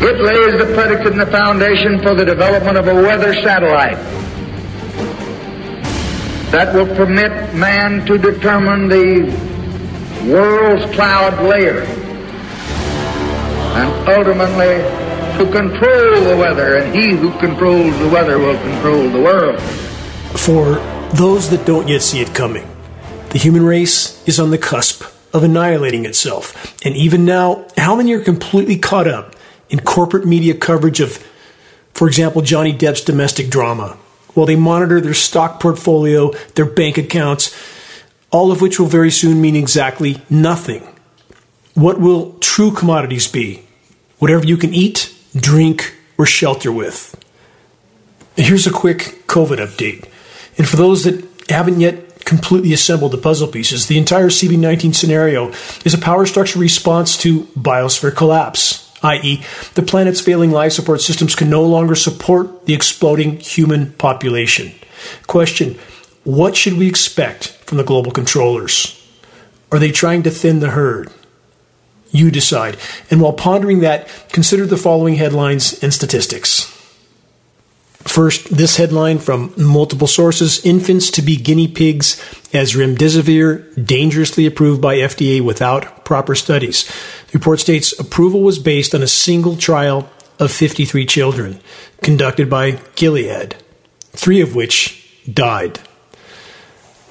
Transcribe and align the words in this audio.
It 0.00 0.20
lays 0.20 0.58
the 0.58 0.72
predicate 0.74 1.12
and 1.12 1.20
the 1.20 1.26
foundation 1.26 2.00
for 2.00 2.14
the 2.14 2.24
development 2.24 2.78
of 2.78 2.86
a 2.86 2.94
weather 2.94 3.34
satellite 3.34 3.98
that 6.52 6.72
will 6.74 6.86
permit 6.94 7.54
man 7.54 8.06
to 8.06 8.16
determine 8.16 8.88
the 8.88 9.24
world's 10.30 10.84
cloud 10.94 11.42
layer 11.42 11.82
and 13.78 14.08
ultimately 14.08 14.82
to 15.38 15.52
control 15.52 16.20
the 16.24 16.36
weather, 16.36 16.76
and 16.76 16.94
he 16.94 17.10
who 17.10 17.30
controls 17.38 17.96
the 17.98 18.08
weather 18.08 18.38
will 18.38 18.58
control 18.58 19.08
the 19.08 19.20
world. 19.20 19.60
For 20.38 20.76
those 21.14 21.50
that 21.50 21.64
don't 21.64 21.86
yet 21.86 22.02
see 22.02 22.20
it 22.20 22.34
coming, 22.34 22.68
the 23.30 23.38
human 23.38 23.64
race 23.64 24.26
is 24.26 24.40
on 24.40 24.50
the 24.50 24.58
cusp 24.58 25.04
of 25.32 25.44
annihilating 25.44 26.06
itself. 26.06 26.74
And 26.84 26.96
even 26.96 27.24
now, 27.24 27.66
how 27.76 27.94
many 27.94 28.12
are 28.14 28.20
completely 28.20 28.78
caught 28.78 29.06
up 29.06 29.36
in 29.70 29.80
corporate 29.80 30.26
media 30.26 30.54
coverage 30.54 31.00
of, 31.00 31.18
for 31.94 32.06
example, 32.06 32.42
Johnny 32.42 32.72
Depp's 32.72 33.02
domestic 33.02 33.50
drama, 33.50 33.98
while 34.34 34.46
they 34.46 34.56
monitor 34.56 35.00
their 35.00 35.14
stock 35.14 35.60
portfolio, 35.60 36.30
their 36.54 36.64
bank 36.64 36.98
accounts, 36.98 37.56
all 38.30 38.52
of 38.52 38.60
which 38.60 38.78
will 38.78 38.86
very 38.86 39.10
soon 39.10 39.40
mean 39.40 39.56
exactly 39.56 40.22
nothing. 40.28 40.86
What 41.74 42.00
will 42.00 42.34
true 42.40 42.72
commodities 42.72 43.28
be? 43.28 43.62
Whatever 44.18 44.46
you 44.46 44.56
can 44.56 44.74
eat, 44.74 45.14
drink, 45.34 45.94
or 46.16 46.26
shelter 46.26 46.72
with. 46.72 47.14
Here's 48.36 48.66
a 48.66 48.72
quick 48.72 49.26
COVID 49.26 49.58
update. 49.58 50.08
And 50.58 50.68
for 50.68 50.76
those 50.76 51.04
that 51.04 51.24
haven't 51.48 51.80
yet 51.80 52.24
completely 52.24 52.72
assembled 52.72 53.12
the 53.12 53.18
puzzle 53.18 53.48
pieces, 53.48 53.86
the 53.86 53.96
entire 53.96 54.28
CV19 54.28 54.94
scenario 54.94 55.48
is 55.84 55.94
a 55.94 55.98
power 55.98 56.26
structure 56.26 56.58
response 56.58 57.16
to 57.18 57.44
biosphere 57.56 58.14
collapse, 58.14 58.87
i.e., 59.02 59.42
the 59.74 59.82
planet's 59.82 60.20
failing 60.20 60.50
life 60.50 60.72
support 60.72 61.00
systems 61.00 61.34
can 61.34 61.50
no 61.50 61.62
longer 61.62 61.94
support 61.94 62.66
the 62.66 62.74
exploding 62.74 63.38
human 63.38 63.92
population. 63.92 64.72
Question 65.26 65.78
What 66.24 66.56
should 66.56 66.74
we 66.74 66.88
expect 66.88 67.48
from 67.48 67.78
the 67.78 67.84
global 67.84 68.10
controllers? 68.10 68.94
Are 69.70 69.78
they 69.78 69.90
trying 69.90 70.22
to 70.22 70.30
thin 70.30 70.60
the 70.60 70.70
herd? 70.70 71.10
You 72.10 72.30
decide. 72.30 72.78
And 73.10 73.20
while 73.20 73.34
pondering 73.34 73.80
that, 73.80 74.08
consider 74.30 74.64
the 74.64 74.78
following 74.78 75.16
headlines 75.16 75.82
and 75.82 75.92
statistics. 75.92 76.74
First, 78.08 78.56
this 78.56 78.76
headline 78.76 79.18
from 79.18 79.52
multiple 79.58 80.06
sources 80.06 80.64
Infants 80.64 81.10
to 81.10 81.22
be 81.22 81.36
guinea 81.36 81.68
pigs 81.68 82.18
as 82.54 82.72
remdesivir 82.72 83.84
dangerously 83.84 84.46
approved 84.46 84.80
by 84.80 84.96
FDA 84.96 85.42
without 85.42 86.06
proper 86.06 86.34
studies. 86.34 86.90
The 87.28 87.38
report 87.38 87.60
states 87.60 87.98
approval 87.98 88.40
was 88.40 88.58
based 88.58 88.94
on 88.94 89.02
a 89.02 89.06
single 89.06 89.56
trial 89.56 90.10
of 90.38 90.50
53 90.50 91.04
children 91.04 91.60
conducted 92.02 92.48
by 92.48 92.80
Gilead, 92.96 93.56
three 94.12 94.40
of 94.40 94.54
which 94.54 95.22
died. 95.30 95.78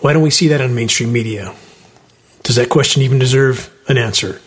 Why 0.02 0.14
don't 0.14 0.24
we 0.24 0.32
see 0.32 0.48
that 0.48 0.62
on 0.62 0.74
mainstream 0.74 1.14
media? 1.14 1.56
Does 2.44 2.56
that 2.56 2.70
question 2.70 3.02
even 3.04 3.20
deserve 3.20 3.72
an 3.88 3.98
answer? 3.98 4.42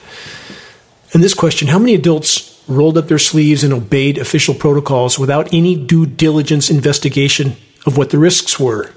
And 1.13 1.23
this 1.23 1.35
question 1.35 1.69
How 1.69 1.79
many 1.79 1.95
adults 1.95 2.63
rolled 2.67 2.99
up 2.99 3.09
their 3.09 3.19
sleeves 3.19 3.63
and 3.63 3.73
obeyed 3.73 4.19
official 4.19 4.55
protocols 4.55 5.19
without 5.19 5.53
any 5.53 5.77
due 5.77 6.07
diligence 6.07 6.71
investigation 6.71 7.57
of 7.87 7.97
what 7.97 8.11
the 8.11 8.19
risks 8.19 8.59
were? 8.59 8.93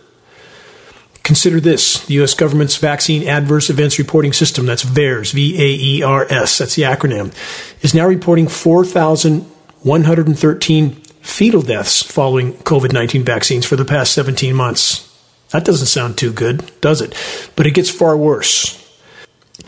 Consider 1.24 1.60
this 1.62 2.06
the 2.06 2.16
U.S. 2.16 2.34
government's 2.34 2.76
Vaccine 2.78 3.26
Adverse 3.28 3.70
Events 3.70 3.98
Reporting 3.98 4.34
System, 4.34 4.66
that's 4.66 4.84
VAERS, 4.84 5.32
V 5.34 5.56
A 5.56 5.78
E 5.80 6.04
R 6.04 6.28
S, 6.30 6.58
that's 6.58 6.76
the 6.76 6.82
acronym, 6.84 7.34
is 7.82 7.94
now 7.94 8.06
reporting 8.06 8.50
4,113 8.50 10.92
fetal 11.22 11.62
deaths 11.62 12.04
following 12.04 12.52
COVID 12.54 12.92
19 12.92 13.24
vaccines 13.24 13.66
for 13.66 13.78
the 13.78 13.86
past 13.86 14.14
17 14.14 14.54
months. 14.54 15.10
That 15.52 15.64
doesn't 15.66 15.88
sound 15.88 16.18
too 16.18 16.34
good, 16.34 16.70
does 16.82 17.00
it? 17.00 17.16
But 17.56 17.68
it 17.68 17.76
gets 17.76 17.90
far 17.90 18.18
worse. 18.18 18.78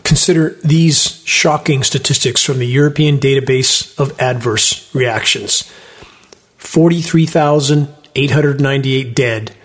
Consider 0.04 0.58
these 0.62 1.22
shocking 1.24 1.82
statistics 1.82 2.44
from 2.44 2.58
the 2.58 2.66
European 2.66 3.18
Database 3.18 3.98
of 3.98 4.20
Adverse 4.20 4.94
Reactions 4.94 5.62
43,898 6.58 9.14
dead, 9.14 9.55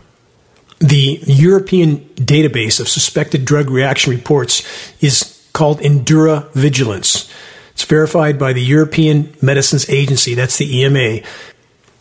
The 0.79 1.19
European 1.27 1.99
Database 2.15 2.79
of 2.79 2.89
Suspected 2.89 3.45
Drug 3.45 3.69
Reaction 3.69 4.11
Reports 4.11 4.63
is 5.01 5.39
called 5.53 5.81
EudraVigilance. 5.81 7.31
It's 7.73 7.83
verified 7.83 8.39
by 8.39 8.53
the 8.53 8.63
European 8.63 9.35
Medicines 9.39 9.87
Agency, 9.87 10.33
that's 10.33 10.57
the 10.57 10.79
EMA, 10.79 11.19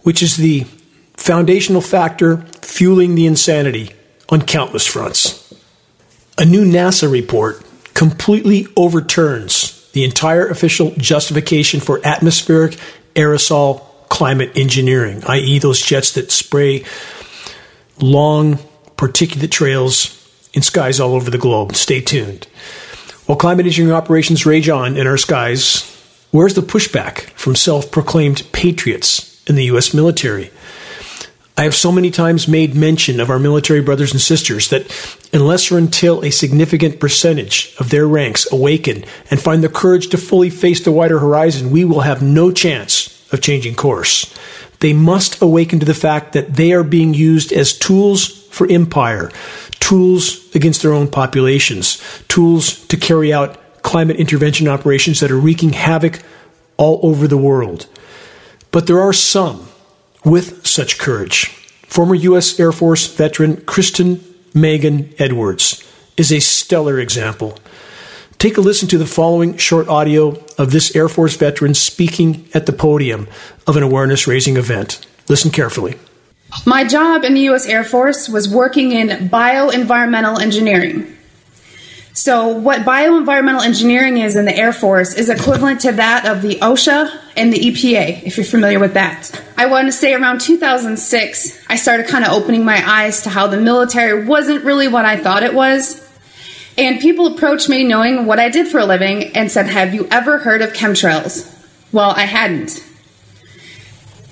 which 0.00 0.24
is 0.24 0.38
the 0.38 0.66
foundational 1.16 1.80
factor 1.80 2.38
fueling 2.62 3.14
the 3.14 3.26
insanity 3.26 3.92
on 4.28 4.42
countless 4.42 4.88
fronts. 4.88 5.43
A 6.36 6.44
new 6.44 6.64
NASA 6.64 7.10
report 7.10 7.62
completely 7.94 8.66
overturns 8.76 9.88
the 9.92 10.02
entire 10.02 10.48
official 10.48 10.90
justification 10.96 11.78
for 11.78 12.04
atmospheric 12.04 12.76
aerosol 13.14 13.82
climate 14.08 14.50
engineering, 14.56 15.22
i.e., 15.28 15.60
those 15.60 15.80
jets 15.80 16.12
that 16.12 16.32
spray 16.32 16.84
long 18.00 18.58
particulate 18.96 19.52
trails 19.52 20.20
in 20.52 20.62
skies 20.62 20.98
all 20.98 21.14
over 21.14 21.30
the 21.30 21.38
globe. 21.38 21.76
Stay 21.76 22.00
tuned. 22.00 22.48
While 23.26 23.38
climate 23.38 23.66
engineering 23.66 23.94
operations 23.94 24.44
rage 24.44 24.68
on 24.68 24.96
in 24.96 25.06
our 25.06 25.16
skies, 25.16 25.82
where's 26.32 26.54
the 26.54 26.62
pushback 26.62 27.30
from 27.30 27.54
self 27.54 27.92
proclaimed 27.92 28.42
patriots 28.50 29.40
in 29.48 29.54
the 29.54 29.66
U.S. 29.66 29.94
military? 29.94 30.50
I 31.56 31.62
have 31.62 31.74
so 31.74 31.92
many 31.92 32.10
times 32.10 32.48
made 32.48 32.74
mention 32.74 33.20
of 33.20 33.30
our 33.30 33.38
military 33.38 33.80
brothers 33.80 34.10
and 34.10 34.20
sisters 34.20 34.70
that 34.70 34.90
unless 35.32 35.70
or 35.70 35.78
until 35.78 36.24
a 36.24 36.30
significant 36.30 36.98
percentage 36.98 37.74
of 37.78 37.90
their 37.90 38.08
ranks 38.08 38.50
awaken 38.50 39.04
and 39.30 39.40
find 39.40 39.62
the 39.62 39.68
courage 39.68 40.08
to 40.08 40.18
fully 40.18 40.50
face 40.50 40.82
the 40.82 40.90
wider 40.90 41.20
horizon, 41.20 41.70
we 41.70 41.84
will 41.84 42.00
have 42.00 42.22
no 42.22 42.50
chance 42.50 43.32
of 43.32 43.40
changing 43.40 43.76
course. 43.76 44.34
They 44.80 44.92
must 44.92 45.40
awaken 45.40 45.78
to 45.78 45.86
the 45.86 45.94
fact 45.94 46.32
that 46.32 46.54
they 46.54 46.72
are 46.72 46.82
being 46.82 47.14
used 47.14 47.52
as 47.52 47.72
tools 47.72 48.26
for 48.48 48.68
empire, 48.68 49.30
tools 49.78 50.52
against 50.56 50.82
their 50.82 50.92
own 50.92 51.06
populations, 51.06 52.02
tools 52.26 52.84
to 52.86 52.96
carry 52.96 53.32
out 53.32 53.82
climate 53.82 54.16
intervention 54.16 54.66
operations 54.66 55.20
that 55.20 55.30
are 55.30 55.38
wreaking 55.38 55.72
havoc 55.72 56.20
all 56.78 56.98
over 57.04 57.28
the 57.28 57.38
world. 57.38 57.86
But 58.72 58.88
there 58.88 59.00
are 59.00 59.12
some 59.12 59.68
with 60.24 60.66
such 60.66 60.98
courage. 60.98 61.48
Former 61.86 62.14
U.S. 62.14 62.58
Air 62.58 62.72
Force 62.72 63.06
veteran 63.06 63.60
Kristen 63.62 64.24
Megan 64.54 65.12
Edwards 65.18 65.82
is 66.16 66.32
a 66.32 66.40
stellar 66.40 66.98
example. 66.98 67.58
Take 68.38 68.56
a 68.56 68.60
listen 68.60 68.88
to 68.88 68.98
the 68.98 69.06
following 69.06 69.56
short 69.56 69.88
audio 69.88 70.42
of 70.58 70.70
this 70.70 70.94
Air 70.94 71.08
Force 71.08 71.36
veteran 71.36 71.74
speaking 71.74 72.48
at 72.52 72.66
the 72.66 72.72
podium 72.72 73.28
of 73.66 73.76
an 73.76 73.82
awareness 73.82 74.26
raising 74.26 74.56
event. 74.56 75.06
Listen 75.28 75.50
carefully. 75.50 75.98
My 76.66 76.84
job 76.84 77.24
in 77.24 77.34
the 77.34 77.40
U.S. 77.42 77.66
Air 77.66 77.84
Force 77.84 78.28
was 78.28 78.48
working 78.48 78.92
in 78.92 79.28
bioenvironmental 79.28 80.40
engineering. 80.40 81.13
So, 82.16 82.46
what 82.46 82.82
bioenvironmental 82.82 83.64
engineering 83.64 84.18
is 84.18 84.36
in 84.36 84.44
the 84.44 84.56
Air 84.56 84.72
Force 84.72 85.14
is 85.14 85.28
equivalent 85.28 85.80
to 85.80 85.90
that 85.90 86.26
of 86.26 86.42
the 86.42 86.60
OSHA 86.60 87.12
and 87.36 87.52
the 87.52 87.58
EPA, 87.58 88.22
if 88.22 88.36
you're 88.36 88.46
familiar 88.46 88.78
with 88.78 88.94
that. 88.94 89.32
I 89.56 89.66
want 89.66 89.88
to 89.88 89.92
say 89.92 90.14
around 90.14 90.40
2006, 90.40 91.64
I 91.68 91.74
started 91.74 92.06
kind 92.06 92.24
of 92.24 92.30
opening 92.30 92.64
my 92.64 92.80
eyes 92.88 93.22
to 93.22 93.30
how 93.30 93.48
the 93.48 93.56
military 93.56 94.24
wasn't 94.24 94.64
really 94.64 94.86
what 94.86 95.04
I 95.04 95.16
thought 95.16 95.42
it 95.42 95.54
was. 95.54 96.08
And 96.78 97.00
people 97.00 97.34
approached 97.34 97.68
me 97.68 97.82
knowing 97.82 98.26
what 98.26 98.38
I 98.38 98.48
did 98.48 98.68
for 98.68 98.78
a 98.78 98.86
living 98.86 99.36
and 99.36 99.50
said, 99.50 99.66
Have 99.66 99.92
you 99.92 100.06
ever 100.08 100.38
heard 100.38 100.62
of 100.62 100.72
chemtrails? 100.72 101.52
Well, 101.90 102.10
I 102.10 102.26
hadn't. 102.26 102.80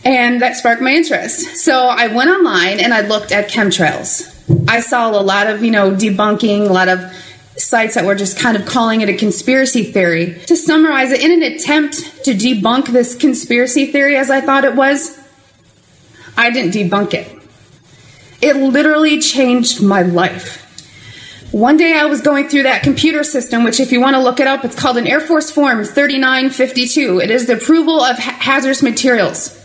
And 0.05 0.40
that 0.40 0.55
sparked 0.55 0.82
my 0.82 0.93
interest. 0.93 1.56
So 1.56 1.87
I 1.87 2.14
went 2.14 2.31
online 2.31 2.79
and 2.79 2.94
I 2.94 3.00
looked 3.00 3.32
at 3.32 3.50
chemtrails. 3.50 4.29
I 4.69 4.79
saw 4.81 5.11
a 5.11 5.20
lot 5.20 5.49
of, 5.49 5.64
you 5.64 5.73
know, 5.73 5.90
debunking, 5.90 6.69
a 6.69 6.73
lot 6.73 6.88
of 6.88 7.00
sites 7.56 7.94
that 7.94 8.04
were 8.04 8.14
just 8.14 8.38
kind 8.38 8.56
of 8.56 8.66
calling 8.66 9.00
it 9.00 9.08
a 9.08 9.16
conspiracy 9.16 9.84
theory. 9.84 10.38
To 10.46 10.56
summarize 10.56 11.10
it, 11.10 11.20
in 11.20 11.32
an 11.32 11.43
attempt 11.43 12.25
to 12.25 12.32
debunk 12.34 12.88
this 12.88 13.14
conspiracy 13.14 13.87
theory 13.87 14.16
as 14.16 14.31
I 14.31 14.40
thought 14.40 14.64
it 14.64 14.75
was, 14.75 15.19
I 16.37 16.50
didn't 16.50 16.72
debunk 16.72 17.14
it. 17.14 17.31
It 18.40 18.56
literally 18.56 19.20
changed 19.20 19.82
my 19.82 20.02
life. 20.02 20.58
One 21.52 21.76
day 21.76 21.93
I 21.93 22.06
was 22.06 22.22
going 22.22 22.49
through 22.49 22.62
that 22.62 22.82
computer 22.82 23.22
system, 23.22 23.62
which, 23.62 23.78
if 23.78 23.93
you 23.93 24.00
want 24.00 24.16
to 24.16 24.22
look 24.22 24.40
it 24.40 24.46
up, 24.46 24.64
it's 24.64 24.75
called 24.75 24.96
an 24.96 25.06
Air 25.06 25.20
Force 25.20 25.50
Form 25.50 25.84
3952. 25.84 27.20
It 27.20 27.31
is 27.31 27.46
the 27.46 27.55
approval 27.55 28.00
of 28.00 28.19
ha- 28.19 28.37
hazardous 28.40 28.82
materials. 28.82 29.62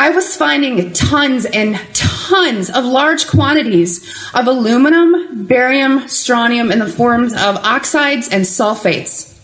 I 0.00 0.08
was 0.08 0.34
finding 0.34 0.94
tons 0.94 1.44
and 1.44 1.78
tons 1.92 2.70
of 2.70 2.86
large 2.86 3.26
quantities 3.26 4.02
of 4.32 4.46
aluminum, 4.46 5.44
barium, 5.44 6.08
strontium 6.08 6.72
in 6.72 6.78
the 6.78 6.86
forms 6.86 7.34
of 7.34 7.56
oxides 7.56 8.26
and 8.30 8.44
sulfates. 8.44 9.38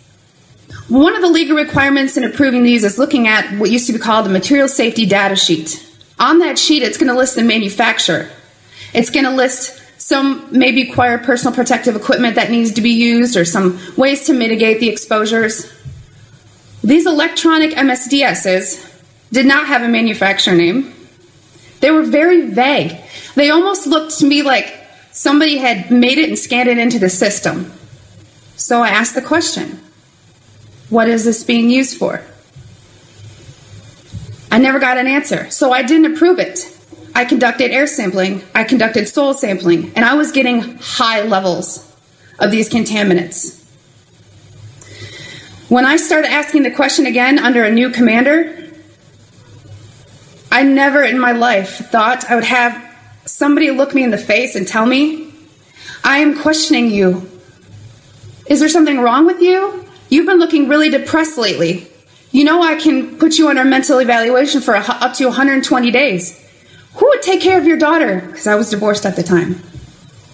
One 0.88 1.14
of 1.14 1.20
the 1.20 1.28
legal 1.28 1.58
requirements 1.58 2.16
in 2.16 2.24
approving 2.24 2.62
these 2.62 2.84
is 2.84 2.96
looking 2.96 3.28
at 3.28 3.58
what 3.58 3.70
used 3.70 3.86
to 3.88 3.92
be 3.92 3.98
called 3.98 4.24
the 4.24 4.30
material 4.30 4.66
safety 4.66 5.04
data 5.04 5.36
sheet. 5.36 5.86
On 6.18 6.38
that 6.38 6.58
sheet, 6.58 6.82
it's 6.82 6.96
going 6.96 7.12
to 7.12 7.18
list 7.18 7.36
the 7.36 7.42
manufacturer. 7.42 8.30
It's 8.94 9.10
going 9.10 9.26
to 9.26 9.32
list 9.32 9.78
some 10.00 10.48
maybe 10.50 10.86
require 10.88 11.18
personal 11.18 11.54
protective 11.54 11.96
equipment 11.96 12.36
that 12.36 12.50
needs 12.50 12.72
to 12.72 12.80
be 12.80 12.92
used 12.92 13.36
or 13.36 13.44
some 13.44 13.78
ways 13.98 14.24
to 14.24 14.32
mitigate 14.32 14.80
the 14.80 14.88
exposures. 14.88 15.70
These 16.82 17.04
electronic 17.04 17.72
MSDSs 17.72 18.95
did 19.36 19.44
not 19.44 19.66
have 19.66 19.82
a 19.82 19.88
manufacturer 19.88 20.54
name. 20.54 20.94
They 21.80 21.90
were 21.90 22.04
very 22.04 22.48
vague. 22.48 22.96
They 23.34 23.50
almost 23.50 23.86
looked 23.86 24.18
to 24.20 24.24
me 24.24 24.40
like 24.40 24.74
somebody 25.12 25.58
had 25.58 25.90
made 25.90 26.16
it 26.16 26.30
and 26.30 26.38
scanned 26.38 26.70
it 26.70 26.78
into 26.78 26.98
the 26.98 27.10
system. 27.10 27.70
So 28.56 28.82
I 28.82 28.88
asked 28.88 29.14
the 29.14 29.20
question 29.20 29.78
What 30.88 31.06
is 31.06 31.26
this 31.26 31.44
being 31.44 31.68
used 31.68 31.98
for? 31.98 32.22
I 34.50 34.56
never 34.56 34.78
got 34.78 34.96
an 34.96 35.06
answer, 35.06 35.50
so 35.50 35.70
I 35.70 35.82
didn't 35.82 36.14
approve 36.14 36.38
it. 36.38 36.72
I 37.14 37.26
conducted 37.26 37.72
air 37.72 37.86
sampling, 37.86 38.42
I 38.54 38.64
conducted 38.64 39.06
soil 39.06 39.34
sampling, 39.34 39.92
and 39.94 40.02
I 40.06 40.14
was 40.14 40.32
getting 40.32 40.78
high 40.80 41.20
levels 41.20 41.94
of 42.38 42.50
these 42.50 42.70
contaminants. 42.70 43.62
When 45.68 45.84
I 45.84 45.96
started 45.96 46.30
asking 46.30 46.62
the 46.62 46.70
question 46.70 47.04
again 47.04 47.38
under 47.38 47.64
a 47.64 47.70
new 47.70 47.90
commander, 47.90 48.65
I 50.56 50.62
never 50.62 51.02
in 51.02 51.18
my 51.18 51.32
life 51.32 51.90
thought 51.90 52.30
I 52.30 52.34
would 52.34 52.44
have 52.44 52.82
somebody 53.26 53.70
look 53.70 53.94
me 53.94 54.02
in 54.02 54.10
the 54.10 54.16
face 54.16 54.56
and 54.56 54.66
tell 54.66 54.86
me, 54.86 55.30
I 56.02 56.20
am 56.20 56.40
questioning 56.40 56.90
you. 56.90 57.30
Is 58.46 58.60
there 58.60 58.70
something 58.70 59.00
wrong 59.00 59.26
with 59.26 59.42
you? 59.42 59.84
You've 60.08 60.24
been 60.24 60.38
looking 60.38 60.66
really 60.66 60.88
depressed 60.88 61.36
lately. 61.36 61.86
You 62.30 62.44
know, 62.44 62.62
I 62.62 62.76
can 62.76 63.18
put 63.18 63.36
you 63.36 63.48
under 63.48 63.64
mental 63.66 63.98
evaluation 63.98 64.62
for 64.62 64.74
up 64.76 65.12
to 65.16 65.26
120 65.26 65.90
days. 65.90 66.42
Who 66.94 67.06
would 67.06 67.20
take 67.20 67.42
care 67.42 67.58
of 67.58 67.66
your 67.66 67.76
daughter? 67.76 68.22
Because 68.26 68.46
I 68.46 68.54
was 68.54 68.70
divorced 68.70 69.04
at 69.04 69.14
the 69.14 69.22
time. 69.22 69.60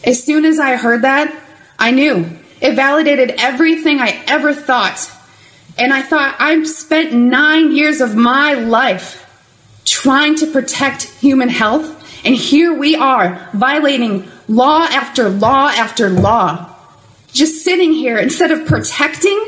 As 0.05 0.23
soon 0.23 0.45
as 0.45 0.61
I 0.61 0.77
heard 0.77 1.03
that, 1.03 1.37
I 1.81 1.91
knew. 1.91 2.31
It 2.61 2.77
validated 2.77 3.35
everything 3.39 3.99
I 3.99 4.23
ever 4.29 4.55
thought. 4.55 5.11
And 5.77 5.93
I 5.93 6.03
thought, 6.03 6.37
I've 6.39 6.69
spent 6.69 7.13
nine 7.13 7.73
years 7.73 8.01
of 8.01 8.15
my 8.15 8.55
life 8.55 9.22
trying 9.93 10.35
to 10.35 10.47
protect 10.47 11.03
human 11.21 11.51
health, 11.51 11.85
and 12.25 12.35
here 12.35 12.73
we 12.73 12.97
are 12.97 13.51
violating 13.53 14.27
law 14.49 14.87
after 14.91 15.29
law 15.29 15.69
after 15.69 16.09
law. 16.09 16.75
Just 17.31 17.63
sitting 17.63 17.93
here, 17.93 18.17
instead 18.17 18.51
of 18.51 18.67
protecting 18.67 19.39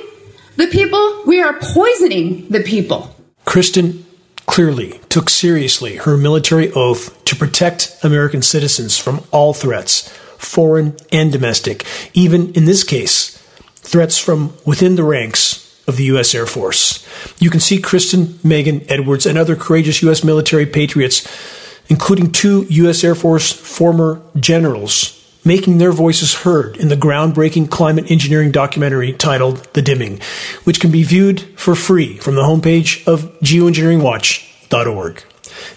the 0.56 0.67
people, 0.67 1.23
we 1.26 1.41
are 1.41 1.58
poisoning 1.58 2.46
the 2.50 2.62
people. 2.62 3.17
Kristen 3.46 4.05
clearly 4.44 5.00
took 5.08 5.31
seriously 5.31 5.96
her 5.96 6.19
military 6.19 6.70
oath 6.73 7.25
to 7.25 7.35
protect 7.35 7.97
American 8.02 8.43
citizens 8.43 8.99
from 8.99 9.23
all 9.31 9.55
threats, 9.55 10.11
foreign 10.37 10.94
and 11.11 11.32
domestic, 11.32 11.87
even 12.12 12.52
in 12.52 12.67
this 12.67 12.85
case, 12.85 13.38
threats 13.76 14.19
from 14.19 14.52
within 14.67 14.97
the 14.97 15.05
ranks 15.05 15.63
of 15.86 15.96
the 15.96 16.04
U.S. 16.04 16.34
Air 16.34 16.46
Force. 16.46 17.06
You 17.38 17.50
can 17.50 17.60
see 17.60 17.81
Kristen, 17.81 18.38
Megan 18.42 18.84
Edwards, 18.90 19.26
and 19.26 19.38
other 19.38 19.56
courageous 19.56 20.02
U.S. 20.02 20.25
military 20.25 20.66
patriots, 20.66 21.26
including 21.88 22.32
two 22.32 22.66
U.S. 22.70 23.04
Air 23.04 23.14
Force 23.14 23.52
former 23.52 24.23
generals, 24.37 25.20
making 25.44 25.78
their 25.78 25.92
voices 25.92 26.35
heard 26.35 26.76
in 26.76 26.88
the 26.88 26.97
groundbreaking 26.97 27.70
climate 27.70 28.11
engineering 28.11 28.50
documentary 28.50 29.12
titled 29.12 29.59
The 29.75 29.82
Dimming, 29.82 30.20
which 30.64 30.80
can 30.80 30.90
be 30.90 31.02
viewed 31.02 31.40
for 31.59 31.75
free 31.75 32.16
from 32.18 32.35
the 32.35 32.42
homepage 32.42 33.06
of 33.06 33.38
geoengineeringwatch.org. 33.40 35.23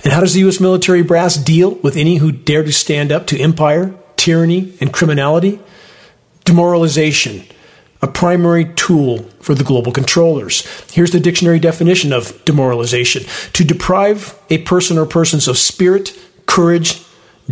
And 0.03 0.13
how 0.13 0.22
does 0.22 0.34
the 0.34 0.39
U.S. 0.41 0.60
military 0.60 1.03
brass 1.03 1.36
deal 1.36 1.72
with 1.75 1.98
any 1.98 2.17
who 2.17 2.32
dare 2.32 2.63
to 2.63 2.72
stand 2.72 3.12
up 3.12 3.27
to 3.27 3.39
empire, 3.39 3.93
tyranny, 4.15 4.74
and 4.79 4.93
criminality? 4.93 5.60
Demoralization 6.46 7.46
a 8.01 8.08
primary 8.08 8.66
tool 8.75 9.24
for 9.42 9.56
the 9.56 9.63
global 9.63 9.92
controllers. 9.92 10.66
Here's 10.92 11.12
the 11.12 11.20
dictionary 11.20 11.60
definition 11.60 12.13
of 12.13 12.44
demoralization 12.46 13.24
to 13.54 13.63
deprive 13.63 14.39
a 14.50 14.60
person 14.60 14.98
or 14.98 15.06
persons 15.06 15.48
of 15.48 15.58
spirit, 15.58 16.18
courage, 16.46 17.04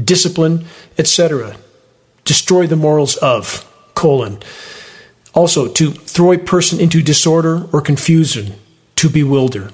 discipline, 0.02 0.66
etc. 0.98 1.58
Destroy 2.26 2.68
the 2.68 2.76
morals 2.76 3.16
of, 3.18 3.72
colon. 3.96 4.40
Also, 5.34 5.68
to 5.68 5.92
throw 5.92 6.32
a 6.32 6.38
person 6.38 6.80
into 6.80 7.02
disorder 7.02 7.68
or 7.74 7.82
confusion, 7.82 8.54
to 8.96 9.10
bewilder. 9.10 9.72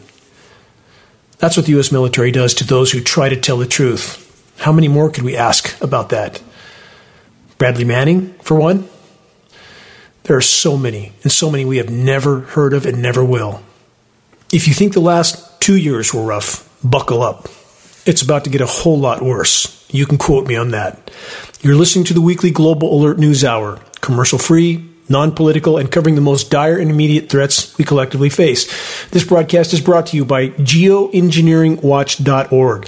That's 1.38 1.58
what 1.58 1.66
the 1.66 1.74
U.S. 1.74 1.92
military 1.92 2.32
does 2.32 2.54
to 2.56 2.64
those 2.64 2.92
who 2.92 3.02
try 3.02 3.30
to 3.30 3.40
tell 3.40 3.58
the 3.58 3.68
truth. 3.68 4.28
How 4.60 4.72
many 4.72 4.88
more 4.88 5.10
could 5.10 5.24
we 5.24 5.36
ask 5.36 5.80
about 5.82 6.10
that? 6.10 6.42
Bradley 7.58 7.84
Manning, 7.86 8.34
for 8.42 8.56
one? 8.56 8.88
There 10.24 10.38
are 10.38 10.42
so 10.42 10.78
many, 10.78 11.14
and 11.24 11.32
so 11.32 11.50
many 11.50 11.66
we 11.66 11.78
have 11.78 11.90
never 11.90 12.42
heard 12.42 12.74
of 12.74 12.86
and 12.86 13.02
never 13.02 13.24
will. 13.24 13.64
If 14.52 14.68
you 14.68 14.74
think 14.74 14.94
the 14.94 15.00
last 15.00 15.62
two 15.62 15.78
years 15.78 16.14
were 16.14 16.24
rough, 16.24 16.68
buckle 16.84 17.24
up. 17.24 17.48
It's 18.06 18.22
about 18.22 18.44
to 18.44 18.50
get 18.50 18.62
a 18.62 18.66
whole 18.66 19.00
lot 19.00 19.22
worse. 19.22 19.86
You 19.92 20.06
can 20.06 20.18
quote 20.18 20.48
me 20.48 20.56
on 20.56 20.72
that. 20.72 21.12
You're 21.62 21.76
listening 21.76 22.06
to 22.06 22.14
the 22.14 22.22
weekly 22.22 22.52
Global 22.52 22.94
Alert 22.94 23.20
News 23.20 23.44
Hour, 23.44 23.80
commercial 24.02 24.40
free, 24.40 24.88
non 25.10 25.32
political, 25.32 25.78
and 25.78 25.92
covering 25.92 26.16
the 26.16 26.22
most 26.22 26.50
dire 26.50 26.78
and 26.78 26.90
immediate 26.90 27.30
threats 27.30 27.78
we 27.78 27.86
collectively 27.86 28.30
face. 28.30 28.66
This 29.10 29.24
broadcast 29.24 29.74
is 29.74 29.82
brought 29.82 30.08
to 30.08 30.18
you 30.18 30.26
by 30.26 30.50
geoengineeringwatch.org, 30.50 32.88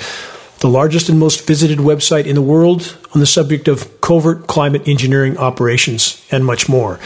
the 0.64 0.70
largest 0.70 1.10
and 1.10 1.20
most 1.20 1.46
visited 1.46 1.80
website 1.80 2.26
in 2.26 2.36
the 2.36 2.42
world 2.42 2.98
on 3.14 3.20
the 3.20 3.26
subject 3.26 3.68
of 3.68 4.00
covert 4.00 4.48
climate 4.48 4.88
engineering 4.88 5.38
operations 5.38 6.26
and 6.32 6.46
much 6.46 6.70
more. 6.70 7.02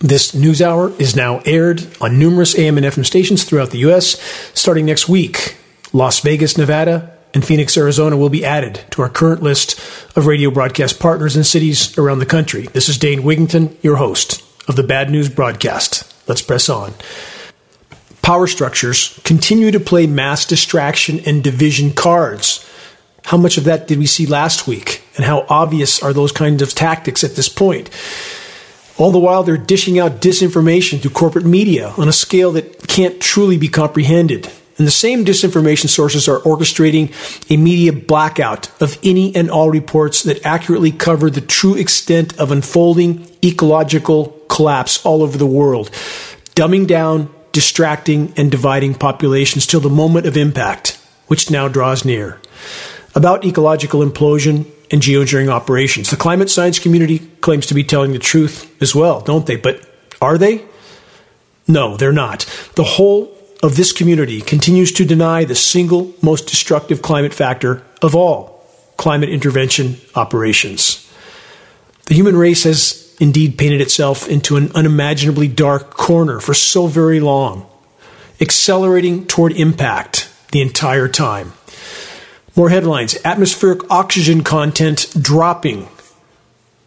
This 0.00 0.34
news 0.34 0.60
hour 0.60 0.90
is 0.98 1.14
now 1.14 1.38
aired 1.44 1.86
on 2.00 2.18
numerous 2.18 2.58
AM 2.58 2.76
and 2.78 2.84
FM 2.84 3.06
stations 3.06 3.44
throughout 3.44 3.70
the 3.70 3.78
U.S. 3.78 4.20
Starting 4.54 4.86
next 4.86 5.08
week, 5.08 5.56
Las 5.92 6.18
Vegas, 6.18 6.58
Nevada, 6.58 7.16
and 7.32 7.44
Phoenix, 7.44 7.76
Arizona 7.76 8.16
will 8.16 8.28
be 8.28 8.44
added 8.44 8.80
to 8.90 9.02
our 9.02 9.08
current 9.08 9.40
list 9.40 9.78
of 10.16 10.26
radio 10.26 10.50
broadcast 10.50 10.98
partners 10.98 11.36
in 11.36 11.44
cities 11.44 11.96
around 11.96 12.18
the 12.18 12.26
country. 12.26 12.62
This 12.62 12.88
is 12.88 12.98
Dane 12.98 13.20
Wigington, 13.20 13.80
your 13.84 13.98
host 13.98 14.42
of 14.66 14.74
the 14.74 14.82
Bad 14.82 15.10
News 15.10 15.28
Broadcast. 15.28 16.12
Let's 16.28 16.42
press 16.42 16.68
on. 16.68 16.94
Power 18.20 18.48
structures 18.48 19.20
continue 19.22 19.70
to 19.70 19.78
play 19.78 20.08
mass 20.08 20.44
distraction 20.44 21.20
and 21.20 21.44
division 21.44 21.92
cards. 21.92 22.66
How 23.30 23.36
much 23.36 23.58
of 23.58 23.62
that 23.64 23.86
did 23.86 23.98
we 23.98 24.06
see 24.06 24.26
last 24.26 24.66
week? 24.66 25.04
And 25.14 25.24
how 25.24 25.46
obvious 25.48 26.02
are 26.02 26.12
those 26.12 26.32
kinds 26.32 26.62
of 26.62 26.74
tactics 26.74 27.22
at 27.22 27.36
this 27.36 27.48
point? 27.48 27.88
All 28.98 29.12
the 29.12 29.20
while, 29.20 29.44
they're 29.44 29.56
dishing 29.56 30.00
out 30.00 30.20
disinformation 30.20 31.00
to 31.02 31.10
corporate 31.10 31.44
media 31.44 31.90
on 31.96 32.08
a 32.08 32.12
scale 32.12 32.50
that 32.50 32.88
can't 32.88 33.20
truly 33.20 33.56
be 33.56 33.68
comprehended. 33.68 34.50
And 34.78 34.84
the 34.84 34.90
same 34.90 35.24
disinformation 35.24 35.88
sources 35.88 36.26
are 36.26 36.40
orchestrating 36.40 37.14
a 37.48 37.56
media 37.56 37.92
blackout 37.92 38.68
of 38.82 38.98
any 39.04 39.32
and 39.36 39.48
all 39.48 39.70
reports 39.70 40.24
that 40.24 40.44
accurately 40.44 40.90
cover 40.90 41.30
the 41.30 41.40
true 41.40 41.76
extent 41.76 42.36
of 42.36 42.50
unfolding 42.50 43.30
ecological 43.44 44.36
collapse 44.48 45.06
all 45.06 45.22
over 45.22 45.38
the 45.38 45.46
world, 45.46 45.92
dumbing 46.56 46.88
down, 46.88 47.32
distracting, 47.52 48.32
and 48.36 48.50
dividing 48.50 48.94
populations 48.94 49.68
till 49.68 49.78
the 49.78 49.88
moment 49.88 50.26
of 50.26 50.36
impact, 50.36 50.98
which 51.28 51.48
now 51.48 51.68
draws 51.68 52.04
near. 52.04 52.40
About 53.14 53.44
ecological 53.44 54.00
implosion 54.00 54.66
and 54.90 55.02
geoengineering 55.02 55.48
operations. 55.48 56.10
The 56.10 56.16
climate 56.16 56.50
science 56.50 56.78
community 56.78 57.18
claims 57.40 57.66
to 57.66 57.74
be 57.74 57.84
telling 57.84 58.12
the 58.12 58.18
truth 58.18 58.74
as 58.82 58.94
well, 58.94 59.20
don't 59.20 59.46
they? 59.46 59.56
But 59.56 59.86
are 60.20 60.38
they? 60.38 60.64
No, 61.66 61.96
they're 61.96 62.12
not. 62.12 62.46
The 62.74 62.84
whole 62.84 63.36
of 63.62 63.76
this 63.76 63.92
community 63.92 64.40
continues 64.40 64.92
to 64.92 65.04
deny 65.04 65.44
the 65.44 65.54
single 65.54 66.14
most 66.22 66.48
destructive 66.48 67.02
climate 67.02 67.34
factor 67.34 67.82
of 68.02 68.14
all 68.14 68.64
climate 68.96 69.28
intervention 69.28 69.96
operations. 70.14 71.10
The 72.06 72.14
human 72.14 72.36
race 72.36 72.64
has 72.64 73.14
indeed 73.20 73.56
painted 73.56 73.80
itself 73.80 74.28
into 74.28 74.56
an 74.56 74.72
unimaginably 74.74 75.48
dark 75.48 75.90
corner 75.90 76.40
for 76.40 76.54
so 76.54 76.86
very 76.86 77.20
long, 77.20 77.66
accelerating 78.40 79.26
toward 79.26 79.52
impact 79.52 80.28
the 80.52 80.60
entire 80.60 81.06
time. 81.06 81.52
More 82.60 82.68
headlines 82.68 83.16
atmospheric 83.24 83.90
oxygen 83.90 84.44
content 84.44 85.06
dropping 85.18 85.88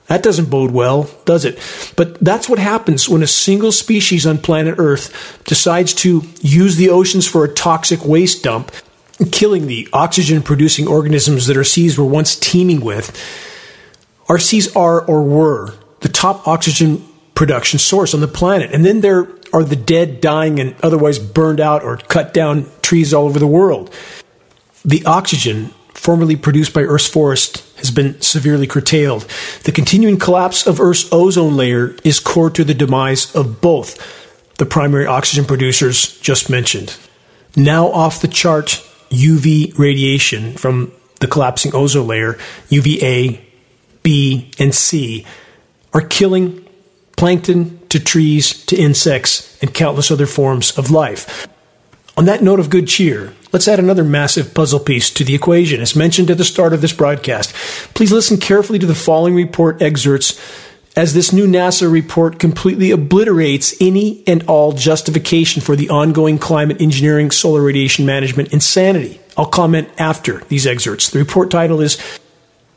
that 0.06 0.22
doesn't 0.22 0.52
bode 0.52 0.70
well, 0.70 1.10
does 1.26 1.46
it? 1.46 1.58
But 1.96 2.20
that's 2.20 2.48
what 2.48 2.60
happens 2.60 3.10
when 3.10 3.24
a 3.24 3.28
single 3.28 3.72
species 3.72 4.28
on 4.28 4.38
planet 4.38 4.76
Earth 4.78 5.42
decides 5.46 5.96
to 5.96 6.22
use 6.42 6.76
the 6.76 6.92
oceans 6.92 7.28
for 7.28 7.44
a 7.44 7.52
toxic 7.52 8.06
waste 8.06 8.44
dump, 8.44 8.72
killing 9.32 9.66
the 9.66 9.90
oxygen 9.92 10.44
producing 10.44 10.88
organisms 10.88 11.48
that 11.48 11.58
our 11.58 11.64
seas 11.64 11.98
were 11.98 12.06
once 12.06 12.36
teeming 12.36 12.82
with. 12.82 13.10
Our 14.30 14.38
seas 14.38 14.76
are 14.76 15.04
or 15.04 15.24
were 15.24 15.74
the 16.02 16.10
top 16.10 16.48
oxygen 16.48 17.04
production 17.34 17.80
source 17.80 18.14
on 18.14 18.20
the 18.20 18.28
planet. 18.28 18.72
And 18.72 18.86
then 18.86 19.02
there 19.02 19.28
are 19.52 19.64
the 19.64 19.76
dead, 19.76 20.22
dying, 20.22 20.60
and 20.60 20.76
otherwise 20.84 21.18
burned 21.18 21.60
out 21.60 21.84
or 21.84 21.98
cut 21.98 22.32
down 22.32 22.70
trees 22.84 23.12
all 23.12 23.26
over 23.26 23.40
the 23.40 23.48
world. 23.48 23.92
The 24.86 25.06
oxygen 25.06 25.74
formerly 25.94 26.36
produced 26.36 26.74
by 26.74 26.82
Earth's 26.82 27.08
forest, 27.08 27.64
has 27.78 27.92
been 27.92 28.20
severely 28.22 28.68
curtailed. 28.68 29.28
The 29.64 29.72
continuing 29.72 30.18
collapse 30.18 30.68
of 30.68 30.80
Earth's 30.80 31.08
ozone 31.14 31.56
layer 31.56 31.96
is 32.04 32.20
core 32.20 32.50
to 32.50 32.64
the 32.64 32.74
demise 32.74 33.34
of 33.36 33.62
both 33.62 33.98
the 34.58 34.66
primary 34.66 35.06
oxygen 35.06 35.46
producers 35.46 36.20
just 36.20 36.50
mentioned. 36.50 36.98
Now 37.56 37.88
off 37.88 38.22
the 38.22 38.28
chart 38.28 38.84
UV 39.10 39.78
radiation 39.78 40.58
from 40.58 40.92
the 41.20 41.28
collapsing 41.28 41.74
ozone 41.74 42.08
layer, 42.08 42.38
UVA, 42.70 43.46
B, 44.02 44.52
and 44.60 44.76
C, 44.76 45.26
are 45.94 46.02
killing 46.02 46.68
plankton 47.16 47.80
to 47.88 48.00
trees 48.00 48.66
to 48.66 48.76
insects 48.76 49.58
and 49.62 49.74
countless 49.74 50.12
other 50.12 50.26
forms 50.26 50.78
of 50.78 50.92
life. 50.92 51.48
On 52.16 52.26
that 52.26 52.44
note 52.44 52.60
of 52.60 52.70
good 52.70 52.88
cheer, 52.88 53.34
let's 53.52 53.68
add 53.68 53.80
another 53.80 54.04
massive 54.04 54.54
puzzle 54.54 54.80
piece 54.80 55.10
to 55.12 55.24
the 55.24 55.34
equation. 55.34 55.82
As 55.82 55.96
mentioned 55.96 56.30
at 56.30 56.38
the 56.38 56.46
start 56.46 56.72
of 56.72 56.82
this 56.82 56.94
broadcast, 56.94 57.54
please 57.96 58.12
listen 58.12 58.38
carefully 58.38 58.78
to 58.78 58.86
the 58.86 58.94
following 58.94 59.34
report 59.34 59.82
excerpts 59.82 60.40
as 60.96 61.16
this 61.16 61.34
new 61.34 61.48
NASA 61.48 61.92
report 61.92 62.38
completely 62.38 62.92
obliterates 62.92 63.74
any 63.82 64.24
and 64.28 64.44
all 64.44 64.74
justification 64.74 65.60
for 65.60 65.76
the 65.76 65.90
ongoing 65.90 66.38
climate 66.38 66.80
engineering 66.80 67.32
solar 67.32 67.64
radiation 67.64 68.06
management 68.06 68.54
insanity. 68.54 69.20
I'll 69.36 69.48
comment 69.48 69.90
after 69.98 70.44
these 70.46 70.68
excerpts. 70.68 71.10
The 71.10 71.18
report 71.18 71.50
title 71.50 71.82
is 71.82 71.98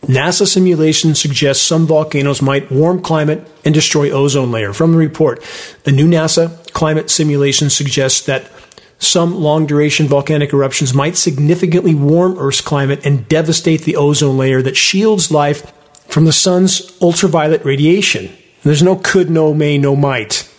NASA 0.06 0.46
simulation 0.46 1.14
suggests 1.14 1.62
some 1.62 1.86
volcanoes 1.86 2.40
might 2.40 2.70
warm 2.72 3.02
climate 3.02 3.46
and 3.66 3.74
destroy 3.74 4.10
ozone 4.10 4.50
layer. 4.50 4.72
From 4.72 4.92
the 4.92 4.98
report, 4.98 5.42
the 5.84 5.92
new 5.92 6.08
NASA 6.08 6.72
climate 6.72 7.10
simulation 7.10 7.68
suggests 7.68 8.24
that 8.24 8.50
some 8.98 9.34
long 9.34 9.66
duration 9.66 10.06
volcanic 10.06 10.52
eruptions 10.52 10.94
might 10.94 11.16
significantly 11.16 11.94
warm 11.94 12.38
Earth's 12.38 12.60
climate 12.60 13.04
and 13.04 13.28
devastate 13.28 13.82
the 13.82 13.96
ozone 13.96 14.38
layer 14.38 14.62
that 14.62 14.76
shields 14.76 15.30
life 15.30 15.72
from 16.08 16.24
the 16.24 16.32
sun's 16.32 16.96
ultraviolet 17.02 17.64
radiation. 17.64 18.34
There's 18.62 18.82
no 18.82 18.96
could, 18.96 19.28
no 19.30 19.52
may, 19.52 19.78
no 19.78 19.94
might. 19.94 20.50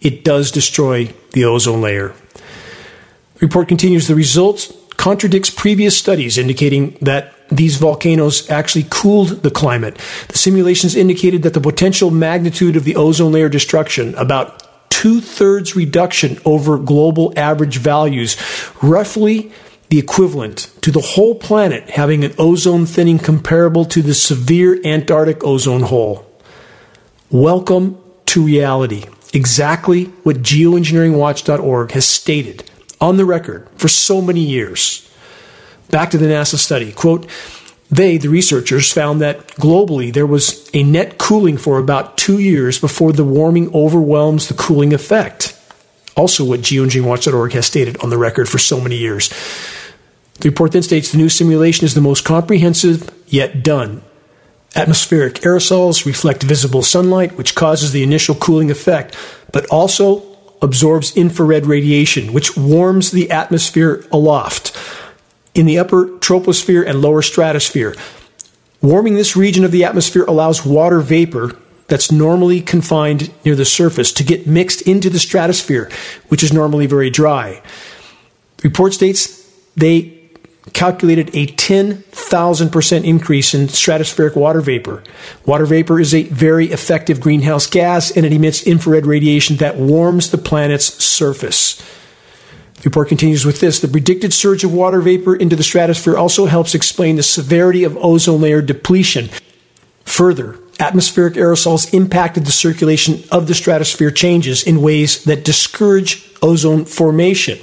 It 0.00 0.24
does 0.24 0.50
destroy 0.50 1.12
the 1.32 1.44
ozone 1.44 1.80
layer. 1.80 2.14
The 3.34 3.46
report 3.46 3.68
continues 3.68 4.06
the 4.06 4.14
results 4.14 4.72
contradicts 4.96 5.50
previous 5.50 5.96
studies 5.96 6.38
indicating 6.38 6.96
that 7.00 7.34
these 7.50 7.76
volcanoes 7.76 8.48
actually 8.50 8.86
cooled 8.90 9.42
the 9.42 9.50
climate. 9.50 10.00
The 10.28 10.38
simulations 10.38 10.96
indicated 10.96 11.42
that 11.42 11.54
the 11.54 11.60
potential 11.60 12.10
magnitude 12.10 12.76
of 12.76 12.84
the 12.84 12.96
ozone 12.96 13.32
layer 13.32 13.48
destruction, 13.48 14.14
about 14.16 14.65
two 14.96 15.20
thirds 15.20 15.76
reduction 15.76 16.38
over 16.46 16.78
global 16.78 17.30
average 17.36 17.76
values, 17.76 18.34
roughly 18.82 19.52
the 19.90 19.98
equivalent 19.98 20.70
to 20.80 20.90
the 20.90 21.02
whole 21.02 21.34
planet 21.34 21.90
having 21.90 22.24
an 22.24 22.32
ozone 22.38 22.86
thinning 22.86 23.18
comparable 23.18 23.84
to 23.84 24.00
the 24.00 24.14
severe 24.14 24.80
Antarctic 24.86 25.44
ozone 25.44 25.82
hole. 25.82 26.26
Welcome 27.30 28.02
to 28.24 28.42
reality. 28.42 29.04
Exactly 29.34 30.04
what 30.22 30.36
geoengineeringwatch.org 30.36 31.90
has 31.90 32.06
stated 32.06 32.70
on 32.98 33.18
the 33.18 33.26
record 33.26 33.68
for 33.76 33.88
so 33.88 34.22
many 34.22 34.40
years. 34.40 35.06
Back 35.90 36.08
to 36.12 36.18
the 36.18 36.24
NASA 36.24 36.56
study. 36.56 36.90
Quote, 36.90 37.28
they, 37.90 38.18
the 38.18 38.28
researchers, 38.28 38.92
found 38.92 39.20
that 39.20 39.46
globally 39.48 40.12
there 40.12 40.26
was 40.26 40.68
a 40.74 40.82
net 40.82 41.18
cooling 41.18 41.56
for 41.56 41.78
about 41.78 42.18
two 42.18 42.38
years 42.38 42.80
before 42.80 43.12
the 43.12 43.24
warming 43.24 43.72
overwhelms 43.74 44.48
the 44.48 44.54
cooling 44.54 44.92
effect. 44.92 45.58
Also, 46.16 46.44
what 46.44 46.60
geoengineeringwatch.org 46.60 47.52
has 47.52 47.66
stated 47.66 47.96
on 48.02 48.10
the 48.10 48.18
record 48.18 48.48
for 48.48 48.58
so 48.58 48.80
many 48.80 48.96
years. 48.96 49.28
The 50.40 50.48
report 50.48 50.72
then 50.72 50.82
states 50.82 51.12
the 51.12 51.18
new 51.18 51.28
simulation 51.28 51.84
is 51.84 51.94
the 51.94 52.00
most 52.00 52.24
comprehensive 52.24 53.10
yet 53.28 53.62
done. 53.62 54.02
Atmospheric 54.74 55.36
aerosols 55.36 56.04
reflect 56.04 56.42
visible 56.42 56.82
sunlight, 56.82 57.36
which 57.36 57.54
causes 57.54 57.92
the 57.92 58.02
initial 58.02 58.34
cooling 58.34 58.70
effect, 58.70 59.16
but 59.52 59.64
also 59.66 60.22
absorbs 60.60 61.16
infrared 61.16 61.66
radiation, 61.66 62.32
which 62.32 62.56
warms 62.56 63.10
the 63.10 63.30
atmosphere 63.30 64.04
aloft 64.10 64.76
in 65.56 65.66
the 65.66 65.78
upper 65.78 66.06
troposphere 66.18 66.86
and 66.86 67.00
lower 67.00 67.22
stratosphere. 67.22 67.94
Warming 68.82 69.14
this 69.14 69.36
region 69.36 69.64
of 69.64 69.72
the 69.72 69.84
atmosphere 69.84 70.24
allows 70.24 70.64
water 70.64 71.00
vapor 71.00 71.56
that's 71.88 72.12
normally 72.12 72.60
confined 72.60 73.32
near 73.44 73.54
the 73.54 73.64
surface 73.64 74.12
to 74.12 74.24
get 74.24 74.46
mixed 74.46 74.82
into 74.82 75.08
the 75.08 75.18
stratosphere, 75.18 75.90
which 76.28 76.42
is 76.42 76.52
normally 76.52 76.86
very 76.86 77.10
dry. 77.10 77.62
The 78.58 78.68
report 78.68 78.92
states 78.92 79.44
they 79.76 80.16
calculated 80.72 81.28
a 81.34 81.46
10,000% 81.46 83.04
increase 83.04 83.54
in 83.54 83.66
stratospheric 83.68 84.36
water 84.36 84.60
vapor. 84.60 85.02
Water 85.44 85.64
vapor 85.64 86.00
is 86.00 86.12
a 86.12 86.24
very 86.24 86.66
effective 86.66 87.20
greenhouse 87.20 87.66
gas 87.66 88.10
and 88.10 88.26
it 88.26 88.32
emits 88.32 88.66
infrared 88.66 89.06
radiation 89.06 89.56
that 89.56 89.76
warms 89.76 90.30
the 90.30 90.38
planet's 90.38 91.02
surface. 91.02 91.80
The 92.86 92.90
report 92.90 93.08
continues 93.08 93.44
with 93.44 93.58
this. 93.58 93.80
The 93.80 93.88
predicted 93.88 94.32
surge 94.32 94.62
of 94.62 94.72
water 94.72 95.00
vapor 95.00 95.34
into 95.34 95.56
the 95.56 95.64
stratosphere 95.64 96.16
also 96.16 96.46
helps 96.46 96.72
explain 96.72 97.16
the 97.16 97.24
severity 97.24 97.82
of 97.82 97.96
ozone 97.96 98.40
layer 98.40 98.62
depletion. 98.62 99.28
Further, 100.04 100.60
atmospheric 100.78 101.34
aerosols 101.34 101.92
impacted 101.92 102.46
the 102.46 102.52
circulation 102.52 103.24
of 103.32 103.48
the 103.48 103.56
stratosphere 103.56 104.12
changes 104.12 104.62
in 104.62 104.82
ways 104.82 105.24
that 105.24 105.44
discourage 105.44 106.32
ozone 106.40 106.84
formation. 106.84 107.58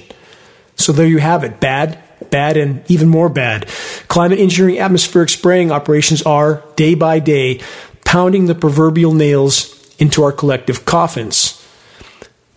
So 0.75 0.91
there 0.91 1.07
you 1.07 1.19
have 1.19 1.45
it. 1.45 1.61
Bad, 1.61 2.03
bad, 2.29 2.57
and 2.57 2.83
even 2.91 3.07
more 3.07 3.29
bad. 3.29 3.69
Climate 4.09 4.39
engineering 4.39 4.79
atmospheric 4.79 5.29
spraying 5.29 5.71
operations 5.71 6.21
are, 6.23 6.65
day 6.75 6.95
by 6.95 7.19
day, 7.19 7.61
pounding 8.03 8.47
the 8.47 8.55
proverbial 8.55 9.13
nails 9.13 9.95
into 9.99 10.21
our 10.21 10.33
collective 10.33 10.83
coffins. 10.83 11.52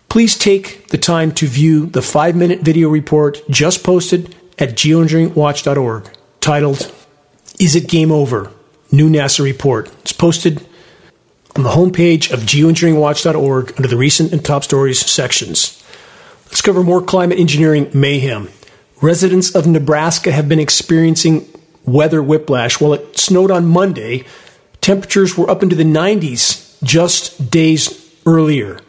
Please 0.09 0.37
take 0.37 0.87
the 0.87 0.97
time 0.97 1.31
to 1.33 1.47
view 1.47 1.85
the 1.85 2.01
five 2.01 2.35
minute 2.35 2.61
video 2.61 2.89
report 2.89 3.41
just 3.49 3.83
posted 3.83 4.35
at 4.57 4.69
geoengineeringwatch.org 4.69 6.09
titled, 6.39 6.91
Is 7.59 7.75
It 7.75 7.87
Game 7.87 8.11
Over? 8.11 8.51
New 8.91 9.09
NASA 9.09 9.43
Report. 9.43 9.91
It's 9.99 10.13
posted 10.13 10.65
on 11.55 11.63
the 11.63 11.71
homepage 11.71 12.31
of 12.31 12.41
geoengineeringwatch.org 12.41 13.73
under 13.75 13.87
the 13.87 13.97
recent 13.97 14.31
and 14.31 14.43
top 14.43 14.63
stories 14.63 14.99
sections. 14.99 15.83
Let's 16.45 16.61
cover 16.61 16.83
more 16.83 17.01
climate 17.01 17.37
engineering 17.37 17.91
mayhem. 17.93 18.49
Residents 19.01 19.53
of 19.53 19.67
Nebraska 19.67 20.31
have 20.31 20.47
been 20.47 20.59
experiencing 20.59 21.47
weather 21.83 22.23
whiplash. 22.23 22.79
While 22.79 22.93
it 22.93 23.17
snowed 23.17 23.51
on 23.51 23.65
Monday, 23.65 24.25
temperatures 24.79 25.37
were 25.37 25.49
up 25.49 25.61
into 25.61 25.75
the 25.75 25.83
90s 25.83 26.81
just 26.81 27.51
days 27.51 28.09
earlier. 28.25 28.79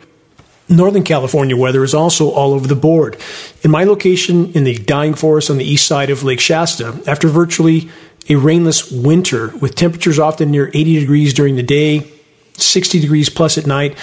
Northern 0.68 1.02
California 1.02 1.56
weather 1.56 1.82
is 1.82 1.94
also 1.94 2.30
all 2.30 2.52
over 2.52 2.66
the 2.66 2.76
board. 2.76 3.16
In 3.62 3.70
my 3.70 3.84
location 3.84 4.52
in 4.52 4.64
the 4.64 4.76
dying 4.76 5.14
forest 5.14 5.50
on 5.50 5.58
the 5.58 5.64
east 5.64 5.86
side 5.86 6.10
of 6.10 6.22
Lake 6.22 6.40
Shasta, 6.40 7.00
after 7.06 7.28
virtually 7.28 7.90
a 8.28 8.36
rainless 8.36 8.90
winter 8.90 9.48
with 9.58 9.74
temperatures 9.74 10.18
often 10.18 10.50
near 10.50 10.70
80 10.74 11.00
degrees 11.00 11.32
during 11.32 11.56
the 11.56 11.62
day, 11.62 12.10
60 12.54 13.00
degrees 13.00 13.30
plus 13.30 13.56
at 13.56 13.66
night, 13.66 13.96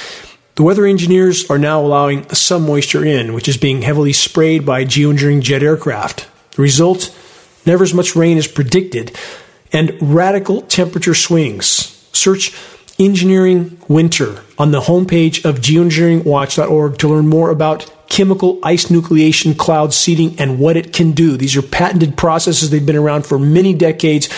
the 0.56 0.64
weather 0.64 0.86
engineers 0.86 1.50
are 1.50 1.60
now 1.60 1.82
allowing 1.82 2.28
some 2.30 2.66
moisture 2.66 3.06
in, 3.06 3.34
which 3.34 3.48
is 3.48 3.58
being 3.58 3.82
heavily 3.82 4.14
sprayed 4.14 4.66
by 4.66 4.86
geoengineering 4.86 5.42
jet 5.42 5.62
aircraft. 5.62 6.28
The 6.52 6.62
result 6.62 7.14
never 7.66 7.84
as 7.84 7.94
much 7.94 8.16
rain 8.16 8.38
as 8.38 8.48
predicted, 8.48 9.16
and 9.74 9.98
radical 10.02 10.62
temperature 10.62 11.14
swings. 11.14 11.92
Search 12.14 12.56
Engineering 12.98 13.78
Winter 13.88 14.42
on 14.58 14.72
the 14.72 14.82
homepage 14.82 15.44
of 15.44 15.58
geoengineeringwatch.org 15.58 16.98
to 16.98 17.08
learn 17.10 17.28
more 17.28 17.50
about 17.50 17.92
chemical 18.08 18.60
ice 18.64 18.86
nucleation 18.86 19.58
cloud 19.58 19.94
seeding 19.94 20.40
and 20.40 20.60
what 20.60 20.78
it 20.78 20.94
can 20.94 21.12
do. 21.12 21.36
These 21.36 21.58
are 21.58 21.62
patented 21.62 22.16
processes. 22.16 22.70
They've 22.70 22.86
been 22.86 22.96
around 22.96 23.26
for 23.26 23.38
many 23.38 23.74
decades. 23.74 24.30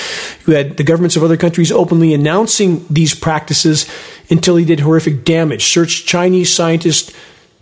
You 0.47 0.53
had 0.53 0.77
the 0.77 0.83
governments 0.83 1.15
of 1.15 1.23
other 1.23 1.37
countries 1.37 1.71
openly 1.71 2.13
announcing 2.13 2.85
these 2.89 3.13
practices 3.13 3.87
until 4.29 4.55
he 4.55 4.65
did 4.65 4.79
horrific 4.79 5.23
damage. 5.23 5.65
Search 5.65 6.05
Chinese 6.05 6.51
scientist 6.51 7.15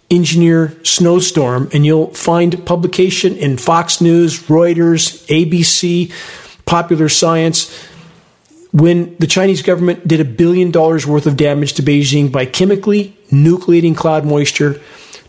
engineer 0.09 0.77
snowstorm 0.83 1.69
and 1.73 1.85
you'll 1.85 2.13
find 2.13 2.65
publication 2.65 3.35
in 3.35 3.57
Fox 3.57 3.99
News, 3.99 4.43
Reuters, 4.43 5.25
ABC, 5.27 6.11
Popular 6.65 7.09
Science 7.09 7.69
when 8.75 9.15
the 9.19 9.27
Chinese 9.27 9.61
government 9.61 10.05
did 10.05 10.19
a 10.19 10.25
billion 10.25 10.69
dollars 10.69 11.07
worth 11.07 11.27
of 11.27 11.37
damage 11.37 11.71
to 11.73 11.81
Beijing 11.81 12.29
by 12.29 12.45
chemically 12.45 13.17
nucleating 13.31 13.95
cloud 13.95 14.25
moisture, 14.25 14.81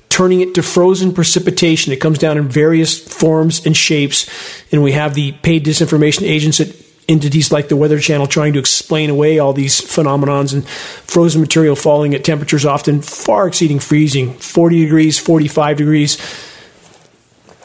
turning 0.08 0.40
it 0.40 0.52
to 0.56 0.64
frozen 0.64 1.14
precipitation. 1.14 1.92
It 1.92 2.00
comes 2.00 2.18
down 2.18 2.38
in 2.38 2.48
various 2.48 2.98
forms 2.98 3.64
and 3.64 3.76
shapes, 3.76 4.28
and 4.72 4.82
we 4.82 4.90
have 4.92 5.14
the 5.14 5.30
paid 5.30 5.64
disinformation 5.64 6.22
agents 6.22 6.58
at 6.58 6.74
entities 7.08 7.52
like 7.52 7.68
the 7.68 7.76
Weather 7.76 8.00
Channel 8.00 8.26
trying 8.26 8.54
to 8.54 8.58
explain 8.58 9.10
away 9.10 9.38
all 9.38 9.52
these 9.52 9.80
phenomenons 9.80 10.52
and 10.52 10.68
frozen 10.68 11.40
material 11.40 11.76
falling 11.76 12.16
at 12.16 12.24
temperatures 12.24 12.66
often 12.66 13.00
far 13.00 13.46
exceeding 13.46 13.78
freezing 13.78 14.32
40 14.32 14.82
degrees, 14.82 15.20
45 15.20 15.76
degrees. 15.76 16.16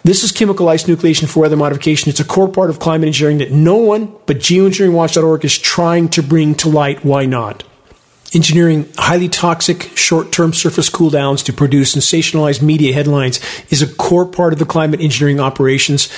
This 0.04 0.24
is 0.24 0.32
chemical 0.32 0.68
ice 0.68 0.86
nucleation 0.86 1.30
for 1.30 1.42
weather 1.42 1.56
modification. 1.56 2.10
It's 2.10 2.20
a 2.20 2.26
core 2.26 2.50
part 2.50 2.72
of 2.72 2.80
climate 2.80 3.08
engineering 3.08 3.38
that 3.38 3.52
no 3.52 3.76
one 3.76 4.12
but 4.26 4.38
geoengineeringwatch.org 4.38 5.46
is 5.46 5.58
trying 5.60 6.10
to 6.10 6.24
bring 6.24 6.56
to 6.56 6.70
light. 6.70 7.06
Why 7.06 7.26
not? 7.26 7.64
Engineering 8.34 8.90
highly 8.98 9.30
toxic 9.30 9.96
short 9.96 10.32
term 10.32 10.54
surface 10.54 10.90
cooldowns 10.90 11.44
to 11.46 11.54
produce 11.54 11.94
sensationalized 11.94 12.62
media 12.64 12.94
headlines 12.94 13.40
is 13.70 13.82
a 13.82 13.94
core 13.96 14.26
part 14.26 14.54
of 14.54 14.60
the 14.60 14.66
climate 14.66 15.02
engineering 15.02 15.40
operations. 15.40 16.10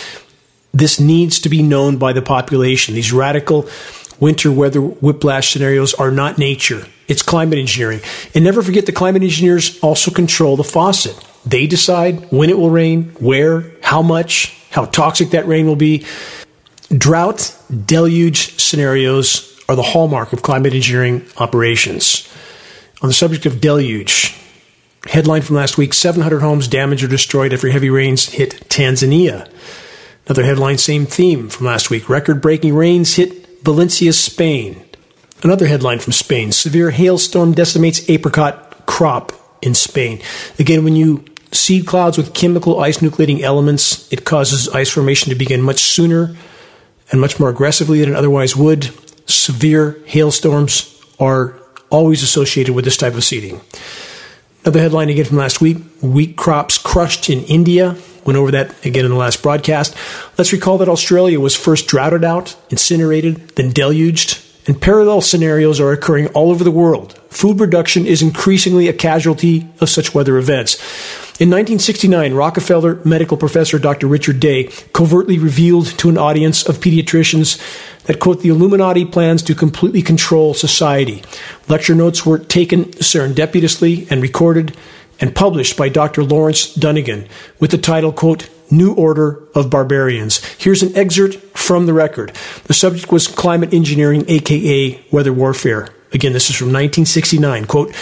This 0.71 0.99
needs 0.99 1.39
to 1.41 1.49
be 1.49 1.61
known 1.61 1.97
by 1.97 2.13
the 2.13 2.21
population. 2.21 2.95
These 2.95 3.11
radical 3.11 3.67
winter 4.19 4.51
weather 4.51 4.79
whiplash 4.79 5.51
scenarios 5.51 5.93
are 5.95 6.11
not 6.11 6.37
nature, 6.37 6.87
it's 7.09 7.21
climate 7.21 7.59
engineering. 7.59 7.99
And 8.33 8.45
never 8.45 8.61
forget 8.61 8.85
the 8.85 8.93
climate 8.93 9.23
engineers 9.23 9.77
also 9.81 10.09
control 10.09 10.55
the 10.55 10.63
faucet. 10.63 11.19
They 11.45 11.67
decide 11.67 12.31
when 12.31 12.49
it 12.49 12.57
will 12.57 12.69
rain, 12.69 13.11
where, 13.19 13.72
how 13.93 14.01
much, 14.01 14.57
how 14.71 14.85
toxic 14.85 15.29
that 15.29 15.47
rain 15.47 15.67
will 15.67 15.75
be. 15.75 16.03
Drought, 16.89 17.55
deluge 17.85 18.59
scenarios 18.59 19.63
are 19.69 19.75
the 19.75 19.83
hallmark 19.83 20.33
of 20.33 20.41
climate 20.41 20.73
engineering 20.73 21.23
operations. 21.37 22.27
On 23.03 23.07
the 23.07 23.13
subject 23.13 23.45
of 23.45 23.61
deluge, 23.61 24.35
headline 25.05 25.43
from 25.43 25.57
last 25.57 25.77
week 25.77 25.93
700 25.93 26.39
homes 26.39 26.67
damaged 26.67 27.03
or 27.03 27.07
destroyed 27.07 27.53
after 27.53 27.69
heavy 27.69 27.91
rains 27.91 28.29
hit 28.29 28.67
Tanzania. 28.67 29.47
Another 30.25 30.43
headline, 30.43 30.79
same 30.79 31.05
theme 31.05 31.47
from 31.47 31.67
last 31.67 31.91
week 31.91 32.09
record 32.09 32.41
breaking 32.41 32.73
rains 32.73 33.13
hit 33.17 33.61
Valencia, 33.61 34.11
Spain. 34.11 34.83
Another 35.43 35.67
headline 35.67 35.99
from 35.99 36.13
Spain 36.13 36.51
severe 36.51 36.89
hailstorm 36.89 37.53
decimates 37.53 38.09
apricot 38.09 38.87
crop 38.87 39.33
in 39.61 39.75
Spain. 39.75 40.19
Again, 40.57 40.83
when 40.83 40.95
you 40.95 41.25
seed 41.53 41.85
clouds 41.85 42.17
with 42.17 42.33
chemical 42.33 42.79
ice 42.79 42.97
nucleating 42.99 43.41
elements. 43.41 44.11
It 44.11 44.25
causes 44.25 44.67
ice 44.69 44.89
formation 44.89 45.29
to 45.29 45.35
begin 45.35 45.61
much 45.61 45.81
sooner 45.81 46.35
and 47.11 47.21
much 47.21 47.39
more 47.39 47.49
aggressively 47.49 48.01
than 48.01 48.09
it 48.09 48.15
otherwise 48.15 48.55
would. 48.55 48.89
Severe 49.29 50.01
hailstorms 50.05 51.01
are 51.19 51.55
always 51.89 52.23
associated 52.23 52.73
with 52.73 52.85
this 52.85 52.97
type 52.97 53.13
of 53.13 53.23
seeding. 53.23 53.61
Another 54.63 54.79
headline 54.79 55.09
again 55.09 55.25
from 55.25 55.37
last 55.37 55.61
week 55.61 55.77
wheat 56.01 56.37
crops 56.37 56.77
crushed 56.77 57.29
in 57.29 57.43
India. 57.43 57.97
Went 58.25 58.37
over 58.37 58.51
that 58.51 58.85
again 58.85 59.05
in 59.05 59.11
the 59.11 59.17
last 59.17 59.43
broadcast. 59.43 59.95
Let's 60.37 60.53
recall 60.53 60.77
that 60.77 60.87
Australia 60.87 61.39
was 61.39 61.55
first 61.55 61.87
droughted 61.87 62.23
out, 62.23 62.55
incinerated, 62.69 63.49
then 63.55 63.71
deluged, 63.71 64.41
and 64.65 64.81
parallel 64.81 65.21
scenarios 65.21 65.79
are 65.79 65.91
occurring 65.91 66.27
all 66.27 66.51
over 66.51 66.63
the 66.63 66.71
world. 66.71 67.13
Food 67.29 67.57
production 67.57 68.05
is 68.05 68.21
increasingly 68.21 68.87
a 68.87 68.93
casualty 68.93 69.67
of 69.81 69.89
such 69.89 70.15
weather 70.15 70.37
events. 70.37 70.75
In 71.39 71.49
1969, 71.49 72.35
Rockefeller 72.35 73.03
medical 73.03 73.37
professor 73.37 73.79
Dr. 73.79 74.07
Richard 74.07 74.39
Day 74.39 74.65
covertly 74.93 75.39
revealed 75.39 75.87
to 75.97 76.09
an 76.09 76.17
audience 76.17 76.67
of 76.67 76.77
pediatricians 76.77 77.59
that, 78.03 78.19
quote, 78.19 78.41
the 78.41 78.49
Illuminati 78.49 79.03
plans 79.03 79.41
to 79.43 79.55
completely 79.55 80.01
control 80.01 80.53
society. 80.53 81.23
Lecture 81.67 81.95
notes 81.95 82.25
were 82.25 82.37
taken 82.37 82.85
serendipitously 82.85 84.09
and 84.11 84.21
recorded 84.21 84.77
and 85.19 85.35
published 85.35 85.75
by 85.75 85.89
Dr. 85.89 86.23
Lawrence 86.23 86.73
Dunegan 86.75 87.27
with 87.59 87.71
the 87.71 87.77
title, 87.77 88.11
quote, 88.11 88.47
New 88.71 88.93
Order 88.93 89.43
of 89.55 89.69
Barbarians. 89.69 90.43
Here's 90.57 90.83
an 90.83 90.95
excerpt 90.95 91.35
from 91.57 91.85
the 91.85 91.93
record. 91.93 92.35
The 92.65 92.73
subject 92.73 93.11
was 93.11 93.27
climate 93.27 93.73
engineering, 93.73 94.25
aka 94.27 95.03
weather 95.11 95.33
warfare. 95.33 95.89
Again, 96.11 96.33
this 96.33 96.49
is 96.49 96.55
from 96.55 96.67
1969. 96.67 97.65
Quote, 97.65 97.95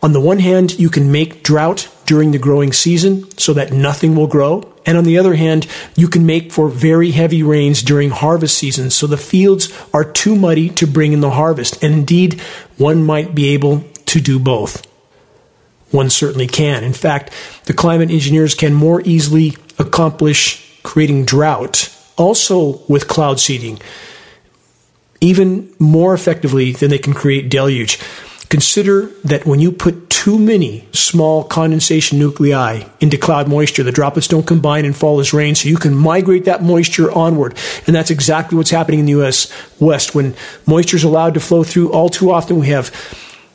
on 0.00 0.12
the 0.12 0.20
one 0.20 0.38
hand, 0.38 0.78
you 0.78 0.90
can 0.90 1.10
make 1.10 1.42
drought 1.42 1.88
during 2.06 2.30
the 2.30 2.38
growing 2.38 2.72
season 2.72 3.28
so 3.36 3.52
that 3.54 3.72
nothing 3.72 4.14
will 4.14 4.28
grow. 4.28 4.72
And 4.86 4.96
on 4.96 5.04
the 5.04 5.18
other 5.18 5.34
hand, 5.34 5.66
you 5.96 6.08
can 6.08 6.24
make 6.24 6.52
for 6.52 6.68
very 6.68 7.10
heavy 7.10 7.42
rains 7.42 7.82
during 7.82 8.10
harvest 8.10 8.56
season 8.56 8.90
so 8.90 9.06
the 9.06 9.16
fields 9.16 9.72
are 9.92 10.04
too 10.04 10.36
muddy 10.36 10.70
to 10.70 10.86
bring 10.86 11.12
in 11.12 11.20
the 11.20 11.32
harvest. 11.32 11.82
And 11.82 11.92
indeed, 11.92 12.40
one 12.76 13.04
might 13.04 13.34
be 13.34 13.48
able 13.48 13.84
to 14.06 14.20
do 14.20 14.38
both. 14.38 14.86
One 15.90 16.10
certainly 16.10 16.46
can. 16.46 16.84
In 16.84 16.92
fact, 16.92 17.32
the 17.64 17.74
climate 17.74 18.10
engineers 18.10 18.54
can 18.54 18.74
more 18.74 19.00
easily 19.02 19.56
accomplish 19.78 20.80
creating 20.82 21.24
drought 21.24 21.94
also 22.16 22.82
with 22.88 23.08
cloud 23.08 23.40
seeding, 23.40 23.80
even 25.20 25.72
more 25.78 26.14
effectively 26.14 26.72
than 26.72 26.90
they 26.90 26.98
can 26.98 27.14
create 27.14 27.48
deluge. 27.48 27.98
Consider 28.48 29.06
that 29.24 29.44
when 29.46 29.60
you 29.60 29.70
put 29.70 30.08
too 30.08 30.38
many 30.38 30.88
small 30.92 31.44
condensation 31.44 32.18
nuclei 32.18 32.82
into 32.98 33.18
cloud 33.18 33.46
moisture, 33.46 33.82
the 33.82 33.92
droplets 33.92 34.26
don't 34.26 34.46
combine 34.46 34.84
and 34.84 34.96
fall 34.96 35.20
as 35.20 35.34
rain, 35.34 35.54
so 35.54 35.68
you 35.68 35.76
can 35.76 35.94
migrate 35.94 36.46
that 36.46 36.62
moisture 36.62 37.10
onward. 37.12 37.54
And 37.86 37.94
that's 37.94 38.10
exactly 38.10 38.56
what's 38.56 38.70
happening 38.70 39.00
in 39.00 39.06
the 39.06 39.12
U.S. 39.12 39.52
West. 39.78 40.14
When 40.14 40.34
moisture 40.66 40.96
is 40.96 41.04
allowed 41.04 41.34
to 41.34 41.40
flow 41.40 41.62
through, 41.62 41.92
all 41.92 42.08
too 42.08 42.30
often 42.30 42.58
we 42.58 42.68
have 42.68 42.88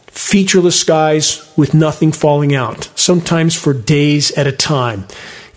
featureless 0.08 0.80
skies 0.80 1.52
with 1.58 1.74
nothing 1.74 2.12
falling 2.12 2.54
out, 2.54 2.90
sometimes 2.96 3.56
for 3.56 3.74
days 3.74 4.32
at 4.34 4.46
a 4.46 4.52
time. 4.52 5.08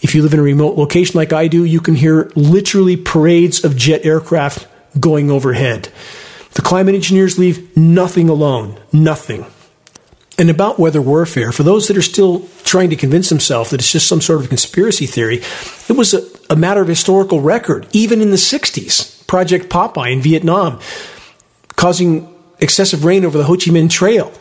If 0.06 0.14
you 0.14 0.22
live 0.22 0.34
in 0.34 0.38
a 0.38 0.42
remote 0.44 0.78
location 0.78 1.18
like 1.18 1.32
I 1.32 1.48
do, 1.48 1.64
you 1.64 1.80
can 1.80 1.96
hear 1.96 2.30
literally 2.36 2.96
parades 2.96 3.64
of 3.64 3.76
jet 3.76 4.06
aircraft 4.06 4.68
going 5.00 5.32
overhead. 5.32 5.88
The 6.52 6.62
climate 6.62 6.94
engineers 6.94 7.40
leave 7.40 7.76
nothing 7.76 8.28
alone. 8.28 8.78
Nothing. 8.92 9.46
And 10.38 10.48
about 10.48 10.78
weather 10.78 11.02
warfare, 11.02 11.50
for 11.50 11.64
those 11.64 11.88
that 11.88 11.96
are 11.96 12.02
still 12.02 12.46
trying 12.62 12.90
to 12.90 12.96
convince 12.96 13.30
themselves 13.30 13.70
that 13.70 13.80
it's 13.80 13.90
just 13.90 14.06
some 14.06 14.20
sort 14.20 14.40
of 14.40 14.48
conspiracy 14.48 15.06
theory, 15.06 15.42
it 15.88 15.96
was 15.96 16.14
a, 16.14 16.24
a 16.50 16.54
matter 16.54 16.80
of 16.80 16.86
historical 16.86 17.40
record, 17.40 17.88
even 17.90 18.20
in 18.20 18.30
the 18.30 18.36
60s. 18.36 19.26
Project 19.26 19.68
Popeye 19.68 20.12
in 20.12 20.20
Vietnam, 20.20 20.78
causing 21.74 22.32
excessive 22.60 23.04
rain 23.04 23.24
over 23.24 23.36
the 23.36 23.42
Ho 23.42 23.54
Chi 23.54 23.72
Minh 23.72 23.90
Trail. 23.90 24.32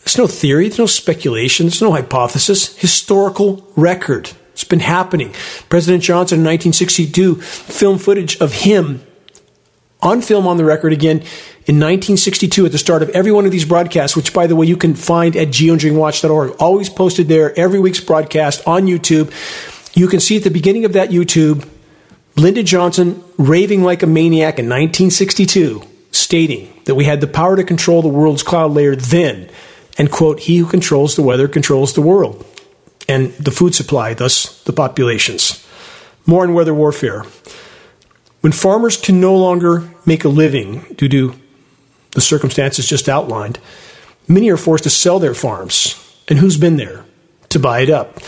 There's 0.00 0.18
no 0.18 0.26
theory, 0.26 0.66
there's 0.66 0.80
no 0.80 0.86
speculation, 0.86 1.66
there's 1.66 1.80
no 1.80 1.92
hypothesis. 1.92 2.76
Historical 2.76 3.64
record. 3.76 4.32
It's 4.58 4.64
been 4.64 4.80
happening. 4.80 5.32
President 5.68 6.02
Johnson 6.02 6.40
in 6.40 6.44
1962 6.44 7.36
film 7.36 7.96
footage 7.96 8.40
of 8.40 8.52
him 8.52 9.06
on 10.02 10.20
film 10.20 10.48
on 10.48 10.56
the 10.56 10.64
record 10.64 10.92
again 10.92 11.18
in 11.68 11.78
1962 11.78 12.66
at 12.66 12.72
the 12.72 12.78
start 12.78 13.04
of 13.04 13.08
every 13.10 13.30
one 13.30 13.46
of 13.46 13.52
these 13.52 13.64
broadcasts, 13.64 14.16
which 14.16 14.34
by 14.34 14.48
the 14.48 14.56
way 14.56 14.66
you 14.66 14.76
can 14.76 14.96
find 14.96 15.36
at 15.36 15.48
geoengineeringwatch.org. 15.48 16.56
Always 16.58 16.90
posted 16.90 17.28
there 17.28 17.56
every 17.56 17.78
week's 17.78 18.00
broadcast 18.00 18.66
on 18.66 18.86
YouTube. 18.86 19.30
You 19.96 20.08
can 20.08 20.18
see 20.18 20.38
at 20.38 20.42
the 20.42 20.50
beginning 20.50 20.84
of 20.84 20.94
that 20.94 21.10
YouTube 21.10 21.64
Lyndon 22.34 22.66
Johnson 22.66 23.22
raving 23.36 23.84
like 23.84 24.02
a 24.02 24.08
maniac 24.08 24.58
in 24.58 24.66
1962, 24.66 25.84
stating 26.10 26.74
that 26.86 26.96
we 26.96 27.04
had 27.04 27.20
the 27.20 27.28
power 27.28 27.54
to 27.54 27.62
control 27.62 28.02
the 28.02 28.08
world's 28.08 28.42
cloud 28.42 28.72
layer 28.72 28.96
then, 28.96 29.50
and 29.96 30.10
quote, 30.10 30.40
he 30.40 30.56
who 30.56 30.66
controls 30.66 31.14
the 31.14 31.22
weather 31.22 31.46
controls 31.46 31.94
the 31.94 32.02
world 32.02 32.44
and 33.08 33.32
the 33.34 33.50
food 33.50 33.74
supply, 33.74 34.14
thus 34.14 34.62
the 34.64 34.72
populations. 34.72 35.66
More 36.26 36.42
on 36.42 36.54
weather 36.54 36.74
warfare. 36.74 37.24
When 38.40 38.52
farmers 38.52 38.96
can 38.96 39.20
no 39.20 39.34
longer 39.34 39.88
make 40.06 40.24
a 40.24 40.28
living 40.28 40.80
due 40.96 41.08
to 41.08 41.34
the 42.12 42.20
circumstances 42.20 42.88
just 42.88 43.08
outlined, 43.08 43.58
many 44.28 44.50
are 44.50 44.56
forced 44.56 44.84
to 44.84 44.90
sell 44.90 45.18
their 45.18 45.34
farms. 45.34 45.94
And 46.28 46.38
who's 46.38 46.56
been 46.56 46.76
there 46.76 47.04
to 47.48 47.58
buy 47.58 47.80
it 47.80 47.90
up? 47.90 48.18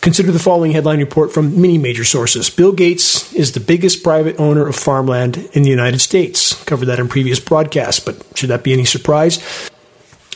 Consider 0.00 0.32
the 0.32 0.38
following 0.38 0.72
headline 0.72 0.98
report 0.98 1.32
from 1.32 1.62
many 1.62 1.78
major 1.78 2.04
sources. 2.04 2.50
Bill 2.50 2.72
Gates 2.72 3.32
is 3.32 3.52
the 3.52 3.60
biggest 3.60 4.02
private 4.02 4.38
owner 4.38 4.68
of 4.68 4.76
farmland 4.76 5.48
in 5.54 5.62
the 5.62 5.70
United 5.70 6.00
States. 6.00 6.62
Covered 6.64 6.86
that 6.86 7.00
in 7.00 7.08
previous 7.08 7.40
broadcasts, 7.40 8.04
but 8.04 8.22
should 8.36 8.50
that 8.50 8.62
be 8.62 8.74
any 8.74 8.84
surprise? 8.84 9.70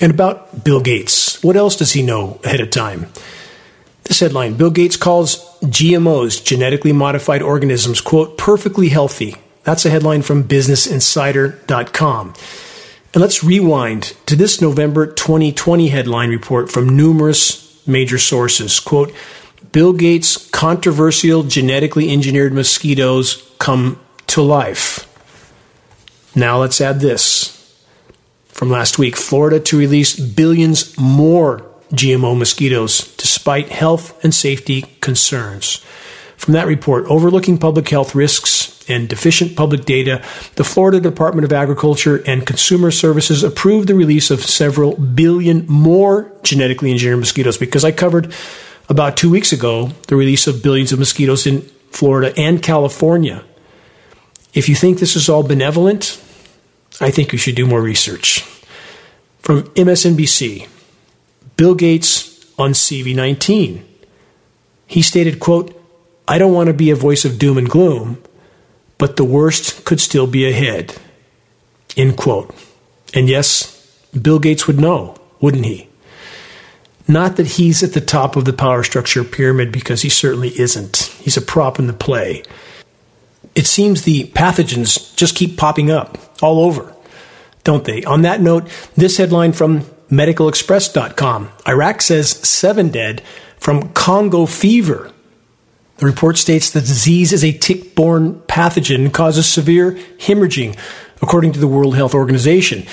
And 0.01 0.11
about 0.11 0.65
Bill 0.65 0.81
Gates, 0.81 1.43
what 1.43 1.57
else 1.57 1.77
does 1.77 1.93
he 1.93 2.03
know 2.03 2.41
ahead 2.45 2.61
of 2.61 2.71
time? 2.71 3.09
This 4.09 4.21
headline 4.21 4.55
Bill 4.55 4.71
Gates 4.71 4.97
calls 4.97 5.37
GMOs, 5.61 6.43
genetically 6.43 6.95
modified 6.95 7.43
organisms, 7.43 8.01
quote, 8.01 8.39
perfectly 8.39 8.89
healthy. 8.89 9.37
That's 9.65 9.85
a 9.85 9.91
headline 9.91 10.23
from 10.23 10.45
BusinessInsider.com. 10.45 12.35
And 13.13 13.21
let's 13.21 13.45
rewind 13.45 14.17
to 14.25 14.35
this 14.35 14.63
November 14.63 15.07
2020 15.07 15.89
headline 15.89 16.31
report 16.31 16.73
from 16.73 16.97
numerous 16.97 17.87
major 17.87 18.17
sources. 18.17 18.81
Quote, 18.81 19.15
Bill 19.73 19.93
Gates' 19.93 20.49
controversial 20.51 21.43
genetically 21.43 22.11
engineered 22.11 22.55
mosquitoes 22.55 23.53
come 23.59 24.01
to 24.29 24.41
life. 24.41 25.05
Now 26.35 26.61
let's 26.61 26.81
add 26.81 27.01
this. 27.01 27.55
From 28.47 28.71
last 28.71 28.99
week, 28.99 29.17
Florida 29.17 29.61
to 29.61 29.79
release 29.79 30.19
billions 30.19 30.97
more 30.99 31.68
GMO 31.91 32.37
mosquitoes 32.37 33.15
despite 33.17 33.71
health 33.71 34.23
and 34.25 34.35
safety 34.35 34.83
concerns. 35.01 35.85
From 36.37 36.55
that 36.55 36.67
report, 36.67 37.07
overlooking 37.07 37.59
public 37.59 37.89
health 37.89 38.15
risks 38.15 38.89
and 38.89 39.09
deficient 39.09 39.57
public 39.57 39.85
data, 39.85 40.23
the 40.55 40.65
Florida 40.65 41.01
Department 41.01 41.45
of 41.45 41.53
Agriculture 41.53 42.23
and 42.27 42.47
Consumer 42.47 42.91
Services 42.91 43.43
approved 43.43 43.89
the 43.89 43.95
release 43.95 44.31
of 44.31 44.45
several 44.45 44.97
billion 44.97 45.67
more 45.67 46.33
genetically 46.43 46.91
engineered 46.91 47.19
mosquitoes 47.19 47.59
because 47.59 47.85
I 47.85 47.93
covered 47.93 48.33
about 48.89 49.17
two 49.17 49.31
weeks 49.31 49.53
ago 49.53 49.91
the 50.07 50.17
release 50.17 50.47
of 50.47 50.63
billions 50.63 50.93
of 50.93 50.99
mosquitoes 50.99 51.47
in 51.47 51.63
Florida 51.91 52.33
and 52.39 52.63
California. 52.63 53.45
If 54.55 54.69
you 54.69 54.75
think 54.75 54.99
this 54.99 55.17
is 55.17 55.29
all 55.29 55.43
benevolent, 55.43 56.23
I 57.01 57.11
think 57.11 57.33
you 57.33 57.39
should 57.39 57.57
do 57.57 57.67
more 57.67 57.83
research. 57.83 58.41
From 59.41 59.63
MSNBC, 59.75 60.69
Bill 61.59 61.75
Gates 61.75 62.47
on 62.57 62.71
CV19. 62.71 63.83
He 64.87 65.03
stated, 65.03 65.41
quote, 65.41 65.75
I 66.29 66.39
don't 66.39 66.55
want 66.55 66.69
to 66.69 66.73
be 66.73 66.91
a 66.91 66.97
voice 66.97 67.25
of 67.25 67.37
doom 67.37 67.59
and 67.59 67.69
gloom, 67.69 68.23
but 68.97 69.17
the 69.17 69.25
worst 69.25 69.85
could 69.85 70.01
still 70.01 70.29
be 70.29 70.49
ahead. 70.49 70.95
End 71.97 72.17
quote. 72.17 72.55
And 73.13 73.29
yes, 73.29 73.75
Bill 74.13 74.39
Gates 74.39 74.69
would 74.69 74.79
know, 74.79 75.17
wouldn't 75.41 75.65
he? 75.65 75.89
Not 77.09 77.37
that 77.37 77.47
he's 77.47 77.83
at 77.83 77.93
the 77.93 78.01
top 78.01 78.37
of 78.37 78.45
the 78.45 78.53
power 78.53 78.85
structure 78.85 79.25
pyramid, 79.25 79.73
because 79.73 80.03
he 80.03 80.09
certainly 80.11 80.51
isn't. 80.61 80.97
He's 81.21 81.37
a 81.37 81.43
prop 81.43 81.81
in 81.81 81.89
the 81.89 81.93
play. 81.93 82.45
It 83.57 83.67
seems 83.67 84.03
the 84.03 84.29
pathogens 84.29 85.17
just 85.17 85.35
keep 85.35 85.57
popping 85.57 85.91
up 85.91 86.19
all 86.41 86.61
over, 86.61 86.95
don't 87.65 87.85
they? 87.85 88.05
On 88.05 88.23
that 88.23 88.41
note, 88.41 88.69
this 88.95 89.17
headline 89.17 89.53
from 89.53 89.85
medicalexpress.com. 90.11 91.51
Iraq 91.67 92.03
says 92.03 92.31
seven 92.31 92.89
dead 92.89 93.23
from 93.59 93.91
Congo 93.91 94.47
fever. 94.47 95.13
The 95.99 96.07
report 96.07 96.39
states 96.39 96.71
the 96.71 96.81
disease 96.81 97.33
is 97.33 97.45
a 97.45 97.53
tick 97.53 97.95
borne 97.95 98.41
pathogen 98.43 98.97
and 98.97 99.13
causes 99.13 99.47
severe 99.47 99.93
hemorrhaging, 99.93 100.79
according 101.21 101.53
to 101.53 101.59
the 101.59 101.67
World 101.67 101.97
Health 101.97 102.15
Organization. 102.15 102.87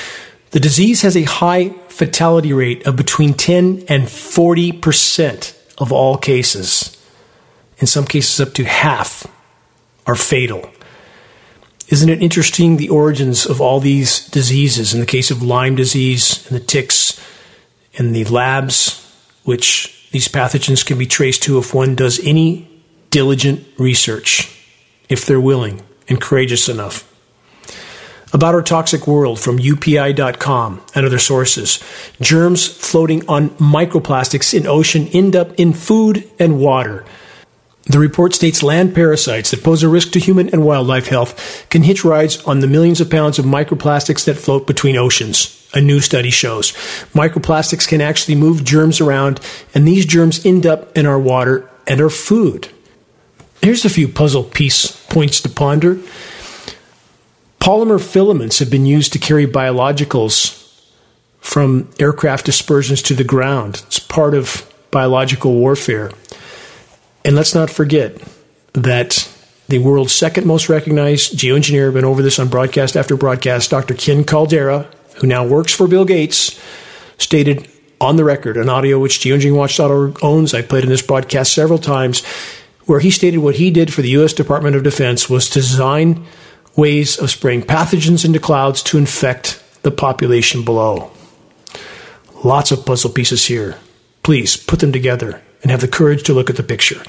The 0.51 0.59
disease 0.59 1.01
has 1.03 1.15
a 1.15 1.23
high 1.23 1.69
fatality 1.89 2.53
rate 2.53 2.87
of 2.87 2.95
between 2.95 3.33
10 3.33 3.85
and 3.87 4.03
40% 4.03 5.53
of 5.77 5.91
all 5.91 6.17
cases. 6.17 6.97
In 7.77 7.87
some 7.87 8.05
cases, 8.05 8.39
up 8.39 8.53
to 8.55 8.63
half 8.63 9.27
are 10.07 10.15
fatal. 10.15 10.69
Isn't 11.89 12.09
it 12.09 12.23
interesting 12.23 12.77
the 12.77 12.89
origins 12.89 13.45
of 13.45 13.61
all 13.61 13.79
these 13.79 14.27
diseases? 14.27 14.93
In 14.93 14.99
the 14.99 15.05
case 15.05 15.29
of 15.29 15.43
Lyme 15.43 15.75
disease 15.75 16.45
and 16.47 16.55
the 16.55 16.63
ticks 16.63 17.19
and 17.97 18.15
the 18.15 18.25
labs, 18.25 19.01
which 19.43 20.09
these 20.11 20.27
pathogens 20.27 20.85
can 20.85 20.97
be 20.97 21.05
traced 21.05 21.43
to 21.43 21.59
if 21.59 21.73
one 21.73 21.95
does 21.95 22.19
any 22.25 22.67
diligent 23.11 23.65
research, 23.77 24.51
if 25.09 25.25
they're 25.25 25.39
willing 25.39 25.83
and 26.09 26.19
courageous 26.19 26.67
enough. 26.67 27.11
About 28.33 28.55
our 28.55 28.63
toxic 28.63 29.07
world 29.07 29.39
from 29.39 29.59
UPI.com 29.59 30.81
and 30.93 31.05
other 31.05 31.19
sources. 31.19 31.81
Germs 32.19 32.67
floating 32.67 33.25
on 33.29 33.51
microplastics 33.51 34.53
in 34.53 34.67
ocean 34.67 35.07
end 35.13 35.35
up 35.35 35.53
in 35.57 35.71
food 35.71 36.29
and 36.39 36.59
water. 36.59 37.05
The 37.87 37.99
report 37.99 38.33
states 38.33 38.63
land 38.63 38.95
parasites 38.95 39.51
that 39.51 39.63
pose 39.63 39.83
a 39.83 39.89
risk 39.89 40.11
to 40.11 40.19
human 40.19 40.49
and 40.49 40.65
wildlife 40.65 41.07
health 41.07 41.67
can 41.69 41.83
hitch 41.83 42.03
rides 42.03 42.43
on 42.43 42.59
the 42.59 42.67
millions 42.67 42.99
of 42.99 43.11
pounds 43.11 43.37
of 43.37 43.45
microplastics 43.45 44.25
that 44.25 44.37
float 44.37 44.65
between 44.65 44.97
oceans. 44.97 45.51
A 45.73 45.81
new 45.81 45.99
study 45.99 46.29
shows 46.31 46.71
microplastics 47.13 47.87
can 47.87 48.01
actually 48.01 48.35
move 48.35 48.63
germs 48.63 49.01
around, 49.01 49.39
and 49.75 49.87
these 49.87 50.05
germs 50.05 50.45
end 50.45 50.65
up 50.65 50.97
in 50.97 51.05
our 51.05 51.19
water 51.19 51.69
and 51.85 52.01
our 52.01 52.09
food. 52.09 52.69
Here's 53.61 53.85
a 53.85 53.89
few 53.89 54.07
puzzle 54.07 54.43
piece 54.43 54.91
points 55.07 55.41
to 55.41 55.49
ponder. 55.49 55.99
Polymer 57.59 58.01
filaments 58.01 58.59
have 58.59 58.71
been 58.71 58.85
used 58.85 59.13
to 59.13 59.19
carry 59.19 59.45
biologicals 59.45 60.61
from 61.39 61.89
aircraft 61.99 62.45
dispersions 62.45 63.01
to 63.03 63.13
the 63.13 63.23
ground. 63.23 63.83
It's 63.85 63.99
part 63.99 64.33
of 64.33 64.71
biological 64.91 65.53
warfare. 65.53 66.11
And 67.25 67.35
let's 67.35 67.55
not 67.55 67.71
forget 67.71 68.21
that 68.73 69.27
the 69.67 69.79
world's 69.79 70.13
second 70.13 70.45
most 70.45 70.69
recognized 70.69 71.35
geoengineer, 71.35 71.91
been 71.91 72.05
over 72.05 72.21
this 72.21 72.37
on 72.37 72.49
broadcast 72.49 72.95
after 72.95 73.17
broadcast, 73.17 73.71
Dr. 73.71 73.95
Ken 73.95 74.23
Caldeira, 74.23 74.85
who 75.15 75.25
now 75.25 75.43
works 75.43 75.73
for 75.73 75.87
Bill 75.87 76.05
Gates, 76.05 76.61
stated 77.17 77.67
on 77.99 78.17
the 78.17 78.23
record, 78.23 78.57
an 78.57 78.69
audio 78.69 78.99
which 78.99 79.19
geoengineeringwatch.org 79.21 80.23
owns, 80.23 80.53
I 80.53 80.61
played 80.61 80.83
in 80.83 80.89
this 80.91 81.01
broadcast 81.01 81.51
several 81.51 81.79
times, 81.79 82.23
where 82.85 82.99
he 82.99 83.09
stated 83.09 83.39
what 83.39 83.55
he 83.55 83.71
did 83.71 83.91
for 83.91 84.03
the 84.03 84.09
U.S. 84.09 84.33
Department 84.33 84.75
of 84.75 84.83
Defense 84.83 85.27
was 85.27 85.49
to 85.49 85.61
design 85.61 86.27
ways 86.75 87.17
of 87.17 87.31
spraying 87.31 87.63
pathogens 87.63 88.23
into 88.23 88.39
clouds 88.39 88.83
to 88.83 88.99
infect 88.99 89.63
the 89.81 89.89
population 89.89 90.63
below. 90.63 91.09
Lots 92.43 92.71
of 92.71 92.85
puzzle 92.85 93.09
pieces 93.09 93.45
here. 93.47 93.79
Please 94.21 94.57
put 94.57 94.79
them 94.79 94.91
together 94.91 95.41
and 95.65 95.71
have 95.71 95.81
the 95.81 95.87
courage 95.87 96.21
to 96.21 96.31
look 96.31 96.47
at 96.47 96.57
the 96.57 96.63
picture. 96.63 97.01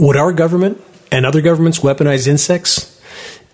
Would 0.00 0.16
our 0.16 0.32
government 0.32 0.82
and 1.12 1.24
other 1.24 1.40
governments 1.40 1.78
weaponize 1.78 2.26
insects? 2.26 3.00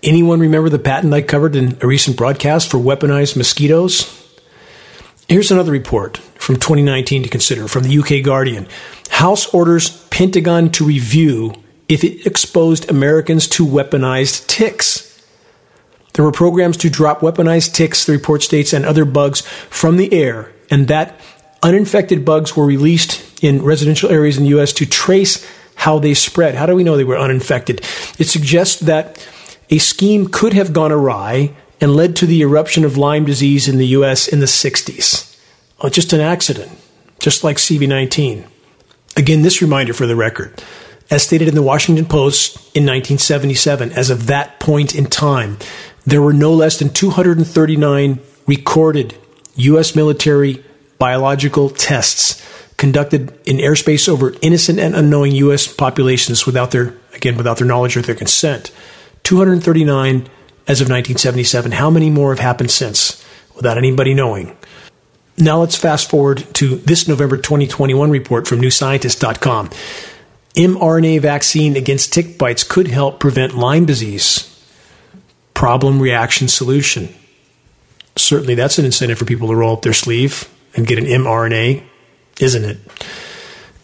Anyone 0.01 0.39
remember 0.39 0.69
the 0.69 0.79
patent 0.79 1.13
I 1.13 1.21
covered 1.21 1.55
in 1.55 1.77
a 1.81 1.85
recent 1.85 2.17
broadcast 2.17 2.71
for 2.71 2.79
weaponized 2.79 3.37
mosquitoes? 3.37 4.09
Here's 5.29 5.51
another 5.51 5.71
report 5.71 6.17
from 6.17 6.55
2019 6.55 7.21
to 7.21 7.29
consider 7.29 7.67
from 7.67 7.83
the 7.83 7.99
UK 7.99 8.25
Guardian. 8.25 8.67
House 9.11 9.45
orders 9.53 10.03
Pentagon 10.07 10.71
to 10.71 10.83
review 10.83 11.53
if 11.87 12.03
it 12.03 12.25
exposed 12.25 12.89
Americans 12.89 13.47
to 13.49 13.63
weaponized 13.63 14.47
ticks. 14.47 15.23
There 16.13 16.25
were 16.25 16.31
programs 16.31 16.77
to 16.77 16.89
drop 16.89 17.19
weaponized 17.19 17.75
ticks, 17.75 18.03
the 18.03 18.13
report 18.13 18.41
states, 18.41 18.73
and 18.73 18.83
other 18.83 19.05
bugs 19.05 19.41
from 19.69 19.97
the 19.97 20.11
air, 20.11 20.51
and 20.71 20.87
that 20.87 21.21
uninfected 21.63 22.25
bugs 22.25 22.55
were 22.55 22.65
released 22.65 23.43
in 23.43 23.63
residential 23.63 24.09
areas 24.09 24.37
in 24.37 24.43
the 24.43 24.49
U.S. 24.49 24.73
to 24.73 24.85
trace 24.85 25.45
how 25.75 25.99
they 25.99 26.13
spread. 26.13 26.55
How 26.55 26.65
do 26.65 26.75
we 26.75 26.83
know 26.83 26.97
they 26.97 27.03
were 27.03 27.17
uninfected? 27.17 27.79
It 28.19 28.27
suggests 28.27 28.79
that 28.81 29.27
a 29.69 29.77
scheme 29.77 30.27
could 30.27 30.53
have 30.53 30.73
gone 30.73 30.91
awry 30.91 31.55
and 31.79 31.95
led 31.95 32.15
to 32.17 32.25
the 32.25 32.41
eruption 32.41 32.85
of 32.85 32.97
Lyme 32.97 33.25
disease 33.25 33.67
in 33.67 33.77
the 33.77 33.87
U.S. 33.87 34.27
in 34.27 34.39
the 34.39 34.45
60s. 34.45 35.35
Oh, 35.79 35.89
just 35.89 36.13
an 36.13 36.19
accident, 36.19 36.71
just 37.19 37.43
like 37.43 37.57
CV19. 37.57 38.45
Again, 39.17 39.41
this 39.41 39.61
reminder 39.61 39.93
for 39.93 40.05
the 40.05 40.15
record. 40.15 40.61
As 41.09 41.23
stated 41.23 41.47
in 41.47 41.55
the 41.55 41.63
Washington 41.63 42.05
Post 42.05 42.55
in 42.75 42.85
1977, 42.85 43.91
as 43.93 44.09
of 44.09 44.27
that 44.27 44.59
point 44.59 44.95
in 44.95 45.05
time, 45.05 45.57
there 46.05 46.21
were 46.21 46.33
no 46.33 46.53
less 46.53 46.79
than 46.79 46.89
239 46.89 48.19
recorded 48.45 49.17
U.S. 49.55 49.95
military 49.95 50.63
biological 51.01 51.71
tests 51.71 52.47
conducted 52.77 53.31
in 53.47 53.57
airspace 53.57 54.07
over 54.07 54.35
innocent 54.43 54.77
and 54.77 54.95
unknowing 54.95 55.31
U.S. 55.31 55.65
populations 55.65 56.45
without 56.45 56.69
their, 56.69 56.93
again, 57.15 57.37
without 57.37 57.57
their 57.57 57.65
knowledge 57.65 57.97
or 57.97 58.03
their 58.03 58.13
consent. 58.13 58.71
239 59.23 60.29
as 60.67 60.79
of 60.79 60.89
1977. 60.89 61.71
How 61.71 61.89
many 61.89 62.11
more 62.11 62.29
have 62.29 62.37
happened 62.37 62.69
since 62.69 63.25
without 63.55 63.79
anybody 63.79 64.13
knowing? 64.13 64.55
Now 65.39 65.61
let's 65.61 65.75
fast 65.75 66.07
forward 66.07 66.45
to 66.53 66.75
this 66.75 67.07
November 67.07 67.37
2021 67.37 68.11
report 68.11 68.47
from 68.47 68.61
NewScientist.com 68.61 69.71
mRNA 70.55 71.21
vaccine 71.21 71.77
against 71.77 72.13
tick 72.13 72.37
bites 72.37 72.63
could 72.63 72.87
help 72.87 73.19
prevent 73.19 73.55
Lyme 73.55 73.85
disease. 73.85 74.47
Problem 75.55 75.99
reaction 75.99 76.47
solution. 76.47 77.09
Certainly, 78.17 78.53
that's 78.55 78.77
an 78.77 78.85
incentive 78.85 79.17
for 79.17 79.25
people 79.25 79.47
to 79.47 79.55
roll 79.55 79.77
up 79.77 79.81
their 79.81 79.93
sleeve 79.93 80.47
and 80.75 80.87
get 80.87 80.97
an 80.97 81.05
mRNA, 81.05 81.83
isn't 82.39 82.65
it? 82.65 82.77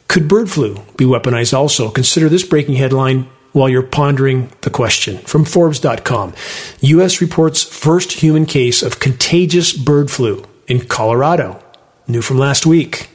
Could 0.08 0.28
bird 0.28 0.50
flu 0.50 0.84
be 0.96 1.06
weaponized 1.06 1.54
also? 1.54 1.90
Consider 1.90 2.30
this 2.30 2.46
breaking 2.46 2.76
headline 2.76 3.30
while 3.52 3.70
you're 3.70 3.84
pondering 3.84 4.52
the 4.62 4.70
question. 4.70 5.18
From 5.20 5.46
Forbes.com 5.46 6.34
U.S. 6.82 7.22
reports 7.22 7.64
first 7.64 8.14
human 8.14 8.46
case 8.46 8.82
of 8.82 9.00
contagious 9.00 9.74
bird 9.74 10.10
flu 10.10 10.46
in 10.68 10.82
Colorado. 10.82 11.62
New 12.08 12.22
from 12.22 12.38
last 12.38 12.66
week. 12.66 13.10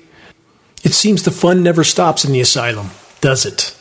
It 0.84 0.92
seems 0.92 1.22
the 1.22 1.30
fun 1.30 1.62
never 1.62 1.84
stops 1.84 2.24
in 2.24 2.32
the 2.32 2.40
asylum 2.40 2.90
does 3.20 3.46
it. 3.46 3.76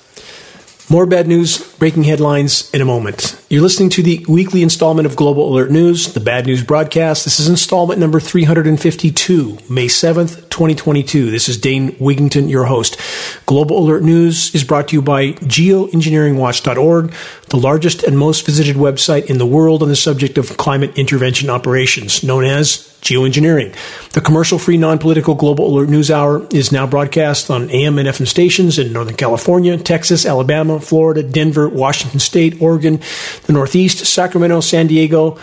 More 0.92 1.06
bad 1.06 1.26
news, 1.26 1.74
breaking 1.76 2.04
headlines 2.04 2.70
in 2.72 2.82
a 2.82 2.86
moment. 2.86 3.42
You're 3.50 3.62
listening 3.62 3.90
to 3.92 4.04
the 4.04 4.26
weekly 4.28 4.62
installment 4.62 5.06
of 5.06 5.16
Global 5.16 5.48
Alert 5.48 5.72
News, 5.72 6.14
the 6.14 6.20
Bad 6.20 6.46
News 6.46 6.66
Broadcast. 6.66 7.24
This 7.24 7.40
is 7.40 7.48
installment 7.48 7.98
number 7.98 8.20
352, 8.20 9.60
May 9.70 9.86
7th, 9.86 10.50
2022. 10.50 11.32
This 11.32 11.48
is 11.48 11.58
Dane 11.58 11.94
Wigington, 11.94 12.50
your 12.50 12.66
host. 12.66 13.00
Global 13.46 13.78
Alert 13.78 14.04
News 14.04 14.54
is 14.54 14.66
brought 14.66 14.90
to 14.90 14.98
you 14.98 15.02
by 15.02 15.32
geoengineeringwatch.org, 15.32 17.14
the 17.48 17.58
largest 17.58 18.04
and 18.04 18.20
most 18.20 18.46
visited 18.46 18.76
website 18.76 19.28
in 19.28 19.38
the 19.38 19.46
world 19.46 19.82
on 19.82 19.88
the 19.88 19.96
subject 19.96 20.38
of 20.38 20.58
climate 20.58 20.98
intervention 20.98 21.50
operations, 21.50 22.22
known 22.22 22.44
as 22.44 22.91
geoengineering. 23.02 23.76
The 24.12 24.22
commercial 24.22 24.60
free, 24.60 24.78
non 24.78 25.00
political 25.00 25.36
Global 25.36 25.68
Alert 25.68 25.90
News 25.90 26.12
Hour 26.12 26.48
is 26.54 26.72
now 26.72 26.86
broadcast 26.88 27.50
on 27.50 27.70
AM 27.70 27.98
and 27.98 28.08
FM 28.08 28.28
stations 28.28 28.78
in 28.80 28.94
Northern 28.94 29.16
California, 29.16 29.78
Texas, 29.78 30.26
Alabama, 30.26 30.80
Florida, 30.80 31.24
Denver, 31.24 31.68
Washington 31.68 32.20
State, 32.20 32.62
Oregon, 32.62 33.02
the 33.44 33.54
Northeast, 33.54 34.06
Sacramento, 34.06 34.62
San 34.62 34.88
Diego, 34.88 35.40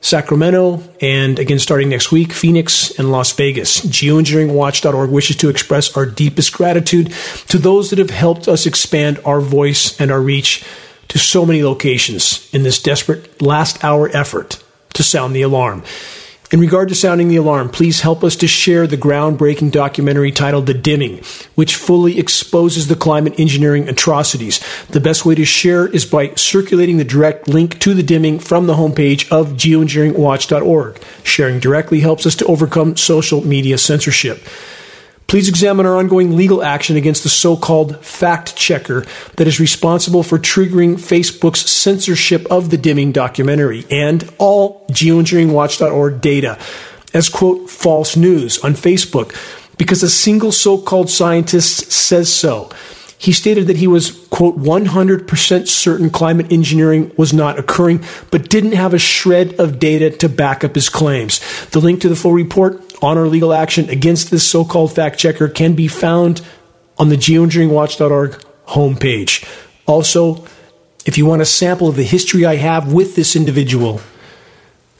Sacramento, 0.00 0.82
and 1.00 1.38
again 1.38 1.60
starting 1.60 1.88
next 1.88 2.10
week, 2.10 2.32
Phoenix 2.32 2.98
and 2.98 3.12
Las 3.12 3.32
Vegas. 3.32 3.80
Geoengineeringwatch.org 3.82 5.10
wishes 5.10 5.36
to 5.36 5.48
express 5.48 5.96
our 5.96 6.06
deepest 6.06 6.52
gratitude 6.52 7.12
to 7.46 7.58
those 7.58 7.90
that 7.90 8.00
have 8.00 8.10
helped 8.10 8.48
us 8.48 8.66
expand 8.66 9.20
our 9.24 9.40
voice 9.40 9.98
and 10.00 10.10
our 10.10 10.20
reach 10.20 10.64
to 11.08 11.18
so 11.18 11.46
many 11.46 11.62
locations 11.62 12.52
in 12.54 12.62
this 12.62 12.82
desperate 12.82 13.40
last 13.40 13.84
hour 13.84 14.08
effort 14.14 14.62
to 14.94 15.02
sound 15.02 15.36
the 15.36 15.42
alarm. 15.42 15.84
In 16.52 16.60
regard 16.60 16.90
to 16.90 16.94
sounding 16.94 17.28
the 17.28 17.36
alarm, 17.36 17.70
please 17.70 18.02
help 18.02 18.22
us 18.22 18.36
to 18.36 18.46
share 18.46 18.86
the 18.86 18.98
groundbreaking 18.98 19.70
documentary 19.70 20.30
titled 20.30 20.66
The 20.66 20.74
Dimming, 20.74 21.22
which 21.54 21.76
fully 21.76 22.18
exposes 22.18 22.88
the 22.88 22.94
climate 22.94 23.40
engineering 23.40 23.88
atrocities. 23.88 24.60
The 24.88 25.00
best 25.00 25.24
way 25.24 25.34
to 25.34 25.46
share 25.46 25.86
is 25.86 26.04
by 26.04 26.34
circulating 26.34 26.98
the 26.98 27.04
direct 27.04 27.48
link 27.48 27.78
to 27.78 27.94
The 27.94 28.02
Dimming 28.02 28.38
from 28.38 28.66
the 28.66 28.74
homepage 28.74 29.32
of 29.32 29.52
geoengineeringwatch.org. 29.54 31.02
Sharing 31.24 31.58
directly 31.58 32.00
helps 32.00 32.26
us 32.26 32.36
to 32.36 32.44
overcome 32.44 32.98
social 32.98 33.42
media 33.46 33.78
censorship. 33.78 34.46
Please 35.26 35.48
examine 35.48 35.86
our 35.86 35.96
ongoing 35.96 36.36
legal 36.36 36.62
action 36.62 36.96
against 36.96 37.22
the 37.22 37.28
so 37.28 37.56
called 37.56 38.04
fact 38.04 38.54
checker 38.54 39.06
that 39.36 39.46
is 39.46 39.58
responsible 39.58 40.22
for 40.22 40.38
triggering 40.38 40.94
Facebook's 40.94 41.70
censorship 41.70 42.46
of 42.50 42.70
the 42.70 42.76
dimming 42.76 43.12
documentary 43.12 43.86
and 43.90 44.30
all 44.38 44.86
geoengineeringwatch.org 44.88 46.20
data 46.20 46.58
as, 47.14 47.28
quote, 47.28 47.70
false 47.70 48.16
news 48.16 48.58
on 48.62 48.72
Facebook 48.72 49.34
because 49.78 50.02
a 50.02 50.10
single 50.10 50.52
so 50.52 50.78
called 50.78 51.10
scientist 51.10 51.90
says 51.90 52.32
so. 52.32 52.70
He 53.18 53.32
stated 53.32 53.68
that 53.68 53.76
he 53.76 53.86
was, 53.86 54.10
quote, 54.30 54.58
100% 54.58 55.68
certain 55.68 56.10
climate 56.10 56.50
engineering 56.50 57.12
was 57.16 57.32
not 57.32 57.56
occurring, 57.56 58.04
but 58.32 58.50
didn't 58.50 58.72
have 58.72 58.94
a 58.94 58.98
shred 58.98 59.60
of 59.60 59.78
data 59.78 60.10
to 60.10 60.28
back 60.28 60.64
up 60.64 60.74
his 60.74 60.88
claims. 60.88 61.40
The 61.66 61.80
link 61.80 62.00
to 62.00 62.08
the 62.08 62.16
full 62.16 62.32
report 62.32 62.91
on 63.02 63.18
our 63.18 63.26
legal 63.26 63.52
action 63.52 63.88
against 63.90 64.30
this 64.30 64.48
so 64.48 64.64
called 64.64 64.94
fact 64.94 65.18
checker 65.18 65.48
can 65.48 65.74
be 65.74 65.88
found 65.88 66.40
on 66.98 67.08
the 67.08 67.16
geoengineeringwatch.org 67.16 68.42
homepage. 68.68 69.44
Also, 69.86 70.46
if 71.04 71.18
you 71.18 71.26
want 71.26 71.42
a 71.42 71.46
sample 71.46 71.88
of 71.88 71.96
the 71.96 72.04
history 72.04 72.46
I 72.46 72.56
have 72.56 72.92
with 72.92 73.16
this 73.16 73.34
individual, 73.34 74.00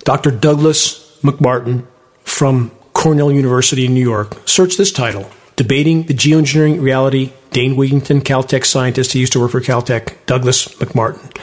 Dr. 0.05 0.31
Douglas 0.31 1.19
MacMartin 1.23 1.87
from 2.25 2.71
Cornell 2.93 3.31
University 3.31 3.87
in 3.87 3.95
New 3.95 4.01
York, 4.01 4.37
search 4.47 4.77
this 4.77 4.93
title 4.93 5.31
Debating 5.57 6.05
the 6.05 6.15
Geoengineering 6.15 6.81
Reality. 6.81 7.33
Dane 7.51 7.77
Wigington, 7.77 8.23
Caltech 8.23 8.65
scientist. 8.65 9.13
He 9.13 9.21
used 9.21 9.35
to 9.35 9.41
work 9.41 9.51
for 9.51 9.61
Caltech, 9.61 10.17
Douglas 10.25 10.69
MacMartin. 10.77 11.37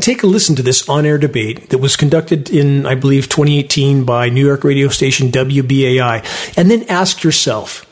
Take 0.00 0.22
a 0.22 0.26
listen 0.26 0.56
to 0.56 0.62
this 0.62 0.88
on 0.88 1.06
air 1.06 1.18
debate 1.18 1.70
that 1.70 1.78
was 1.78 1.96
conducted 1.96 2.50
in, 2.50 2.84
I 2.86 2.94
believe, 2.94 3.28
2018 3.28 4.04
by 4.04 4.28
New 4.28 4.44
York 4.44 4.64
radio 4.64 4.88
station 4.88 5.30
WBAI, 5.30 6.56
and 6.56 6.70
then 6.70 6.84
ask 6.88 7.22
yourself 7.22 7.86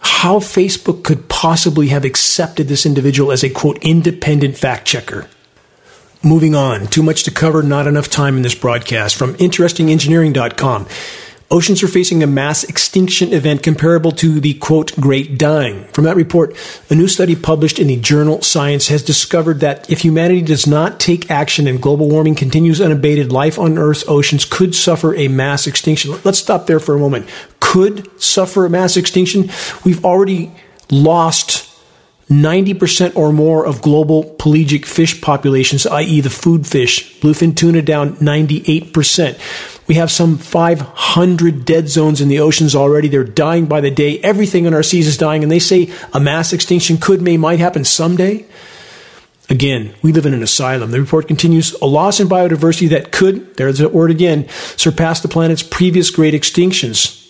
how 0.00 0.38
Facebook 0.38 1.02
could 1.04 1.28
possibly 1.28 1.88
have 1.88 2.04
accepted 2.04 2.68
this 2.68 2.84
individual 2.84 3.32
as 3.32 3.42
a 3.42 3.50
quote 3.50 3.78
independent 3.82 4.56
fact 4.56 4.86
checker. 4.86 5.28
Moving 6.22 6.54
on, 6.54 6.86
too 6.86 7.02
much 7.02 7.24
to 7.24 7.30
cover, 7.30 7.62
not 7.62 7.86
enough 7.86 8.08
time 8.08 8.36
in 8.36 8.42
this 8.42 8.54
broadcast. 8.54 9.16
From 9.16 9.34
InterestingEngineering.com. 9.34 10.86
Oceans 11.54 11.84
are 11.84 11.88
facing 11.88 12.20
a 12.20 12.26
mass 12.26 12.64
extinction 12.64 13.32
event 13.32 13.62
comparable 13.62 14.10
to 14.10 14.40
the 14.40 14.54
quote, 14.54 14.92
great 14.96 15.38
dying. 15.38 15.84
From 15.92 16.02
that 16.02 16.16
report, 16.16 16.56
a 16.90 16.96
new 16.96 17.06
study 17.06 17.36
published 17.36 17.78
in 17.78 17.86
the 17.86 17.94
journal 17.94 18.42
Science 18.42 18.88
has 18.88 19.04
discovered 19.04 19.60
that 19.60 19.88
if 19.88 20.00
humanity 20.00 20.42
does 20.42 20.66
not 20.66 20.98
take 20.98 21.30
action 21.30 21.68
and 21.68 21.80
global 21.80 22.08
warming 22.08 22.34
continues 22.34 22.80
unabated, 22.80 23.30
life 23.30 23.56
on 23.56 23.78
Earth's 23.78 24.02
oceans 24.08 24.44
could 24.44 24.74
suffer 24.74 25.14
a 25.14 25.28
mass 25.28 25.68
extinction. 25.68 26.16
Let's 26.24 26.40
stop 26.40 26.66
there 26.66 26.80
for 26.80 26.96
a 26.96 26.98
moment. 26.98 27.28
Could 27.60 28.20
suffer 28.20 28.66
a 28.66 28.70
mass 28.70 28.96
extinction? 28.96 29.48
We've 29.84 30.04
already 30.04 30.50
lost 30.90 31.70
90% 32.28 33.14
or 33.14 33.32
more 33.32 33.64
of 33.64 33.80
global 33.80 34.24
pelagic 34.24 34.86
fish 34.86 35.20
populations, 35.20 35.86
i.e., 35.86 36.20
the 36.20 36.30
food 36.30 36.66
fish, 36.66 37.20
bluefin 37.20 37.54
tuna 37.56 37.80
down 37.80 38.16
98%. 38.16 39.73
We 39.86 39.96
have 39.96 40.10
some 40.10 40.38
500 40.38 41.64
dead 41.64 41.88
zones 41.88 42.20
in 42.20 42.28
the 42.28 42.38
oceans 42.38 42.74
already. 42.74 43.08
They're 43.08 43.24
dying 43.24 43.66
by 43.66 43.80
the 43.80 43.90
day. 43.90 44.18
Everything 44.20 44.64
in 44.64 44.72
our 44.72 44.82
seas 44.82 45.06
is 45.06 45.18
dying, 45.18 45.42
and 45.42 45.52
they 45.52 45.58
say 45.58 45.92
a 46.12 46.20
mass 46.20 46.52
extinction 46.52 46.96
could, 46.96 47.20
may, 47.20 47.36
might 47.36 47.58
happen 47.58 47.84
someday. 47.84 48.46
Again, 49.50 49.94
we 50.00 50.12
live 50.12 50.24
in 50.24 50.32
an 50.32 50.42
asylum. 50.42 50.90
The 50.90 51.00
report 51.00 51.28
continues 51.28 51.74
a 51.74 51.86
loss 51.86 52.18
in 52.18 52.28
biodiversity 52.28 52.88
that 52.90 53.12
could, 53.12 53.56
there's 53.56 53.78
that 53.78 53.92
word 53.92 54.10
again, 54.10 54.48
surpass 54.48 55.20
the 55.20 55.28
planet's 55.28 55.62
previous 55.62 56.08
great 56.08 56.32
extinctions. 56.32 57.20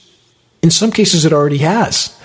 In 0.62 0.71
some 0.71 0.93
cases, 0.93 1.25
it 1.25 1.33
already 1.33 1.59
has. 1.59 2.17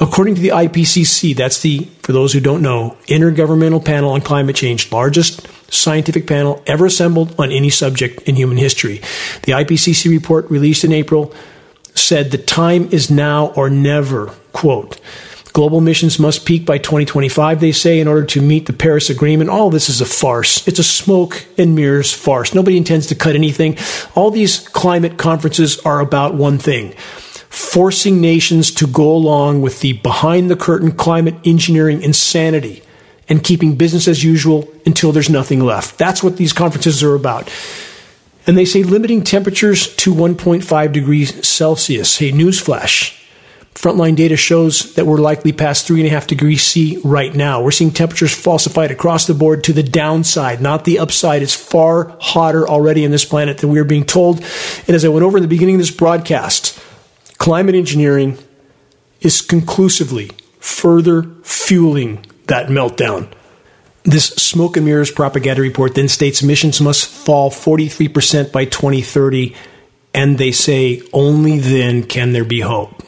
According 0.00 0.34
to 0.34 0.40
the 0.40 0.48
IPCC, 0.48 1.34
that's 1.36 1.60
the, 1.62 1.88
for 2.02 2.12
those 2.12 2.32
who 2.32 2.40
don't 2.40 2.60
know, 2.60 2.96
Intergovernmental 3.06 3.84
Panel 3.84 4.10
on 4.10 4.20
Climate 4.20 4.56
Change, 4.56 4.90
largest 4.90 5.46
scientific 5.70 6.26
panel 6.26 6.62
ever 6.66 6.86
assembled 6.86 7.38
on 7.38 7.52
any 7.52 7.70
subject 7.70 8.22
in 8.22 8.36
human 8.36 8.56
history. 8.56 8.98
The 9.42 9.52
IPCC 9.52 10.10
report 10.10 10.50
released 10.50 10.84
in 10.84 10.92
April 10.92 11.34
said 11.94 12.30
the 12.30 12.38
time 12.38 12.88
is 12.90 13.10
now 13.10 13.48
or 13.48 13.70
never, 13.70 14.26
quote. 14.52 15.00
Global 15.52 15.78
emissions 15.78 16.18
must 16.18 16.44
peak 16.44 16.66
by 16.66 16.76
2025, 16.76 17.60
they 17.60 17.72
say, 17.72 17.98
in 17.98 18.06
order 18.06 18.26
to 18.26 18.42
meet 18.42 18.66
the 18.66 18.74
Paris 18.74 19.08
Agreement. 19.08 19.48
All 19.48 19.70
this 19.70 19.88
is 19.88 20.02
a 20.02 20.04
farce. 20.04 20.68
It's 20.68 20.78
a 20.78 20.84
smoke 20.84 21.46
and 21.56 21.74
mirrors 21.74 22.12
farce. 22.12 22.54
Nobody 22.54 22.76
intends 22.76 23.06
to 23.06 23.14
cut 23.14 23.34
anything. 23.34 23.78
All 24.14 24.30
these 24.30 24.68
climate 24.68 25.16
conferences 25.16 25.78
are 25.80 26.00
about 26.00 26.34
one 26.34 26.58
thing 26.58 26.94
forcing 27.48 28.20
nations 28.20 28.70
to 28.70 28.86
go 28.86 29.10
along 29.10 29.62
with 29.62 29.80
the 29.80 29.94
behind 29.94 30.50
the 30.50 30.56
curtain 30.56 30.92
climate 30.92 31.34
engineering 31.42 32.02
insanity 32.02 32.82
and 33.28 33.42
keeping 33.42 33.76
business 33.76 34.08
as 34.08 34.22
usual 34.22 34.68
until 34.84 35.12
there's 35.12 35.30
nothing 35.30 35.60
left. 35.60 35.98
That's 35.98 36.22
what 36.22 36.36
these 36.36 36.52
conferences 36.52 37.02
are 37.02 37.14
about. 37.14 37.50
And 38.46 38.56
they 38.56 38.64
say 38.64 38.82
limiting 38.82 39.22
temperatures 39.22 39.94
to 39.96 40.14
1.5 40.14 40.92
degrees 40.92 41.46
Celsius. 41.46 42.18
Hey, 42.18 42.30
newsflash. 42.30 43.12
Frontline 43.74 44.16
data 44.16 44.36
shows 44.36 44.94
that 44.94 45.04
we're 45.04 45.18
likely 45.18 45.52
past 45.52 45.86
3.5 45.86 46.26
degrees 46.26 46.62
C 46.62 46.98
right 47.04 47.34
now. 47.34 47.62
We're 47.62 47.72
seeing 47.72 47.90
temperatures 47.90 48.34
falsified 48.34 48.90
across 48.90 49.26
the 49.26 49.34
board 49.34 49.64
to 49.64 49.74
the 49.74 49.82
downside, 49.82 50.62
not 50.62 50.84
the 50.84 50.98
upside. 50.98 51.42
It's 51.42 51.54
far 51.54 52.16
hotter 52.18 52.66
already 52.66 53.04
on 53.04 53.10
this 53.10 53.26
planet 53.26 53.58
than 53.58 53.68
we 53.68 53.78
are 53.78 53.84
being 53.84 54.06
told. 54.06 54.38
And 54.86 54.90
as 54.90 55.04
I 55.04 55.08
went 55.08 55.24
over 55.24 55.36
in 55.36 55.42
the 55.42 55.48
beginning 55.48 55.74
of 55.74 55.80
this 55.80 55.90
broadcast, 55.90 56.80
climate 57.36 57.74
engineering 57.74 58.38
is 59.20 59.42
conclusively 59.42 60.30
further 60.58 61.24
fueling 61.42 62.24
that 62.46 62.68
meltdown. 62.68 63.28
This 64.04 64.26
smoke 64.28 64.76
and 64.76 64.86
mirrors 64.86 65.10
propaganda 65.10 65.62
report 65.62 65.94
then 65.94 66.08
states 66.08 66.42
emissions 66.42 66.80
must 66.80 67.08
fall 67.08 67.50
43% 67.50 68.52
by 68.52 68.64
2030, 68.64 69.54
and 70.14 70.38
they 70.38 70.52
say 70.52 71.02
only 71.12 71.58
then 71.58 72.04
can 72.04 72.32
there 72.32 72.44
be 72.44 72.60
hope. 72.60 73.02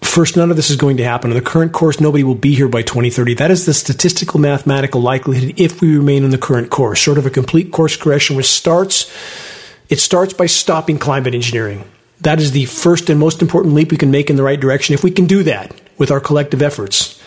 First, 0.00 0.36
none 0.36 0.50
of 0.50 0.56
this 0.56 0.70
is 0.70 0.76
going 0.76 0.96
to 0.98 1.04
happen. 1.04 1.30
On 1.30 1.34
the 1.34 1.42
current 1.42 1.72
course, 1.72 2.00
nobody 2.00 2.22
will 2.22 2.36
be 2.36 2.54
here 2.54 2.68
by 2.68 2.82
2030. 2.82 3.34
That 3.34 3.50
is 3.50 3.66
the 3.66 3.74
statistical 3.74 4.38
mathematical 4.38 5.00
likelihood 5.00 5.54
if 5.58 5.80
we 5.80 5.96
remain 5.96 6.22
on 6.22 6.30
the 6.30 6.38
current 6.38 6.70
course, 6.70 7.00
sort 7.00 7.18
of 7.18 7.26
a 7.26 7.30
complete 7.30 7.72
course 7.72 7.96
correction, 7.96 8.36
which 8.36 8.46
starts, 8.46 9.12
it 9.88 9.98
starts 9.98 10.32
by 10.32 10.46
stopping 10.46 10.98
climate 10.98 11.34
engineering. 11.34 11.84
That 12.20 12.40
is 12.40 12.52
the 12.52 12.66
first 12.66 13.10
and 13.10 13.18
most 13.18 13.42
important 13.42 13.74
leap 13.74 13.90
we 13.90 13.96
can 13.96 14.12
make 14.12 14.30
in 14.30 14.36
the 14.36 14.44
right 14.44 14.60
direction. 14.60 14.94
If 14.94 15.02
we 15.02 15.10
can 15.10 15.26
do 15.26 15.42
that 15.42 15.74
with 15.98 16.12
our 16.12 16.20
collective 16.20 16.62
efforts, 16.62 17.20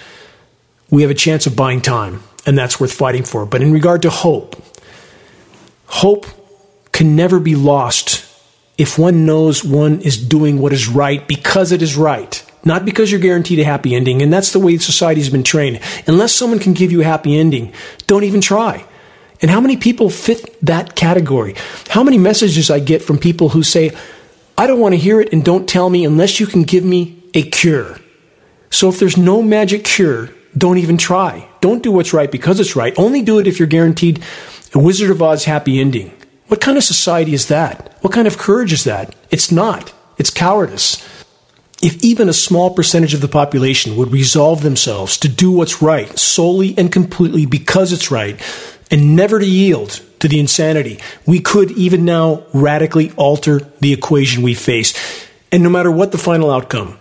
we 0.89 1.02
have 1.02 1.12
a 1.12 1.15
chance 1.15 1.45
of 1.47 1.56
buying 1.56 1.82
time, 1.82 2.23
and 2.45 2.58
that's 2.58 2.80
worth 2.80 2.93
fighting 2.93 3.23
for. 3.23 3.45
But 3.45 3.62
in 3.62 3.71
regard 3.71 4.02
to 4.04 4.10
hope, 4.10 4.62
hope 5.86 6.26
can 6.91 7.15
never 7.15 7.39
be 7.39 7.56
lost 7.56 8.26
if 8.78 8.97
one 8.97 9.26
knows 9.26 9.63
one 9.63 10.02
is 10.02 10.17
doing 10.17 10.60
what 10.60 10.73
is 10.73 10.88
right 10.88 11.28
because 11.28 11.71
it 11.71 11.82
is 11.82 11.95
right 11.97 12.43
not 12.67 12.86
because 12.86 13.10
you're 13.10 13.21
guaranteed 13.21 13.60
a 13.60 13.63
happy 13.63 13.95
ending. 13.95 14.21
And 14.21 14.32
that's 14.32 14.52
the 14.52 14.60
way 14.60 14.78
society's 14.78 15.30
been 15.30 15.43
trained. 15.43 15.80
Unless 16.06 16.34
someone 16.34 16.60
can 16.60 16.73
give 16.73 16.91
you 16.91 17.02
a 17.02 17.06
happy 17.06 17.38
ending, 17.38 17.73
don't 18.06 18.26
even 18.26 18.41
try. 18.41 18.86
And 19.41 19.50
how 19.50 19.62
many 19.62 19.78
people 19.78 20.10
fit 20.10 20.60
that 20.65 20.95
category? 20.95 21.56
How 21.89 22.04
many 22.04 22.17
messages 22.17 22.69
I 22.69 22.80
get 22.80 23.02
from 23.02 23.17
people 23.17 23.50
who 23.50 23.63
say, 23.63 23.95
I 24.58 24.67
don't 24.67 24.80
want 24.80 24.93
to 24.93 24.97
hear 24.97 25.21
it 25.21 25.32
and 25.32 25.45
don't 25.45 25.69
tell 25.69 25.89
me 25.89 26.04
unless 26.04 26.39
you 26.39 26.47
can 26.47 26.63
give 26.63 26.84
me 26.84 27.23
a 27.34 27.43
cure. 27.43 28.00
So 28.69 28.89
if 28.89 29.00
there's 29.00 29.17
no 29.17 29.41
magic 29.41 29.86
cure, 29.86 30.30
don't 30.58 30.78
even 30.78 30.98
try. 30.98 31.48
Don't 31.62 31.84
do 31.84 31.91
what's 31.91 32.13
right 32.13 32.32
because 32.32 32.60
it's 32.60 32.76
right. 32.76 32.98
Only 32.98 33.22
do 33.22 33.39
it 33.39 33.48
if 33.48 33.60
you're 33.60 33.67
guaranteed 33.67 34.24
a 34.74 34.80
Wizard 34.80 35.12
of 35.12 35.22
Oz 35.22 35.46
happy 35.46 35.80
ending. 35.80 36.12
What 36.48 36.62
kind 36.62 36.78
of 36.78 36.84
society 36.84 37.34
is 37.34 37.48
that? 37.48 37.98
What 38.02 38.13
kind 38.13 38.28
of 38.28 38.38
courage 38.38 38.72
is 38.72 38.86
that? 38.86 39.15
It's 39.32 39.52
not. 39.52 39.93
It's 40.17 40.30
cowardice 40.30 41.04
if 41.82 42.04
even 42.04 42.28
a 42.28 42.34
small 42.34 42.72
percentage 42.72 43.13
of 43.13 43.22
the 43.22 43.28
population 43.28 43.96
would 43.96 44.12
resolve 44.12 44.62
themselves 44.62 45.17
to 45.17 45.30
do 45.30 45.52
what's 45.52 45.82
right 45.82 46.17
solely 46.17 46.76
and 46.78 46.91
completely 46.91 47.46
because 47.46 47.93
it's 47.93 48.10
right 48.10 48.41
and 48.89 49.15
never 49.15 49.39
to 49.39 49.46
yield 49.46 50.02
to 50.20 50.28
the 50.28 50.39
insanity, 50.39 51.00
we 51.28 51.39
could 51.39 51.72
even 51.72 52.04
now 52.04 52.43
radically 52.54 53.12
alter 53.12 53.60
the 53.80 53.93
equation 53.93 54.41
we 54.41 54.56
face. 54.56 54.93
And 55.52 55.62
no 55.62 55.70
matter 55.70 55.91
what 55.91 56.12
the 56.12 56.17
final 56.17 56.50
outcome, 56.50 56.98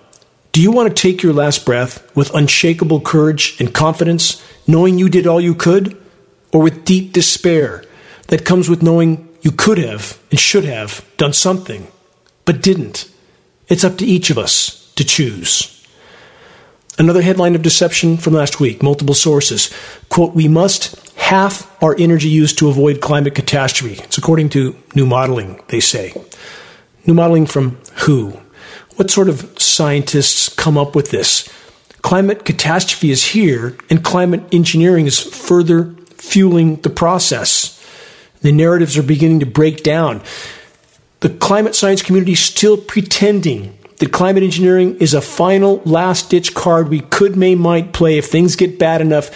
do 0.56 0.62
you 0.62 0.70
want 0.70 0.88
to 0.88 1.02
take 1.02 1.22
your 1.22 1.34
last 1.34 1.66
breath 1.66 2.16
with 2.16 2.34
unshakable 2.34 3.02
courage 3.02 3.60
and 3.60 3.74
confidence, 3.74 4.42
knowing 4.66 4.98
you 4.98 5.10
did 5.10 5.26
all 5.26 5.38
you 5.38 5.54
could, 5.54 6.02
or 6.50 6.62
with 6.62 6.86
deep 6.86 7.12
despair 7.12 7.84
that 8.28 8.46
comes 8.46 8.66
with 8.66 8.82
knowing 8.82 9.28
you 9.42 9.52
could 9.52 9.76
have 9.76 10.18
and 10.30 10.40
should 10.40 10.64
have 10.64 11.06
done 11.18 11.34
something, 11.34 11.88
but 12.46 12.62
didn't? 12.62 13.06
It's 13.68 13.84
up 13.84 13.98
to 13.98 14.06
each 14.06 14.30
of 14.30 14.38
us 14.38 14.90
to 14.94 15.04
choose. 15.04 15.86
Another 16.98 17.20
headline 17.20 17.54
of 17.54 17.60
deception 17.60 18.16
from 18.16 18.32
last 18.32 18.58
week, 18.58 18.82
multiple 18.82 19.14
sources. 19.14 19.70
Quote, 20.08 20.34
we 20.34 20.48
must 20.48 21.06
half 21.18 21.70
our 21.82 21.94
energy 21.98 22.30
use 22.30 22.54
to 22.54 22.70
avoid 22.70 23.02
climate 23.02 23.34
catastrophe. 23.34 24.02
It's 24.04 24.16
according 24.16 24.48
to 24.50 24.74
new 24.94 25.04
modeling, 25.04 25.60
they 25.68 25.80
say. 25.80 26.14
New 27.04 27.12
modeling 27.12 27.44
from 27.44 27.76
who? 28.06 28.40
What 28.96 29.10
sort 29.10 29.28
of 29.28 29.60
scientists 29.60 30.48
come 30.48 30.76
up 30.76 30.94
with 30.94 31.10
this? 31.10 31.48
Climate 32.02 32.44
catastrophe 32.44 33.10
is 33.10 33.26
here, 33.28 33.76
and 33.90 34.04
climate 34.04 34.42
engineering 34.52 35.06
is 35.06 35.20
further 35.20 35.94
fueling 36.16 36.76
the 36.76 36.90
process. 36.90 37.72
The 38.42 38.52
narratives 38.52 38.96
are 38.96 39.02
beginning 39.02 39.40
to 39.40 39.46
break 39.46 39.82
down 39.82 40.22
the 41.20 41.30
climate 41.30 41.74
science 41.74 42.02
community 42.02 42.32
is 42.32 42.40
still 42.40 42.76
pretending 42.76 43.76
that 43.98 44.12
climate 44.12 44.42
engineering 44.42 44.96
is 44.98 45.14
a 45.14 45.20
final 45.20 45.82
last 45.84 46.30
ditch 46.30 46.54
card 46.54 46.88
we 46.88 47.00
could 47.00 47.36
may 47.36 47.54
might 47.54 47.92
play 47.92 48.18
if 48.18 48.26
things 48.26 48.56
get 48.56 48.78
bad 48.78 49.00
enough. 49.00 49.30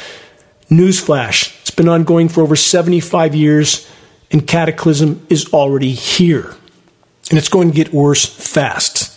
Newsflash. 0.69 1.59
It's 1.63 1.71
been 1.71 1.89
ongoing 1.89 2.29
for 2.29 2.43
over 2.43 2.55
75 2.55 3.35
years 3.35 3.91
and 4.31 4.47
cataclysm 4.47 5.27
is 5.29 5.53
already 5.53 5.93
here. 5.93 6.55
And 7.31 7.39
it's 7.39 7.49
going 7.49 7.71
to 7.71 7.75
get 7.75 7.93
worse 7.93 8.25
fast. 8.25 9.10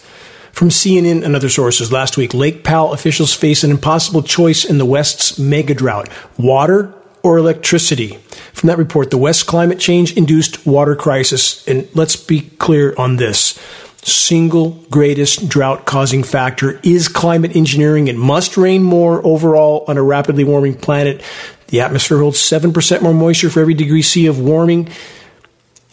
From 0.53 0.69
CNN 0.69 1.25
and 1.25 1.35
other 1.35 1.49
sources 1.49 1.91
last 1.91 2.15
week, 2.15 2.35
Lake 2.35 2.63
Powell 2.63 2.93
officials 2.93 3.33
face 3.33 3.63
an 3.63 3.71
impossible 3.71 4.21
choice 4.21 4.63
in 4.63 4.77
the 4.77 4.85
West's 4.85 5.39
mega 5.39 5.73
drought 5.73 6.09
water 6.37 6.93
or 7.23 7.39
electricity. 7.39 8.19
From 8.53 8.67
that 8.67 8.77
report, 8.77 9.09
the 9.09 9.17
West 9.17 9.47
climate 9.47 9.79
change 9.79 10.15
induced 10.15 10.63
water 10.63 10.95
crisis. 10.95 11.67
And 11.67 11.89
let's 11.95 12.15
be 12.15 12.41
clear 12.59 12.93
on 12.99 13.15
this 13.15 13.59
single 14.03 14.71
greatest 14.91 15.49
drought 15.49 15.85
causing 15.85 16.21
factor 16.21 16.79
is 16.83 17.07
climate 17.07 17.55
engineering. 17.55 18.07
It 18.07 18.15
must 18.15 18.55
rain 18.55 18.83
more 18.83 19.25
overall 19.25 19.85
on 19.87 19.97
a 19.97 20.03
rapidly 20.03 20.43
warming 20.43 20.75
planet. 20.75 21.23
The 21.69 21.81
atmosphere 21.81 22.19
holds 22.19 22.37
7% 22.37 23.01
more 23.01 23.13
moisture 23.13 23.49
for 23.49 23.59
every 23.59 23.73
degree 23.73 24.03
C 24.03 24.27
of 24.27 24.39
warming. 24.39 24.89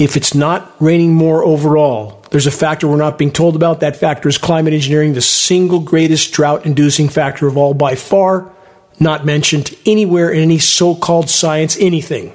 If 0.01 0.17
it's 0.17 0.35
not 0.35 0.75
raining 0.81 1.13
more 1.13 1.45
overall, 1.45 2.25
there's 2.31 2.47
a 2.47 2.51
factor 2.51 2.89
we're 2.89 2.97
not 2.97 3.19
being 3.19 3.31
told 3.31 3.55
about. 3.55 3.81
That 3.81 3.97
factor 3.97 4.31
is 4.31 4.39
climate 4.39 4.73
engineering, 4.73 5.13
the 5.13 5.21
single 5.21 5.81
greatest 5.81 6.33
drought 6.33 6.65
inducing 6.65 7.11
factor 7.11 7.47
of 7.47 7.59
all 7.59 7.75
by 7.75 7.97
far 7.97 8.51
not 8.99 9.27
mentioned 9.27 9.75
anywhere 9.85 10.31
in 10.31 10.41
any 10.43 10.59
so 10.59 10.95
called 10.95 11.29
science 11.29 11.77
anything. 11.79 12.35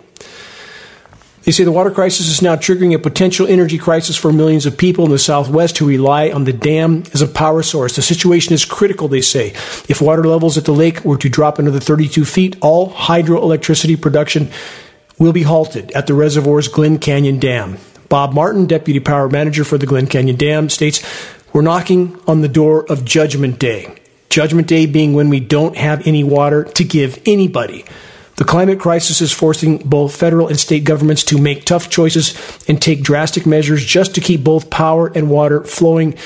They 1.41 1.51
say 1.51 1.63
the 1.63 1.71
water 1.71 1.91
crisis 1.91 2.27
is 2.27 2.41
now 2.41 2.55
triggering 2.55 2.93
a 2.93 2.99
potential 2.99 3.47
energy 3.47 3.79
crisis 3.79 4.15
for 4.15 4.31
millions 4.31 4.67
of 4.67 4.77
people 4.77 5.05
in 5.05 5.11
the 5.11 5.19
Southwest 5.19 5.77
who 5.79 5.87
rely 5.87 6.29
on 6.31 6.43
the 6.43 6.53
dam 6.53 7.03
as 7.13 7.21
a 7.21 7.27
power 7.27 7.63
source. 7.63 7.95
The 7.95 8.01
situation 8.03 8.53
is 8.53 8.65
critical, 8.65 9.07
they 9.07 9.21
say. 9.21 9.49
If 9.89 10.01
water 10.01 10.23
levels 10.23 10.57
at 10.57 10.65
the 10.65 10.71
lake 10.71 11.03
were 11.03 11.17
to 11.17 11.29
drop 11.29 11.57
another 11.57 11.79
32 11.79 12.25
feet, 12.25 12.57
all 12.61 12.91
hydroelectricity 12.91 13.99
production 13.99 14.51
will 15.17 15.33
be 15.33 15.43
halted 15.43 15.91
at 15.91 16.07
the 16.07 16.13
reservoir's 16.13 16.67
Glen 16.67 16.99
Canyon 16.99 17.39
Dam. 17.39 17.77
Bob 18.09 18.33
Martin, 18.33 18.65
Deputy 18.65 18.99
Power 18.99 19.29
Manager 19.29 19.63
for 19.63 19.77
the 19.77 19.85
Glen 19.85 20.07
Canyon 20.07 20.35
Dam, 20.35 20.69
states, 20.69 21.03
We're 21.53 21.61
knocking 21.61 22.19
on 22.27 22.41
the 22.41 22.47
door 22.47 22.85
of 22.85 23.05
Judgment 23.05 23.59
Day. 23.59 23.95
Judgment 24.29 24.67
Day 24.67 24.85
being 24.85 25.13
when 25.13 25.29
we 25.29 25.39
don't 25.39 25.77
have 25.77 26.05
any 26.05 26.23
water 26.23 26.63
to 26.63 26.83
give 26.83 27.21
anybody. 27.25 27.85
The 28.35 28.43
climate 28.43 28.81
crisis 28.81 29.21
is 29.21 29.31
forcing 29.31 29.77
both 29.77 30.15
federal 30.15 30.49
and 30.49 30.59
state 30.59 30.83
governments 30.83 31.23
to 31.25 31.41
make 31.41 31.63
tough 31.63 31.89
choices 31.89 32.35
and 32.67 32.81
take 32.81 33.01
drastic 33.01 33.45
measures 33.45 33.83
just 33.85 34.13
to 34.15 34.21
keep 34.21 34.43
both 34.43 34.69
power 34.69 35.07
and 35.07 35.29
water 35.29 35.63
flowing 35.63 36.17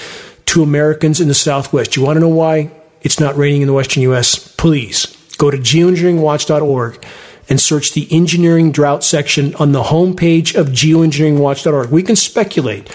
to 0.48 0.64
Americans 0.64 1.22
in 1.22 1.28
the 1.28 1.36
Southwest. 1.36 1.96
You 1.96 2.04
want 2.04 2.18
to 2.18 2.22
know 2.22 2.30
why 2.30 2.72
it's 3.02 3.20
not 3.20 3.38
raining 3.38 3.62
in 3.62 3.68
the 3.68 3.74
Western 3.74 4.02
U.S.? 4.04 4.54
Please 4.56 5.16
go 5.38 5.52
to 5.52 5.58
geoengineeringwatch.org 5.58 7.06
and 7.50 7.60
search 7.60 7.94
the 7.94 8.08
engineering 8.12 8.72
drought 8.72 9.04
section 9.04 9.56
on 9.56 9.72
the 9.72 9.84
homepage 9.84 10.56
of 10.56 10.68
geoengineeringwatch.org. 10.68 11.90
We 11.90 12.04
can 12.04 12.16
speculate. 12.16 12.90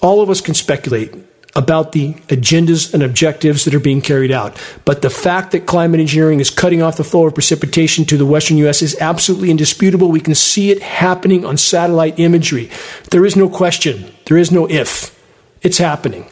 All 0.00 0.20
of 0.20 0.30
us 0.30 0.40
can 0.40 0.54
speculate 0.54 1.14
about 1.54 1.92
the 1.92 2.12
agendas 2.28 2.92
and 2.92 3.02
objectives 3.02 3.64
that 3.64 3.74
are 3.74 3.80
being 3.80 4.02
carried 4.02 4.30
out. 4.30 4.60
But 4.84 5.00
the 5.00 5.10
fact 5.10 5.52
that 5.52 5.66
climate 5.66 6.00
engineering 6.00 6.38
is 6.38 6.50
cutting 6.50 6.82
off 6.82 6.98
the 6.98 7.04
flow 7.04 7.26
of 7.26 7.34
precipitation 7.34 8.04
to 8.06 8.18
the 8.18 8.26
western 8.26 8.58
U.S. 8.58 8.82
is 8.82 8.96
absolutely 9.00 9.50
indisputable. 9.50 10.10
We 10.10 10.20
can 10.20 10.34
see 10.34 10.70
it 10.70 10.82
happening 10.82 11.46
on 11.46 11.56
satellite 11.56 12.18
imagery. 12.18 12.70
There 13.10 13.24
is 13.24 13.36
no 13.36 13.48
question, 13.48 14.12
there 14.26 14.36
is 14.36 14.52
no 14.52 14.68
if. 14.68 15.16
It's 15.62 15.78
happening. 15.78 16.26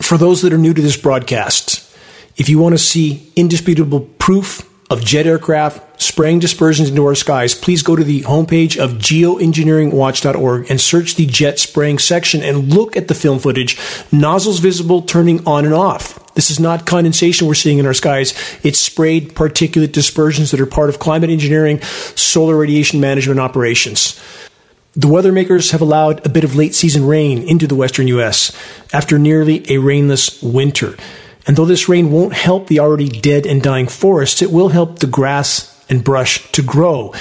For 0.00 0.16
those 0.16 0.42
that 0.42 0.52
are 0.52 0.58
new 0.58 0.72
to 0.72 0.80
this 0.80 0.96
broadcast, 0.96 1.84
if 2.36 2.48
you 2.48 2.60
want 2.60 2.74
to 2.74 2.78
see 2.78 3.32
indisputable 3.34 4.00
proof 4.18 4.67
of 4.90 5.04
jet 5.04 5.26
aircraft 5.26 6.00
spraying 6.00 6.38
dispersions 6.38 6.88
into 6.88 7.04
our 7.04 7.14
skies, 7.14 7.54
please 7.54 7.82
go 7.82 7.96
to 7.96 8.04
the 8.04 8.22
homepage 8.22 8.78
of 8.78 8.92
geoengineeringwatch.org 8.92 10.70
and 10.70 10.80
search 10.80 11.16
the 11.16 11.26
jet 11.26 11.58
spraying 11.58 11.98
section 11.98 12.42
and 12.42 12.72
look 12.72 12.96
at 12.96 13.08
the 13.08 13.14
film 13.14 13.38
footage, 13.38 13.78
nozzles 14.12 14.60
visible 14.60 15.02
turning 15.02 15.46
on 15.46 15.64
and 15.64 15.74
off. 15.74 16.32
This 16.34 16.50
is 16.50 16.60
not 16.60 16.86
condensation 16.86 17.48
we're 17.48 17.54
seeing 17.54 17.78
in 17.78 17.86
our 17.86 17.94
skies. 17.94 18.32
It's 18.62 18.78
sprayed 18.78 19.34
particulate 19.34 19.92
dispersions 19.92 20.52
that 20.52 20.60
are 20.60 20.66
part 20.66 20.88
of 20.88 21.00
climate 21.00 21.30
engineering, 21.30 21.82
solar 21.82 22.56
radiation 22.56 23.00
management 23.00 23.40
operations. 23.40 24.20
The 24.94 25.08
weather 25.08 25.32
makers 25.32 25.72
have 25.72 25.80
allowed 25.80 26.24
a 26.24 26.28
bit 26.28 26.44
of 26.44 26.56
late 26.56 26.74
season 26.74 27.06
rain 27.06 27.42
into 27.42 27.66
the 27.66 27.74
western 27.74 28.08
U.S. 28.08 28.56
after 28.92 29.18
nearly 29.18 29.64
a 29.70 29.78
rainless 29.78 30.42
winter. 30.42 30.96
And 31.48 31.56
though 31.56 31.64
this 31.64 31.88
rain 31.88 32.12
won't 32.12 32.34
help 32.34 32.66
the 32.66 32.78
already 32.78 33.08
dead 33.08 33.46
and 33.46 33.62
dying 33.62 33.88
forests, 33.88 34.42
it 34.42 34.52
will 34.52 34.68
help 34.68 34.98
the 34.98 35.06
grass 35.06 35.74
and 35.88 36.04
brush 36.04 36.52
to 36.52 36.62
grow. 36.62 37.14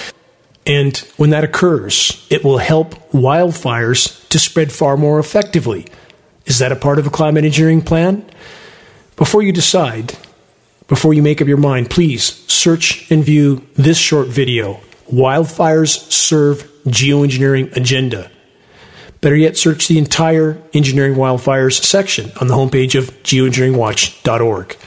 And 0.65 0.97
when 1.15 1.29
that 1.29 1.45
occurs, 1.45 2.27
it 2.29 2.43
will 2.43 2.57
help 2.57 2.93
wildfires 3.11 4.27
to 4.27 4.37
spread 4.37 4.73
far 4.73 4.97
more 4.97 5.17
effectively. 5.17 5.85
Is 6.45 6.59
that 6.59 6.73
a 6.73 6.75
part 6.75 6.99
of 6.99 7.07
a 7.07 7.09
climate 7.09 7.45
engineering 7.45 7.81
plan? 7.81 8.29
Before 9.15 9.41
you 9.41 9.53
decide, 9.53 10.17
before 10.89 11.13
you 11.13 11.23
make 11.23 11.41
up 11.41 11.47
your 11.47 11.57
mind, 11.57 11.89
please 11.89 12.45
search 12.51 13.09
and 13.09 13.23
view 13.23 13.65
this 13.75 13.97
short 13.97 14.27
video 14.27 14.81
Wildfires 15.11 16.11
Serve 16.11 16.69
Geoengineering 16.85 17.73
Agenda. 17.77 18.29
Better 19.27 19.35
yet, 19.35 19.57
search 19.57 19.89
the 19.89 19.97
entire 19.97 20.57
Engineering 20.73 21.15
Wildfires 21.15 21.83
section 21.83 22.31
on 22.39 22.47
the 22.47 22.53
homepage 22.53 22.97
of 22.97 23.11
geoengineeringwatch.org. 23.23 24.77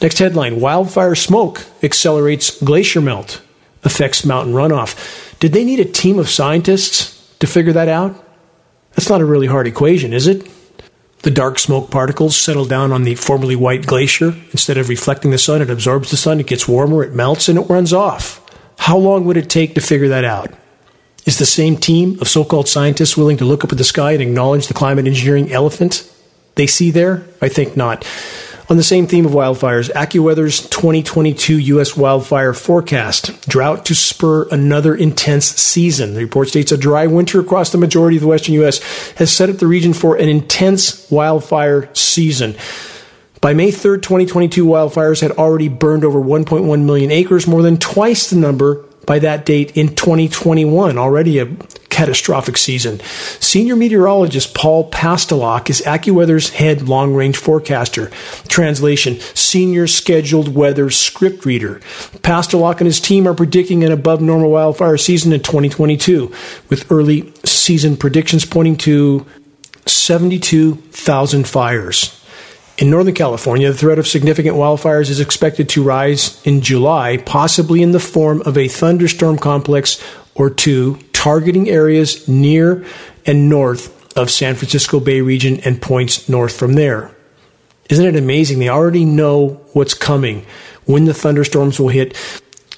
Next 0.00 0.18
headline 0.18 0.60
Wildfire 0.60 1.16
smoke 1.16 1.66
accelerates 1.82 2.62
glacier 2.62 3.00
melt 3.00 3.42
affects 3.82 4.24
mountain 4.24 4.54
runoff. 4.54 5.36
Did 5.40 5.52
they 5.52 5.64
need 5.64 5.80
a 5.80 5.84
team 5.84 6.20
of 6.20 6.30
scientists 6.30 7.36
to 7.40 7.48
figure 7.48 7.72
that 7.72 7.88
out? 7.88 8.14
That's 8.92 9.10
not 9.10 9.20
a 9.20 9.24
really 9.24 9.48
hard 9.48 9.66
equation, 9.66 10.12
is 10.12 10.28
it? 10.28 10.48
The 11.22 11.32
dark 11.32 11.58
smoke 11.58 11.90
particles 11.90 12.36
settle 12.36 12.66
down 12.66 12.92
on 12.92 13.02
the 13.02 13.16
formerly 13.16 13.56
white 13.56 13.84
glacier. 13.84 14.32
Instead 14.52 14.78
of 14.78 14.88
reflecting 14.88 15.32
the 15.32 15.38
sun, 15.38 15.60
it 15.60 15.70
absorbs 15.70 16.12
the 16.12 16.16
sun, 16.16 16.38
it 16.38 16.46
gets 16.46 16.68
warmer, 16.68 17.02
it 17.02 17.14
melts, 17.14 17.48
and 17.48 17.58
it 17.58 17.68
runs 17.68 17.92
off. 17.92 18.48
How 18.78 18.96
long 18.96 19.24
would 19.24 19.36
it 19.36 19.50
take 19.50 19.74
to 19.74 19.80
figure 19.80 20.10
that 20.10 20.24
out? 20.24 20.52
Is 21.26 21.38
the 21.38 21.46
same 21.46 21.76
team 21.76 22.18
of 22.20 22.28
so 22.28 22.44
called 22.44 22.68
scientists 22.68 23.16
willing 23.16 23.36
to 23.38 23.44
look 23.44 23.64
up 23.64 23.72
at 23.72 23.78
the 23.78 23.84
sky 23.84 24.12
and 24.12 24.22
acknowledge 24.22 24.68
the 24.68 24.74
climate 24.74 25.08
engineering 25.08 25.52
elephant 25.52 26.08
they 26.54 26.68
see 26.68 26.92
there? 26.92 27.26
I 27.42 27.48
think 27.48 27.76
not. 27.76 28.06
On 28.68 28.76
the 28.76 28.84
same 28.84 29.06
theme 29.06 29.26
of 29.26 29.32
wildfires, 29.32 29.92
AccuWeather's 29.92 30.68
2022 30.70 31.58
U.S. 31.58 31.96
wildfire 31.96 32.52
forecast 32.52 33.48
drought 33.48 33.86
to 33.86 33.94
spur 33.94 34.48
another 34.50 34.94
intense 34.94 35.46
season. 35.46 36.14
The 36.14 36.20
report 36.20 36.48
states 36.48 36.72
a 36.72 36.76
dry 36.76 37.06
winter 37.06 37.40
across 37.40 37.70
the 37.70 37.78
majority 37.78 38.16
of 38.16 38.22
the 38.22 38.28
western 38.28 38.54
U.S. 38.54 38.80
has 39.12 39.32
set 39.32 39.50
up 39.50 39.56
the 39.56 39.66
region 39.66 39.92
for 39.92 40.16
an 40.16 40.28
intense 40.28 41.08
wildfire 41.10 41.92
season. 41.92 42.56
By 43.40 43.52
May 43.52 43.68
3rd, 43.68 44.02
2022, 44.02 44.64
wildfires 44.64 45.20
had 45.20 45.32
already 45.32 45.68
burned 45.68 46.04
over 46.04 46.20
1.1 46.20 46.84
million 46.84 47.10
acres, 47.10 47.46
more 47.46 47.62
than 47.62 47.78
twice 47.78 48.30
the 48.30 48.36
number 48.36 48.84
by 49.06 49.20
that 49.20 49.46
date 49.46 49.76
in 49.76 49.94
2021, 49.94 50.98
already 50.98 51.38
a 51.38 51.46
catastrophic 51.96 52.58
season. 52.58 53.00
Senior 53.40 53.74
meteorologist 53.74 54.54
Paul 54.54 54.90
Pastelok 54.90 55.70
is 55.70 55.80
AccuWeather's 55.86 56.50
head 56.50 56.82
long 56.82 57.14
range 57.14 57.38
forecaster. 57.38 58.10
Translation 58.48 59.18
Senior 59.34 59.86
Scheduled 59.86 60.54
Weather 60.54 60.90
Script 60.90 61.46
Reader. 61.46 61.76
Pastelok 62.20 62.78
and 62.78 62.86
his 62.86 63.00
team 63.00 63.26
are 63.26 63.32
predicting 63.32 63.82
an 63.82 63.92
above 63.92 64.20
normal 64.20 64.50
wildfire 64.50 64.98
season 64.98 65.32
in 65.32 65.40
2022, 65.40 66.30
with 66.68 66.90
early 66.92 67.32
season 67.44 67.96
predictions 67.96 68.44
pointing 68.44 68.76
to 68.76 69.24
72,000 69.86 71.48
fires. 71.48 72.25
In 72.78 72.90
Northern 72.90 73.14
California, 73.14 73.72
the 73.72 73.78
threat 73.78 73.98
of 73.98 74.06
significant 74.06 74.56
wildfires 74.56 75.08
is 75.08 75.18
expected 75.18 75.68
to 75.70 75.82
rise 75.82 76.42
in 76.44 76.60
July, 76.60 77.16
possibly 77.16 77.82
in 77.82 77.92
the 77.92 78.00
form 78.00 78.42
of 78.44 78.58
a 78.58 78.68
thunderstorm 78.68 79.38
complex 79.38 80.02
or 80.34 80.50
two 80.50 80.98
targeting 81.14 81.70
areas 81.70 82.28
near 82.28 82.84
and 83.24 83.48
north 83.48 84.14
of 84.14 84.30
San 84.30 84.54
Francisco 84.54 85.00
Bay 85.00 85.22
region 85.22 85.60
and 85.60 85.80
points 85.80 86.28
north 86.28 86.54
from 86.54 86.74
there. 86.74 87.16
Isn't 87.88 88.04
it 88.04 88.16
amazing? 88.16 88.58
They 88.58 88.68
already 88.68 89.06
know 89.06 89.60
what's 89.72 89.94
coming, 89.94 90.44
when 90.84 91.06
the 91.06 91.14
thunderstorms 91.14 91.80
will 91.80 91.88
hit. 91.88 92.14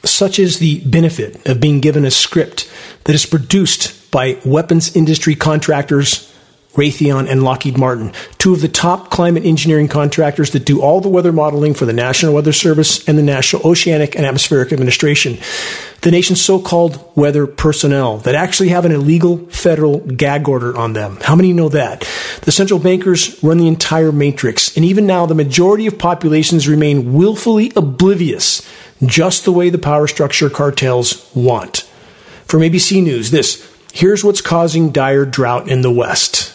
Such 0.04 0.38
is 0.38 0.60
the 0.60 0.80
benefit 0.84 1.44
of 1.48 1.60
being 1.60 1.80
given 1.80 2.04
a 2.04 2.10
script 2.12 2.70
that 3.04 3.14
is 3.16 3.26
produced 3.26 4.10
by 4.12 4.38
weapons 4.44 4.94
industry 4.94 5.34
contractors 5.34 6.32
Raytheon, 6.74 7.28
and 7.28 7.42
Lockheed 7.42 7.76
Martin, 7.76 8.12
two 8.38 8.52
of 8.52 8.60
the 8.60 8.68
top 8.68 9.10
climate 9.10 9.44
engineering 9.44 9.88
contractors 9.88 10.50
that 10.52 10.64
do 10.64 10.80
all 10.80 11.00
the 11.00 11.08
weather 11.08 11.32
modeling 11.32 11.74
for 11.74 11.86
the 11.86 11.92
National 11.92 12.34
Weather 12.34 12.52
Service 12.52 13.06
and 13.08 13.18
the 13.18 13.22
National 13.22 13.66
Oceanic 13.66 14.14
and 14.14 14.24
Atmospheric 14.24 14.72
Administration. 14.72 15.38
The 16.02 16.12
nation's 16.12 16.40
so 16.40 16.60
called 16.60 17.00
weather 17.16 17.46
personnel 17.46 18.18
that 18.18 18.36
actually 18.36 18.68
have 18.68 18.84
an 18.84 18.92
illegal 18.92 19.38
federal 19.46 19.98
gag 19.98 20.48
order 20.48 20.76
on 20.76 20.92
them. 20.92 21.18
How 21.22 21.34
many 21.34 21.52
know 21.52 21.68
that? 21.70 22.08
The 22.42 22.52
central 22.52 22.78
bankers 22.78 23.42
run 23.42 23.58
the 23.58 23.66
entire 23.66 24.12
matrix, 24.12 24.76
and 24.76 24.84
even 24.84 25.06
now 25.06 25.26
the 25.26 25.34
majority 25.34 25.86
of 25.88 25.98
populations 25.98 26.68
remain 26.68 27.14
willfully 27.14 27.72
oblivious, 27.74 28.68
just 29.04 29.44
the 29.44 29.52
way 29.52 29.70
the 29.70 29.78
power 29.78 30.06
structure 30.06 30.48
cartels 30.48 31.28
want. 31.34 31.78
From 32.44 32.60
ABC 32.60 33.02
News, 33.02 33.32
this 33.32 33.66
here's 33.92 34.22
what's 34.22 34.40
causing 34.40 34.92
dire 34.92 35.24
drought 35.24 35.68
in 35.68 35.82
the 35.82 35.90
West. 35.90 36.54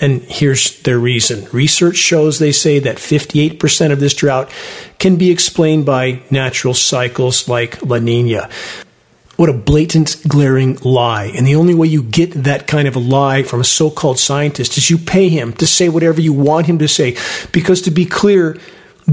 And 0.00 0.22
here's 0.22 0.80
their 0.82 0.98
reason. 0.98 1.46
Research 1.52 1.96
shows 1.96 2.38
they 2.38 2.52
say 2.52 2.78
that 2.78 2.96
58% 2.96 3.92
of 3.92 4.00
this 4.00 4.14
drought 4.14 4.50
can 4.98 5.16
be 5.16 5.30
explained 5.30 5.84
by 5.84 6.22
natural 6.30 6.72
cycles 6.72 7.48
like 7.48 7.82
La 7.82 7.98
Nina. 7.98 8.48
What 9.36 9.48
a 9.48 9.54
blatant, 9.54 10.22
glaring 10.28 10.76
lie. 10.82 11.32
And 11.34 11.46
the 11.46 11.54
only 11.56 11.74
way 11.74 11.86
you 11.86 12.02
get 12.02 12.32
that 12.44 12.66
kind 12.66 12.86
of 12.86 12.96
a 12.96 12.98
lie 12.98 13.42
from 13.42 13.60
a 13.60 13.64
so 13.64 13.90
called 13.90 14.18
scientist 14.18 14.76
is 14.76 14.90
you 14.90 14.98
pay 14.98 15.28
him 15.28 15.52
to 15.54 15.66
say 15.66 15.88
whatever 15.88 16.20
you 16.20 16.32
want 16.32 16.66
him 16.66 16.78
to 16.78 16.88
say. 16.88 17.16
Because 17.52 17.80
to 17.82 17.90
be 17.90 18.04
clear, 18.04 18.58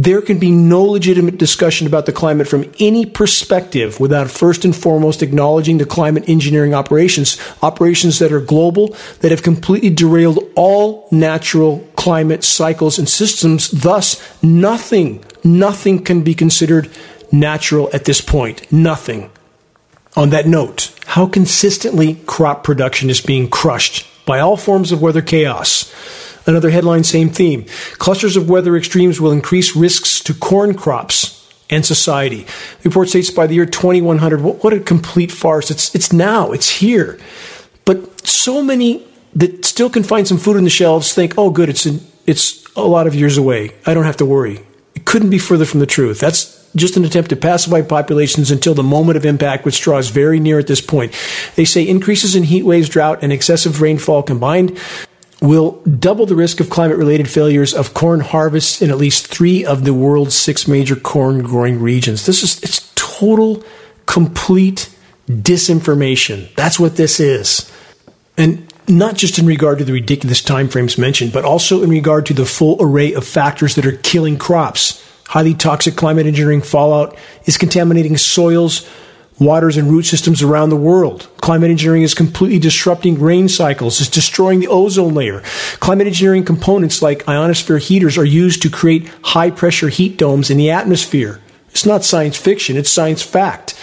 there 0.03 0.21
can 0.21 0.37
be 0.37 0.51
no 0.51 0.83
legitimate 0.83 1.39
discussion 1.39 1.87
about 1.87 2.05
the 2.05 2.11
climate 2.11 2.47
from 2.47 2.71
any 2.79 3.03
perspective 3.03 3.99
without 3.99 4.29
first 4.29 4.63
and 4.63 4.75
foremost 4.75 5.23
acknowledging 5.23 5.79
the 5.79 5.85
climate 5.85 6.29
engineering 6.29 6.75
operations, 6.75 7.39
operations 7.63 8.19
that 8.19 8.31
are 8.31 8.39
global, 8.39 8.95
that 9.21 9.31
have 9.31 9.41
completely 9.41 9.89
derailed 9.89 10.37
all 10.55 11.07
natural 11.11 11.79
climate 11.95 12.43
cycles 12.43 12.99
and 12.99 13.09
systems. 13.09 13.71
Thus, 13.71 14.21
nothing, 14.43 15.25
nothing 15.43 16.03
can 16.03 16.21
be 16.21 16.35
considered 16.35 16.91
natural 17.31 17.89
at 17.91 18.05
this 18.05 18.21
point. 18.21 18.71
Nothing. 18.71 19.31
On 20.15 20.29
that 20.29 20.45
note, 20.45 20.93
how 21.07 21.25
consistently 21.25 22.15
crop 22.27 22.63
production 22.63 23.09
is 23.09 23.21
being 23.21 23.49
crushed 23.49 24.05
by 24.27 24.39
all 24.39 24.57
forms 24.57 24.91
of 24.91 25.01
weather 25.01 25.23
chaos 25.23 25.91
Another 26.47 26.69
headline, 26.69 27.03
same 27.03 27.29
theme. 27.29 27.65
Clusters 27.97 28.37
of 28.37 28.49
weather 28.49 28.77
extremes 28.77 29.19
will 29.19 29.33
increase 29.33 29.75
risks 29.75 30.21
to 30.21 30.33
corn 30.33 30.73
crops 30.73 31.53
and 31.69 31.85
society. 31.85 32.43
The 32.81 32.89
report 32.89 33.09
states 33.09 33.29
by 33.29 33.47
the 33.47 33.55
year 33.55 33.65
2100, 33.65 34.39
what, 34.39 34.71
a 34.71 34.79
complete 34.79 35.31
farce. 35.31 35.69
It's, 35.69 35.93
it's 35.93 36.13
now, 36.13 36.53
it's 36.53 36.69
here. 36.69 37.19
But 37.83 38.25
so 38.25 38.63
many 38.63 39.05
that 39.35 39.65
still 39.65 39.89
can 39.89 40.03
find 40.03 40.25
some 40.25 40.37
food 40.37 40.55
in 40.55 40.63
the 40.63 40.69
shelves 40.69 41.13
think, 41.13 41.33
oh, 41.37 41.49
good, 41.49 41.67
it's, 41.67 41.85
in, 41.85 41.99
it's 42.25 42.65
a 42.75 42.81
lot 42.81 43.07
of 43.07 43.13
years 43.13 43.37
away. 43.37 43.71
I 43.85 43.93
don't 43.93 44.05
have 44.05 44.17
to 44.17 44.25
worry. 44.25 44.61
It 44.95 45.03
couldn't 45.03 45.29
be 45.29 45.37
further 45.37 45.65
from 45.65 45.81
the 45.81 45.85
truth. 45.85 46.21
That's 46.21 46.69
just 46.75 46.95
an 46.95 47.03
attempt 47.03 47.29
to 47.31 47.35
pacify 47.35 47.81
populations 47.81 48.51
until 48.51 48.73
the 48.73 48.83
moment 48.83 49.17
of 49.17 49.25
impact, 49.25 49.65
which 49.65 49.81
draws 49.81 50.09
very 50.09 50.39
near 50.39 50.59
at 50.59 50.67
this 50.67 50.81
point. 50.81 51.13
They 51.55 51.65
say 51.65 51.85
increases 51.85 52.35
in 52.35 52.43
heat 52.43 52.63
waves, 52.63 52.87
drought, 52.87 53.19
and 53.21 53.33
excessive 53.33 53.81
rainfall 53.81 54.23
combined 54.23 54.79
will 55.41 55.81
double 55.83 56.25
the 56.25 56.35
risk 56.35 56.59
of 56.59 56.69
climate 56.69 56.97
related 56.97 57.29
failures 57.29 57.73
of 57.73 57.93
corn 57.93 58.19
harvests 58.19 58.81
in 58.81 58.89
at 58.89 58.97
least 58.97 59.27
three 59.27 59.63
of 59.63 59.83
the 59.83 59.93
world's 59.93 60.35
six 60.35 60.67
major 60.67 60.95
corn 60.95 61.43
growing 61.43 61.79
regions. 61.79 62.25
This 62.25 62.43
is 62.43 62.61
it's 62.63 62.91
total, 62.95 63.63
complete 64.05 64.89
disinformation. 65.27 66.53
That's 66.55 66.79
what 66.79 66.95
this 66.95 67.19
is. 67.19 67.71
And 68.37 68.71
not 68.87 69.15
just 69.15 69.37
in 69.37 69.45
regard 69.45 69.79
to 69.79 69.85
the 69.85 69.93
ridiculous 69.93 70.41
timeframes 70.41 70.97
mentioned, 70.97 71.33
but 71.33 71.45
also 71.45 71.83
in 71.83 71.89
regard 71.89 72.25
to 72.27 72.33
the 72.33 72.45
full 72.45 72.77
array 72.79 73.13
of 73.13 73.25
factors 73.25 73.75
that 73.75 73.85
are 73.85 73.97
killing 73.97 74.37
crops. 74.37 75.03
Highly 75.27 75.53
toxic 75.53 75.97
climate 75.97 76.25
engineering 76.25 76.61
fallout 76.61 77.17
is 77.45 77.57
contaminating 77.57 78.15
soils, 78.15 78.87
waters 79.39 79.77
and 79.77 79.89
root 79.89 80.03
systems 80.03 80.41
around 80.41 80.69
the 80.69 80.75
world. 80.75 81.29
Climate 81.41 81.69
engineering 81.69 82.01
is 82.01 82.13
completely 82.13 82.59
disrupting 82.59 83.19
rain 83.19 83.47
cycles, 83.47 84.01
it's 84.01 84.09
destroying 84.09 84.59
the 84.59 84.67
ozone 84.67 85.13
layer. 85.13 85.41
Climate 85.79 86.07
engineering 86.07 86.45
components 86.45 87.01
like 87.01 87.27
ionosphere 87.27 87.77
heaters 87.77 88.17
are 88.17 88.25
used 88.25 88.61
to 88.61 88.69
create 88.69 89.07
high 89.23 89.51
pressure 89.51 89.89
heat 89.89 90.17
domes 90.17 90.49
in 90.49 90.57
the 90.57 90.71
atmosphere. 90.71 91.39
It's 91.69 91.85
not 91.85 92.03
science 92.03 92.37
fiction, 92.37 92.77
it's 92.77 92.89
science 92.89 93.21
fact. 93.21 93.73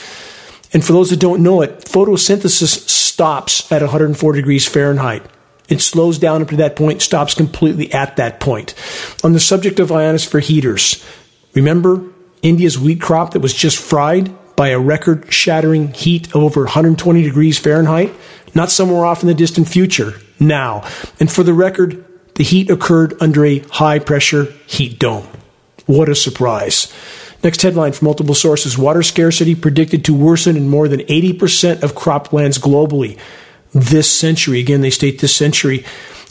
And 0.73 0.85
for 0.85 0.93
those 0.93 1.11
that 1.11 1.21
don't 1.21 1.43
know 1.43 1.63
it, 1.63 1.85
photosynthesis 1.85 2.89
stops 2.89 3.71
at 3.71 3.81
104 3.81 4.33
degrees 4.33 4.67
Fahrenheit. 4.67 5.25
It 5.69 5.81
slows 5.81 6.19
down 6.19 6.43
up 6.43 6.49
to 6.49 6.57
that 6.57 6.77
point, 6.77 7.01
stops 7.01 7.33
completely 7.33 7.93
at 7.93 8.17
that 8.17 8.41
point. 8.41 8.75
On 9.23 9.33
the 9.33 9.41
subject 9.41 9.79
of 9.79 9.93
ionosphere 9.93 10.41
heaters, 10.41 11.03
remember 11.55 12.05
India's 12.43 12.79
wheat 12.79 13.01
crop 13.01 13.33
that 13.33 13.41
was 13.41 13.55
just 13.55 13.79
fried? 13.79 14.35
By 14.57 14.69
a 14.69 14.79
record 14.79 15.33
shattering 15.33 15.93
heat 15.93 16.29
of 16.29 16.37
over 16.37 16.63
120 16.63 17.23
degrees 17.23 17.59
Fahrenheit. 17.59 18.13
not 18.55 18.71
somewhere 18.71 19.05
off 19.05 19.21
in 19.23 19.27
the 19.27 19.35
distant 19.35 19.67
future, 19.67 20.15
now. 20.39 20.89
And 21.19 21.31
for 21.31 21.43
the 21.43 21.53
record, 21.53 22.05
the 22.37 22.45
heat 22.45 22.71
occurred 22.71 23.15
under 23.21 23.45
a 23.45 23.59
high 23.59 23.99
pressure 23.99 24.45
heat 24.67 24.99
dome. 24.99 25.27
What 25.87 26.09
a 26.09 26.15
surprise. 26.15 26.93
Next 27.43 27.63
headline 27.63 27.93
from 27.93 28.07
multiple 28.07 28.35
sources 28.35 28.79
Water 28.79 29.03
scarcity 29.03 29.55
predicted 29.55 30.05
to 30.05 30.15
worsen 30.15 30.57
in 30.57 30.69
more 30.69 30.89
than 30.89 31.01
80% 31.01 31.83
of 31.83 31.95
croplands 31.95 32.59
globally 32.59 33.19
this 33.73 34.11
century. 34.11 34.61
Again, 34.61 34.81
they 34.81 34.91
state 34.91 35.19
this 35.19 35.35
century. 35.35 35.85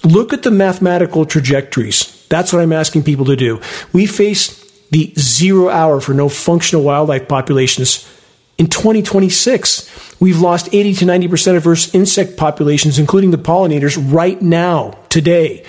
Look 0.03 0.33
at 0.33 0.43
the 0.43 0.51
mathematical 0.51 1.25
trajectories. 1.25 2.25
That's 2.29 2.51
what 2.51 2.61
I'm 2.61 2.73
asking 2.73 3.03
people 3.03 3.25
to 3.25 3.35
do. 3.35 3.61
We 3.91 4.05
face 4.05 4.59
the 4.91 5.13
zero 5.17 5.69
hour 5.69 5.99
for 5.99 6.13
no 6.13 6.29
functional 6.29 6.83
wildlife 6.83 7.27
populations 7.27 8.09
in 8.57 8.67
2026. 8.67 10.19
We've 10.19 10.39
lost 10.39 10.69
80 10.73 10.93
to 10.95 11.05
90% 11.05 11.57
of 11.57 11.67
Earth's 11.67 11.93
insect 11.93 12.37
populations, 12.37 12.99
including 12.99 13.31
the 13.31 13.37
pollinators, 13.37 13.97
right 14.11 14.41
now, 14.41 14.97
today. 15.09 15.65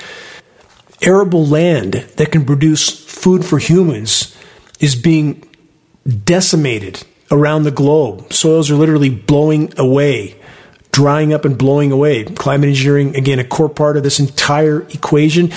Arable 1.03 1.47
land 1.47 1.95
that 2.16 2.32
can 2.32 2.45
produce 2.45 2.89
food 2.89 3.45
for 3.45 3.59
humans 3.59 4.37
is 4.80 4.95
being 4.97 5.47
decimated 6.24 7.05
around 7.30 7.64
the 7.64 7.70
globe. 7.70 8.32
Soils 8.32 8.70
are 8.70 8.76
literally 8.76 9.11
blowing 9.11 9.72
away 9.78 10.41
drying 10.95 11.32
up 11.32 11.45
and 11.45 11.59
blowing 11.59 11.91
away. 11.91 12.22
Climate 12.22 12.68
engineering, 12.68 13.16
again, 13.16 13.41
a 13.41 13.45
core 13.45 13.68
part 13.68 13.97
of 13.97 14.05
this 14.05 14.20
entire 14.20 14.82
equation. 14.91 15.51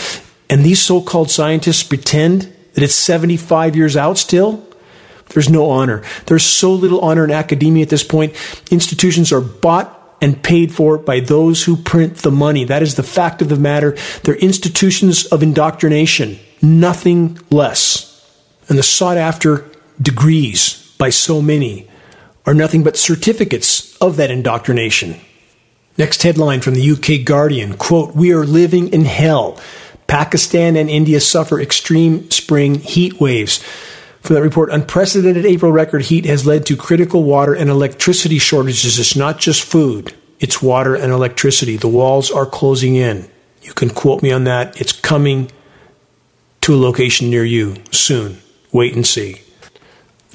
And 0.50 0.64
these 0.64 0.82
so 0.82 1.00
called 1.00 1.30
scientists 1.30 1.84
pretend 1.84 2.52
that 2.74 2.84
it's 2.84 2.96
75 2.96 3.76
years 3.76 3.96
out 3.96 4.18
still. 4.18 4.67
There's 5.30 5.50
no 5.50 5.70
honor. 5.70 6.04
There's 6.26 6.46
so 6.46 6.72
little 6.72 7.02
honor 7.02 7.24
in 7.24 7.32
academia 7.32 7.84
at 7.84 7.90
this 7.90 8.04
point. 8.04 8.34
Institutions 8.72 9.32
are 9.32 9.42
bought 9.42 9.94
and 10.22 10.42
paid 10.42 10.74
for 10.74 10.98
by 10.98 11.20
those 11.20 11.64
who 11.64 11.78
print 11.78 12.18
the 12.18 12.32
money. 12.32 12.64
That 12.64 12.82
is 12.82 12.96
the 12.96 13.04
fact 13.04 13.42
of 13.42 13.50
the 13.50 13.56
matter. 13.56 13.96
They're 14.24 14.36
institutions 14.36 15.26
of 15.26 15.44
indoctrination, 15.44 16.40
nothing 16.62 17.40
less. 17.50 18.08
And 18.70 18.78
the 18.78 18.84
sought 18.84 19.18
after 19.18 19.70
degrees 20.02 20.96
by 20.98 21.10
so 21.10 21.42
many 21.42 21.88
are 22.46 22.54
nothing 22.54 22.84
but 22.84 22.98
certificates 22.98 23.96
of 23.98 24.18
that 24.18 24.32
indoctrination. 24.32 25.20
Next 25.98 26.24
headline 26.24 26.62
from 26.62 26.76
the 26.76 26.92
UK 26.92 27.26
Guardian 27.26 27.76
quote, 27.76 28.16
We 28.16 28.32
are 28.32 28.46
living 28.46 28.90
in 28.90 29.06
hell. 29.06 29.60
Pakistan 30.08 30.76
and 30.78 30.90
India 30.90 31.20
suffer 31.20 31.60
extreme 31.60 32.32
spring 32.32 32.76
heat 32.76 33.20
waves. 33.20 33.64
From 34.28 34.36
that 34.36 34.42
report, 34.42 34.72
unprecedented 34.72 35.46
April 35.46 35.72
record 35.72 36.02
heat 36.02 36.26
has 36.26 36.46
led 36.46 36.66
to 36.66 36.76
critical 36.76 37.24
water 37.24 37.54
and 37.54 37.70
electricity 37.70 38.40
shortages. 38.40 39.00
It's 39.00 39.16
not 39.16 39.40
just 39.40 39.64
food, 39.64 40.14
it's 40.42 40.62
water 40.62 40.96
and 40.96 41.14
electricity. 41.14 41.78
The 41.78 41.88
walls 41.88 42.30
are 42.30 42.46
closing 42.46 42.98
in. 42.98 43.30
You 43.62 43.72
can 43.72 43.90
quote 43.90 44.22
me 44.22 44.34
on 44.34 44.44
that. 44.44 44.82
It's 44.82 44.92
coming 44.92 45.50
to 46.60 46.76
a 46.76 46.76
location 46.76 47.30
near 47.30 47.46
you 47.46 47.76
soon. 47.92 48.40
Wait 48.74 48.94
and 48.94 49.08
see. 49.08 49.44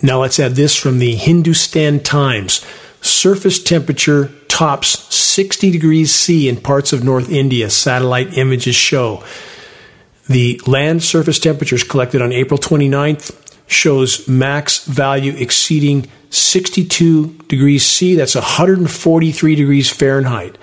Now 0.02 0.22
let's 0.22 0.40
add 0.40 0.52
this 0.52 0.74
from 0.74 0.98
the 0.98 1.14
Hindustan 1.14 2.00
Times. 2.00 2.64
Surface 3.02 3.62
temperature 3.62 4.30
tops 4.48 5.14
60 5.14 5.70
degrees 5.70 6.14
C 6.14 6.48
in 6.48 6.62
parts 6.62 6.94
of 6.94 7.04
North 7.04 7.30
India, 7.30 7.68
satellite 7.68 8.38
images 8.38 8.74
show. 8.74 9.22
The 10.30 10.62
land 10.66 11.02
surface 11.02 11.38
temperatures 11.38 11.84
collected 11.84 12.22
on 12.22 12.32
April 12.32 12.58
29th 12.58 13.42
shows 13.66 14.28
max 14.28 14.84
value 14.84 15.32
exceeding 15.36 16.08
62 16.30 17.28
degrees 17.48 17.84
C. 17.84 18.14
That's 18.14 18.34
143 18.34 19.54
degrees 19.54 19.90
Fahrenheit. 19.90 20.56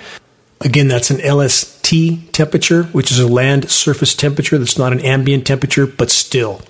Again, 0.62 0.88
that's 0.88 1.10
an 1.10 1.22
LST 1.22 2.34
temperature, 2.34 2.84
which 2.86 3.12
is 3.12 3.20
a 3.20 3.28
land 3.28 3.70
surface 3.70 4.14
temperature. 4.14 4.58
That's 4.58 4.78
not 4.78 4.92
an 4.92 5.00
ambient 5.02 5.48
temperature, 5.48 5.88
but 5.88 6.10
still. 6.10 6.62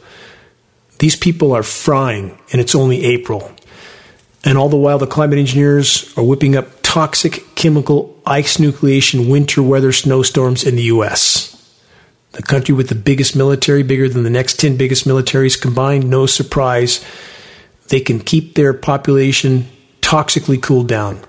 These 0.99 1.15
people 1.15 1.53
are 1.53 1.63
frying, 1.63 2.37
and 2.51 2.61
it's 2.61 2.75
only 2.75 3.03
April. 3.05 3.51
And 4.43 4.57
all 4.57 4.69
the 4.69 4.77
while, 4.77 4.99
the 4.99 5.07
climate 5.07 5.39
engineers 5.39 6.13
are 6.17 6.23
whipping 6.23 6.55
up 6.55 6.67
toxic 6.83 7.55
chemical 7.55 8.19
ice 8.25 8.57
nucleation 8.57 9.29
winter 9.29 9.63
weather 9.63 9.91
snowstorms 9.91 10.63
in 10.63 10.75
the 10.75 10.83
U.S. 10.83 11.58
The 12.33 12.43
country 12.43 12.75
with 12.75 12.89
the 12.89 12.95
biggest 12.95 13.35
military, 13.35 13.83
bigger 13.83 14.07
than 14.07 14.23
the 14.23 14.29
next 14.29 14.59
10 14.59 14.77
biggest 14.77 15.07
militaries 15.07 15.59
combined, 15.59 16.09
no 16.09 16.25
surprise. 16.25 17.03
They 17.87 17.99
can 17.99 18.19
keep 18.19 18.53
their 18.53 18.73
population 18.73 19.67
toxically 20.01 20.61
cooled 20.61 20.87
down. 20.87 21.21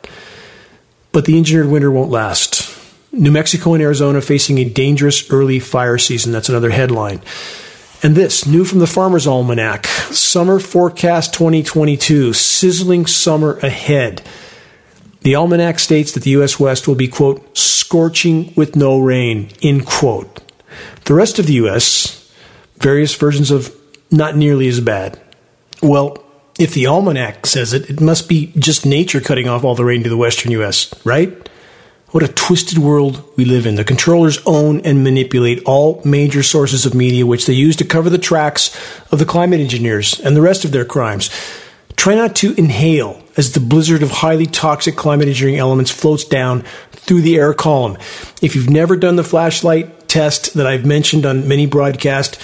But 1.13 1.25
the 1.25 1.39
engineered 1.39 1.69
winter 1.69 1.91
won't 1.91 2.11
last. 2.11 2.69
New 3.13 3.33
Mexico 3.33 3.75
and 3.75 3.83
Arizona 3.83 4.21
facing 4.21 4.59
a 4.59 4.69
dangerous 4.69 5.31
early 5.31 5.59
fire 5.59 5.99
season. 5.99 6.33
That's 6.33 6.49
another 6.49 6.71
headline. 6.71 7.21
And 8.03 8.15
this, 8.15 8.47
new 8.47 8.65
from 8.65 8.79
the 8.79 8.87
Farmer's 8.87 9.27
Almanac 9.27 9.87
Summer 9.87 10.59
Forecast 10.59 11.35
2022, 11.35 12.33
sizzling 12.33 13.07
summer 13.07 13.59
ahead. 13.59 14.23
The 15.23 15.35
almanac 15.35 15.79
states 15.79 16.13
that 16.13 16.23
the 16.23 16.31
U.S. 16.31 16.59
West 16.59 16.89
will 16.89 16.95
be, 16.95 17.09
quote, 17.09 17.59
scorching 17.59 18.55
with 18.57 18.75
no 18.75 18.99
rain, 18.99 19.51
end 19.61 19.85
quote. 19.85 20.41
The 21.05 21.15
rest 21.15 21.39
of 21.39 21.47
the 21.47 21.55
U.S., 21.55 22.33
various 22.77 23.15
versions 23.15 23.51
of 23.51 23.75
not 24.11 24.37
nearly 24.37 24.69
as 24.69 24.81
bad. 24.81 25.21
Well, 25.83 26.23
if 26.59 26.75
the 26.75 26.87
almanac 26.87 27.47
says 27.47 27.73
it, 27.73 27.89
it 27.89 28.01
must 28.01 28.29
be 28.29 28.53
just 28.59 28.85
nature 28.85 29.21
cutting 29.21 29.49
off 29.49 29.65
all 29.65 29.75
the 29.75 29.85
rain 29.85 30.03
to 30.03 30.09
the 30.09 30.17
western 30.17 30.53
U.S., 30.53 30.93
right? 31.05 31.49
What 32.09 32.25
a 32.25 32.29
twisted 32.29 32.79
world 32.79 33.23
we 33.37 33.45
live 33.45 33.67
in. 33.67 33.77
The 33.77 33.85
controllers 33.85 34.41
own 34.45 34.81
and 34.81 35.05
manipulate 35.05 35.63
all 35.65 36.03
major 36.05 36.43
sources 36.43 36.85
of 36.85 36.93
media, 36.93 37.25
which 37.25 37.47
they 37.47 37.53
use 37.53 37.77
to 37.77 37.85
cover 37.85 38.11
the 38.11 38.19
tracks 38.19 38.77
of 39.13 39.21
the 39.21 39.25
climate 39.25 39.61
engineers 39.61 40.19
and 40.19 40.37
the 40.37 40.43
rest 40.43 40.65
of 40.65 40.73
their 40.73 40.85
crimes. 40.85 41.31
Try 41.95 42.17
not 42.17 42.35
to 42.37 42.53
inhale 42.55 43.23
as 43.37 43.53
the 43.53 43.61
blizzard 43.61 44.03
of 44.03 44.11
highly 44.11 44.47
toxic 44.47 44.97
climate 44.97 45.29
engineering 45.29 45.61
elements 45.61 45.91
floats 45.91 46.25
down 46.25 46.65
through 46.91 47.21
the 47.21 47.37
air 47.37 47.55
column. 47.55 47.97
If 48.43 48.57
you've 48.57 48.71
never 48.71 48.97
done 48.97 49.15
the 49.15 49.23
flashlight 49.23 50.00
test 50.11 50.55
that 50.55 50.67
I've 50.67 50.85
mentioned 50.85 51.25
on 51.25 51.49
many 51.49 51.67
broadcasts, 51.67 52.39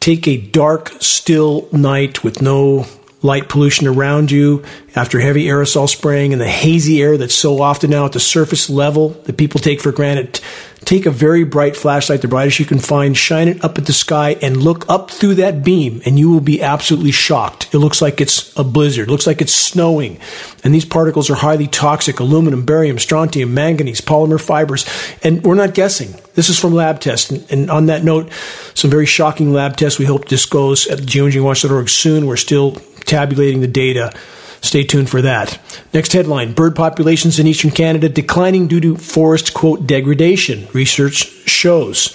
take 0.00 0.28
a 0.28 0.36
dark, 0.36 0.92
still 1.00 1.68
night 1.72 2.22
with 2.22 2.42
no 2.42 2.86
light 3.22 3.48
pollution 3.48 3.86
around 3.86 4.30
you 4.30 4.62
after 4.94 5.18
heavy 5.18 5.46
aerosol 5.46 5.88
spraying 5.88 6.32
and 6.32 6.40
the 6.40 6.48
hazy 6.48 7.02
air 7.02 7.16
that's 7.16 7.34
so 7.34 7.60
often 7.60 7.90
now 7.90 8.04
at 8.04 8.12
the 8.12 8.20
surface 8.20 8.70
level 8.70 9.08
that 9.24 9.36
people 9.36 9.58
take 9.58 9.80
for 9.80 9.90
granted. 9.90 10.40
Take 10.84 11.06
a 11.06 11.10
very 11.10 11.42
bright 11.42 11.74
flashlight, 11.74 12.20
the 12.20 12.28
brightest 12.28 12.60
you 12.60 12.66
can 12.66 12.78
find, 12.78 13.16
shine 13.16 13.48
it 13.48 13.64
up 13.64 13.78
at 13.78 13.86
the 13.86 13.92
sky 13.92 14.36
and 14.42 14.62
look 14.62 14.88
up 14.88 15.10
through 15.10 15.36
that 15.36 15.64
beam 15.64 16.02
and 16.04 16.18
you 16.18 16.30
will 16.30 16.40
be 16.40 16.62
absolutely 16.62 17.10
shocked. 17.10 17.74
It 17.74 17.78
looks 17.78 18.00
like 18.00 18.20
it's 18.20 18.56
a 18.56 18.62
blizzard. 18.62 19.08
It 19.08 19.10
looks 19.10 19.26
like 19.26 19.40
it's 19.40 19.54
snowing. 19.54 20.20
And 20.62 20.72
these 20.72 20.84
particles 20.84 21.30
are 21.30 21.34
highly 21.34 21.66
toxic. 21.66 22.20
Aluminum, 22.20 22.64
barium, 22.64 22.98
strontium, 22.98 23.54
manganese, 23.54 24.00
polymer 24.00 24.40
fibers. 24.40 24.86
And 25.24 25.42
we're 25.42 25.54
not 25.54 25.74
guessing. 25.74 26.14
This 26.36 26.50
is 26.50 26.58
from 26.58 26.74
lab 26.74 27.00
tests. 27.00 27.30
And, 27.30 27.50
and 27.50 27.70
on 27.70 27.86
that 27.86 28.04
note, 28.04 28.30
some 28.74 28.90
very 28.90 29.06
shocking 29.06 29.52
lab 29.52 29.76
tests 29.76 29.98
we 29.98 30.04
hope 30.04 30.26
disclose 30.26 30.86
at 30.86 31.00
geoengineeringwatch.org 31.00 31.88
soon. 31.88 32.26
We're 32.26 32.36
still 32.36 32.72
tabulating 33.06 33.62
the 33.62 33.66
data. 33.66 34.12
Stay 34.60 34.84
tuned 34.84 35.08
for 35.08 35.22
that. 35.22 35.58
Next 35.94 36.12
headline 36.12 36.52
Bird 36.52 36.76
populations 36.76 37.38
in 37.38 37.46
eastern 37.46 37.70
Canada 37.70 38.08
declining 38.08 38.68
due 38.68 38.80
to 38.80 38.96
forest, 38.96 39.54
quote, 39.54 39.86
degradation, 39.86 40.68
research 40.72 41.26
shows. 41.46 42.14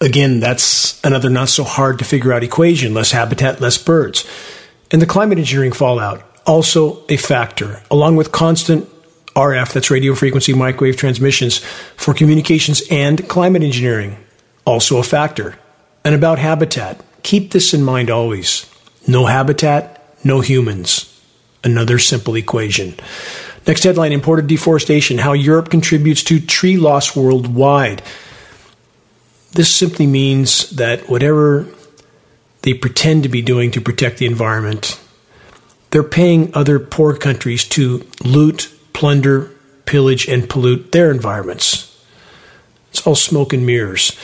Again, 0.00 0.40
that's 0.40 1.00
another 1.04 1.30
not 1.30 1.48
so 1.48 1.64
hard 1.64 1.98
to 2.00 2.04
figure 2.04 2.32
out 2.32 2.42
equation 2.42 2.94
less 2.94 3.12
habitat, 3.12 3.60
less 3.60 3.78
birds. 3.78 4.28
And 4.90 5.00
the 5.02 5.06
climate 5.06 5.38
engineering 5.38 5.72
fallout, 5.72 6.24
also 6.46 7.04
a 7.08 7.16
factor, 7.16 7.82
along 7.90 8.16
with 8.16 8.32
constant 8.32 8.88
RF, 9.38 9.72
that's 9.72 9.90
radio 9.90 10.16
frequency 10.16 10.52
microwave 10.52 10.96
transmissions, 10.96 11.58
for 11.96 12.12
communications 12.12 12.82
and 12.90 13.28
climate 13.28 13.62
engineering, 13.62 14.16
also 14.64 14.98
a 14.98 15.04
factor. 15.04 15.56
And 16.04 16.12
about 16.12 16.40
habitat, 16.40 17.00
keep 17.22 17.52
this 17.52 17.72
in 17.72 17.84
mind 17.84 18.10
always. 18.10 18.68
No 19.06 19.26
habitat, 19.26 20.04
no 20.24 20.40
humans. 20.40 21.14
Another 21.62 22.00
simple 22.00 22.34
equation. 22.34 22.94
Next 23.64 23.84
headline 23.84 24.10
Imported 24.12 24.48
deforestation 24.48 25.18
How 25.18 25.34
Europe 25.34 25.70
contributes 25.70 26.24
to 26.24 26.40
tree 26.40 26.76
loss 26.76 27.14
worldwide. 27.14 28.02
This 29.52 29.72
simply 29.72 30.08
means 30.08 30.70
that 30.70 31.08
whatever 31.08 31.66
they 32.62 32.74
pretend 32.74 33.22
to 33.22 33.28
be 33.28 33.42
doing 33.42 33.70
to 33.70 33.80
protect 33.80 34.18
the 34.18 34.26
environment, 34.26 35.00
they're 35.90 36.02
paying 36.02 36.50
other 36.54 36.80
poor 36.80 37.16
countries 37.16 37.64
to 37.68 38.04
loot, 38.24 38.72
plunder, 38.98 39.48
pillage, 39.84 40.26
and 40.26 40.50
pollute 40.50 40.90
their 40.90 41.12
environments. 41.12 41.96
It's 42.90 43.06
all 43.06 43.14
smoke 43.14 43.52
and 43.52 43.64
mirrors. 43.64 44.18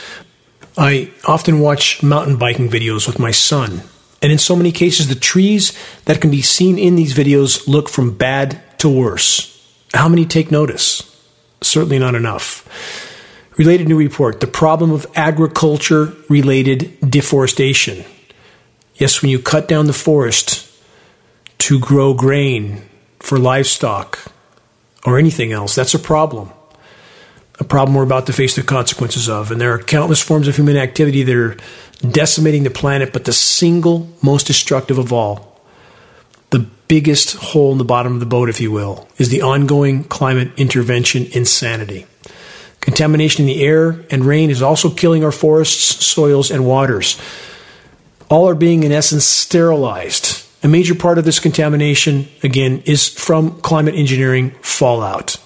I 0.77 1.11
often 1.25 1.61
watch 1.61 2.03
mountain 2.03 2.35
biking 2.35 2.69
videos 2.69 3.07
with 3.07 3.17
my 3.17 3.31
son, 3.31 3.83
and 4.21 4.33
in 4.33 4.37
so 4.37 4.53
many 4.53 4.73
cases, 4.73 5.07
the 5.07 5.15
trees 5.15 5.71
that 6.03 6.19
can 6.19 6.29
be 6.29 6.41
seen 6.41 6.77
in 6.77 6.97
these 6.97 7.13
videos 7.15 7.69
look 7.69 7.87
from 7.87 8.17
bad 8.17 8.61
to 8.79 8.89
worse. 8.89 9.51
How 9.93 10.09
many 10.09 10.25
take 10.25 10.51
notice? 10.51 11.09
certainly 11.61 11.97
not 11.97 12.13
enough. 12.15 12.67
Related 13.57 13.87
new 13.87 13.97
report 13.97 14.41
the 14.41 14.47
problem 14.47 14.91
of 14.91 15.07
agriculture 15.15 16.13
related 16.29 16.97
deforestation. 17.09 18.03
Yes, 18.95 19.21
when 19.21 19.31
you 19.31 19.39
cut 19.39 19.67
down 19.67 19.87
the 19.87 19.93
forest 19.93 20.69
to 21.59 21.79
grow 21.79 22.13
grain 22.13 22.83
for 23.19 23.37
livestock 23.37 24.34
or 25.05 25.17
anything 25.19 25.51
else, 25.51 25.75
that's 25.75 25.93
a 25.93 25.99
problem. 25.99 26.49
A 27.59 27.63
problem 27.63 27.95
we're 27.95 28.03
about 28.03 28.25
to 28.25 28.33
face 28.33 28.55
the 28.55 28.63
consequences 28.63 29.29
of. 29.29 29.51
And 29.51 29.61
there 29.61 29.73
are 29.73 29.79
countless 29.79 30.21
forms 30.21 30.47
of 30.47 30.55
human 30.55 30.75
activity 30.75 31.23
that 31.23 31.35
are 31.35 31.57
decimating 32.05 32.63
the 32.63 32.69
planet, 32.69 33.13
but 33.13 33.25
the 33.25 33.33
single 33.33 34.09
most 34.21 34.47
destructive 34.47 34.97
of 34.97 35.13
all, 35.13 35.61
the 36.49 36.67
biggest 36.87 37.37
hole 37.37 37.71
in 37.71 37.77
the 37.77 37.85
bottom 37.85 38.13
of 38.13 38.19
the 38.19 38.25
boat, 38.25 38.49
if 38.49 38.59
you 38.59 38.71
will, 38.71 39.07
is 39.17 39.29
the 39.29 39.41
ongoing 39.41 40.03
climate 40.03 40.51
intervention 40.57 41.27
insanity. 41.31 42.05
Contamination 42.81 43.43
in 43.43 43.47
the 43.47 43.63
air 43.63 44.05
and 44.11 44.25
rain 44.25 44.49
is 44.49 44.61
also 44.61 44.89
killing 44.89 45.23
our 45.23 45.31
forests, 45.31 46.05
soils, 46.05 46.51
and 46.51 46.65
waters. 46.65 47.19
All 48.29 48.47
are 48.49 48.55
being, 48.55 48.83
in 48.83 48.91
essence, 48.91 49.25
sterilized. 49.25 50.44
A 50.65 50.67
major 50.67 50.95
part 50.95 51.19
of 51.19 51.25
this 51.25 51.39
contamination, 51.39 52.27
again, 52.41 52.81
is 52.85 53.07
from 53.07 53.61
climate 53.61 53.93
engineering 53.93 54.49
fallout. 54.61 55.37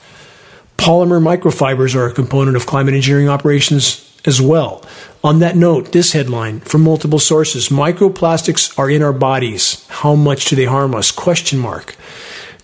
Polymer 0.78 1.22
microfibers 1.22 1.94
are 1.94 2.08
a 2.08 2.14
component 2.14 2.56
of 2.56 2.66
climate 2.66 2.94
engineering 2.94 3.28
operations 3.28 4.18
as 4.24 4.42
well. 4.42 4.82
On 5.22 5.40
that 5.40 5.58
note, 5.58 5.92
this 5.92 6.14
headline 6.14 6.62
from 6.62 6.84
multiple 6.84 7.20
sources, 7.20 7.68
microplastics 7.68 8.80
are 8.80 8.90
in 8.90 9.04
our 9.04 9.12
bodies. 9.12 9.86
How 9.90 10.16
much 10.16 10.46
do 10.46 10.56
they 10.56 10.64
harm 10.64 10.96
us? 10.96 11.12
Question 11.12 11.60
mark. 11.60 11.98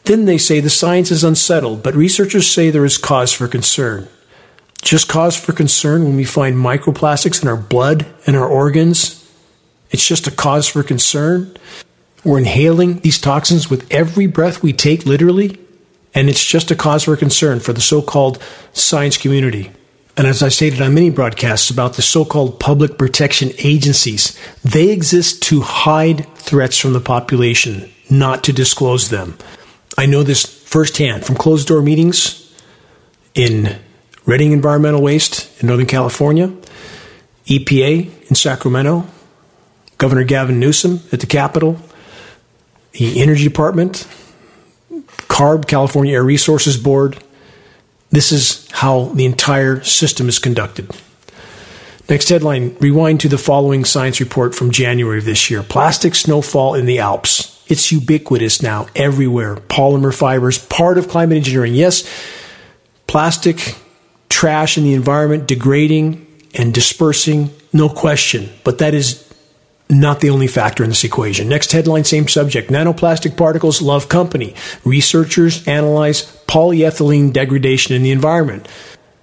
Then 0.06 0.24
they 0.24 0.38
say 0.38 0.62
the 0.62 0.70
science 0.70 1.12
is 1.12 1.26
unsettled, 1.26 1.84
but 1.84 1.94
researchers 1.94 2.50
say 2.50 2.70
there 2.70 2.86
is 2.86 2.98
cause 2.98 3.34
for 3.34 3.50
concern 3.50 4.08
just 4.86 5.10
cause 5.10 5.36
for 5.36 5.52
concern 5.52 6.04
when 6.04 6.16
we 6.16 6.24
find 6.24 6.56
microplastics 6.56 7.42
in 7.42 7.50
our 7.50 7.58
blood 7.58 8.06
and 8.28 8.36
our 8.36 8.48
organs. 8.48 9.28
It's 9.90 10.08
just 10.08 10.28
a 10.28 10.32
cause 10.32 10.68
for 10.68 10.84
concern. 10.84 11.58
We're 12.26 12.40
inhaling 12.40 13.00
these 13.02 13.22
toxins 13.22 13.70
with 13.70 13.86
every 13.94 14.26
breath 14.26 14.64
we 14.64 14.74
take, 14.74 15.06
literally, 15.06 15.60
and 16.16 16.28
it's 16.28 16.44
just 16.44 16.72
a 16.72 16.76
cause 16.76 17.04
for 17.04 17.16
concern 17.16 17.60
for 17.60 17.72
the 17.72 17.82
so 17.82 18.02
called 18.02 18.42
science 18.74 19.16
community. 19.16 19.72
And 20.18 20.26
as 20.26 20.42
I 20.42 20.50
stated 20.50 20.82
on 20.82 20.96
many 20.96 21.12
broadcasts 21.12 21.70
about 21.70 21.94
the 21.94 22.02
so 22.02 22.26
called 22.26 22.60
public 22.60 22.98
protection 22.98 23.52
agencies, 23.60 24.36
they 24.64 24.90
exist 24.90 25.44
to 25.44 25.62
hide 25.62 26.26
threats 26.36 26.80
from 26.80 26.94
the 26.94 27.00
population, 27.00 27.92
not 28.10 28.44
to 28.46 28.54
disclose 28.54 29.10
them. 29.10 29.38
I 29.96 30.08
know 30.08 30.24
this 30.24 30.46
firsthand 30.46 31.26
from 31.26 31.36
closed 31.36 31.68
door 31.68 31.84
meetings 31.84 32.52
in 33.36 33.78
Redding 34.26 34.52
Environmental 34.52 35.04
Waste 35.04 35.62
in 35.62 35.68
Northern 35.68 35.86
California, 35.86 36.52
EPA 37.46 38.30
in 38.30 38.36
Sacramento, 38.36 39.06
Governor 40.00 40.24
Gavin 40.24 40.60
Newsom 40.60 41.02
at 41.12 41.20
the 41.20 41.28
Capitol, 41.28 41.80
the 42.98 43.22
Energy 43.22 43.44
Department, 43.44 44.08
CARB, 45.28 45.68
California 45.68 46.14
Air 46.14 46.24
Resources 46.24 46.78
Board. 46.78 47.22
This 48.10 48.32
is 48.32 48.70
how 48.72 49.06
the 49.06 49.26
entire 49.26 49.84
system 49.84 50.30
is 50.30 50.40
conducted. 50.40 50.90
Next 52.08 52.30
headline 52.30 52.76
Rewind 52.80 53.20
to 53.22 53.28
the 53.28 53.38
following 53.38 53.84
science 53.84 54.20
report 54.20 54.54
from 54.54 54.72
January 54.72 55.18
of 55.18 55.26
this 55.26 55.50
year 55.50 55.64
Plastic 55.64 56.16
snowfall 56.16 56.76
in 56.76 56.86
the 56.86 57.00
Alps. 57.00 57.64
It's 57.68 57.92
ubiquitous 57.92 58.62
now, 58.62 58.86
everywhere. 58.96 59.56
Polymer 59.56 60.14
fibers, 60.14 60.60
part 60.60 61.00
of 61.00 61.10
climate 61.10 61.38
engineering. 61.38 61.74
Yes, 61.74 62.08
plastic 63.08 63.76
trash 64.30 64.78
in 64.78 64.84
the 64.84 64.94
environment 64.94 65.48
degrading 65.48 66.28
and 66.54 66.74
dispersing, 66.74 67.50
no 67.74 67.90
question. 67.90 68.52
But 68.64 68.78
that 68.78 68.94
is 68.94 69.25
not 69.90 70.20
the 70.20 70.30
only 70.30 70.48
factor 70.48 70.84
in 70.84 70.90
this 70.90 71.04
equation. 71.04 71.48
Next 71.48 71.72
headline, 71.72 72.04
same 72.04 72.28
subject. 72.28 72.70
Nanoplastic 72.70 73.38
particles 73.38 73.82
love 73.82 74.10
company. 74.10 74.56
Researchers 74.84 75.68
analyze 75.68 76.24
polyethylene 76.48 77.32
degradation 77.32 77.96
in 77.96 78.04
the 78.04 78.12
environment. 78.12 78.68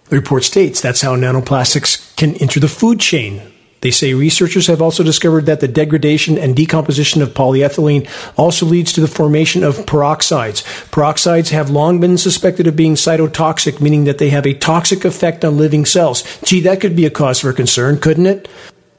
The 0.04 0.16
report 0.16 0.44
states 0.44 0.80
that's 0.80 1.00
how 1.00 1.16
nanoplastics 1.16 2.14
can 2.16 2.34
enter 2.36 2.60
the 2.60 2.68
food 2.68 3.00
chain, 3.00 3.52
they 3.82 3.90
say 3.90 4.14
researchers 4.14 4.68
have 4.68 4.80
also 4.80 5.02
discovered 5.02 5.46
that 5.46 5.58
the 5.58 5.68
degradation 5.68 6.38
and 6.38 6.54
decomposition 6.54 7.20
of 7.20 7.34
polyethylene 7.34 8.08
also 8.36 8.64
leads 8.64 8.92
to 8.92 9.00
the 9.00 9.08
formation 9.08 9.64
of 9.64 9.76
peroxides. 9.86 10.62
Peroxides 10.90 11.50
have 11.50 11.68
long 11.68 12.00
been 12.00 12.16
suspected 12.16 12.68
of 12.68 12.76
being 12.76 12.94
cytotoxic, 12.94 13.80
meaning 13.80 14.04
that 14.04 14.18
they 14.18 14.30
have 14.30 14.46
a 14.46 14.54
toxic 14.54 15.04
effect 15.04 15.44
on 15.44 15.58
living 15.58 15.84
cells. 15.84 16.22
Gee, 16.44 16.60
that 16.60 16.80
could 16.80 16.94
be 16.94 17.06
a 17.06 17.10
cause 17.10 17.40
for 17.40 17.52
concern, 17.52 17.98
couldn't 17.98 18.26
it? 18.26 18.48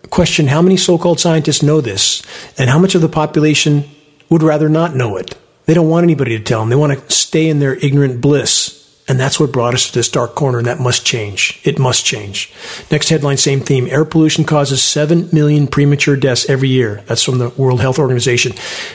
Question 0.09 0.47
How 0.47 0.61
many 0.61 0.77
so 0.77 0.97
called 0.97 1.19
scientists 1.19 1.63
know 1.63 1.81
this? 1.81 2.21
And 2.57 2.69
how 2.69 2.79
much 2.79 2.95
of 2.95 3.01
the 3.01 3.09
population 3.09 3.85
would 4.29 4.43
rather 4.43 4.69
not 4.69 4.95
know 4.95 5.17
it? 5.17 5.35
They 5.65 5.73
don't 5.73 5.89
want 5.89 6.03
anybody 6.03 6.37
to 6.37 6.43
tell 6.43 6.59
them. 6.59 6.69
They 6.69 6.75
want 6.75 6.97
to 6.97 7.13
stay 7.13 7.47
in 7.47 7.59
their 7.59 7.75
ignorant 7.75 8.21
bliss. 8.21 8.79
And 9.07 9.19
that's 9.19 9.39
what 9.39 9.51
brought 9.51 9.73
us 9.73 9.87
to 9.87 9.93
this 9.93 10.09
dark 10.09 10.33
corner, 10.33 10.59
and 10.59 10.67
that 10.67 10.79
must 10.79 11.05
change. 11.05 11.59
It 11.65 11.77
must 11.77 12.05
change. 12.05 12.53
Next 12.89 13.09
headline, 13.09 13.35
same 13.35 13.59
theme. 13.59 13.87
Air 13.87 14.05
pollution 14.05 14.45
causes 14.45 14.81
7 14.81 15.29
million 15.33 15.67
premature 15.67 16.15
deaths 16.15 16.49
every 16.49 16.69
year. 16.69 17.03
That's 17.07 17.23
from 17.23 17.37
the 17.37 17.49
World 17.49 17.81
Health 17.81 17.99
Organization. 17.99 18.53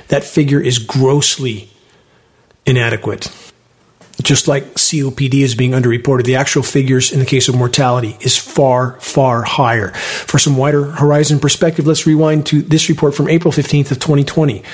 That 0.09 0.24
figure 0.24 0.61
is 0.61 0.78
grossly 0.78 1.68
inadequate. 2.64 3.30
Just 4.23 4.49
like 4.49 4.64
COPD 4.75 5.43
is 5.43 5.55
being 5.55 5.73
underreported, 5.73 6.25
the 6.25 6.37
actual 6.37 6.62
figures 6.62 7.12
in 7.12 7.21
the 7.21 7.27
case 7.27 7.49
of 7.49 7.55
mortality 7.55 8.16
is 8.21 8.37
far, 8.37 8.99
far 9.01 9.43
higher. 9.43 9.93
For 9.93 10.39
some 10.39 10.57
wider 10.57 10.85
horizon 10.85 11.39
perspective, 11.39 11.87
let's 11.87 12.07
rewind 12.07 12.47
to 12.47 12.61
this 12.61 12.89
report 12.89 13.14
from 13.14 13.29
April 13.29 13.53
15th 13.53 13.93
of 13.93 14.01
2020. 14.01 14.64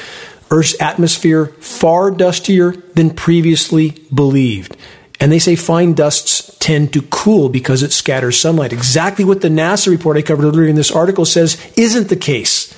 Earth's 0.51 0.81
atmosphere 0.81 1.47
far 1.47 2.11
dustier 2.11 2.73
than 2.95 3.11
previously 3.11 3.91
believed. 4.13 4.77
And 5.21 5.31
they 5.31 5.39
say 5.39 5.57
fine 5.57 5.95
dusts 5.95 6.57
tend 6.59 6.93
to 6.95 7.03
cool 7.03 7.49
because 7.49 7.83
it 7.83 7.93
scatters 7.93 8.39
sunlight. 8.39 8.73
Exactly 8.73 9.25
what 9.25 9.43
the 9.43 9.49
NASA 9.49 9.89
report 9.89 10.17
I 10.17 10.23
covered 10.23 10.45
earlier 10.45 10.67
in 10.67 10.77
this 10.77 10.91
article 10.91 11.25
says 11.25 11.61
isn't 11.77 12.09
the 12.09 12.17
case. 12.17 12.75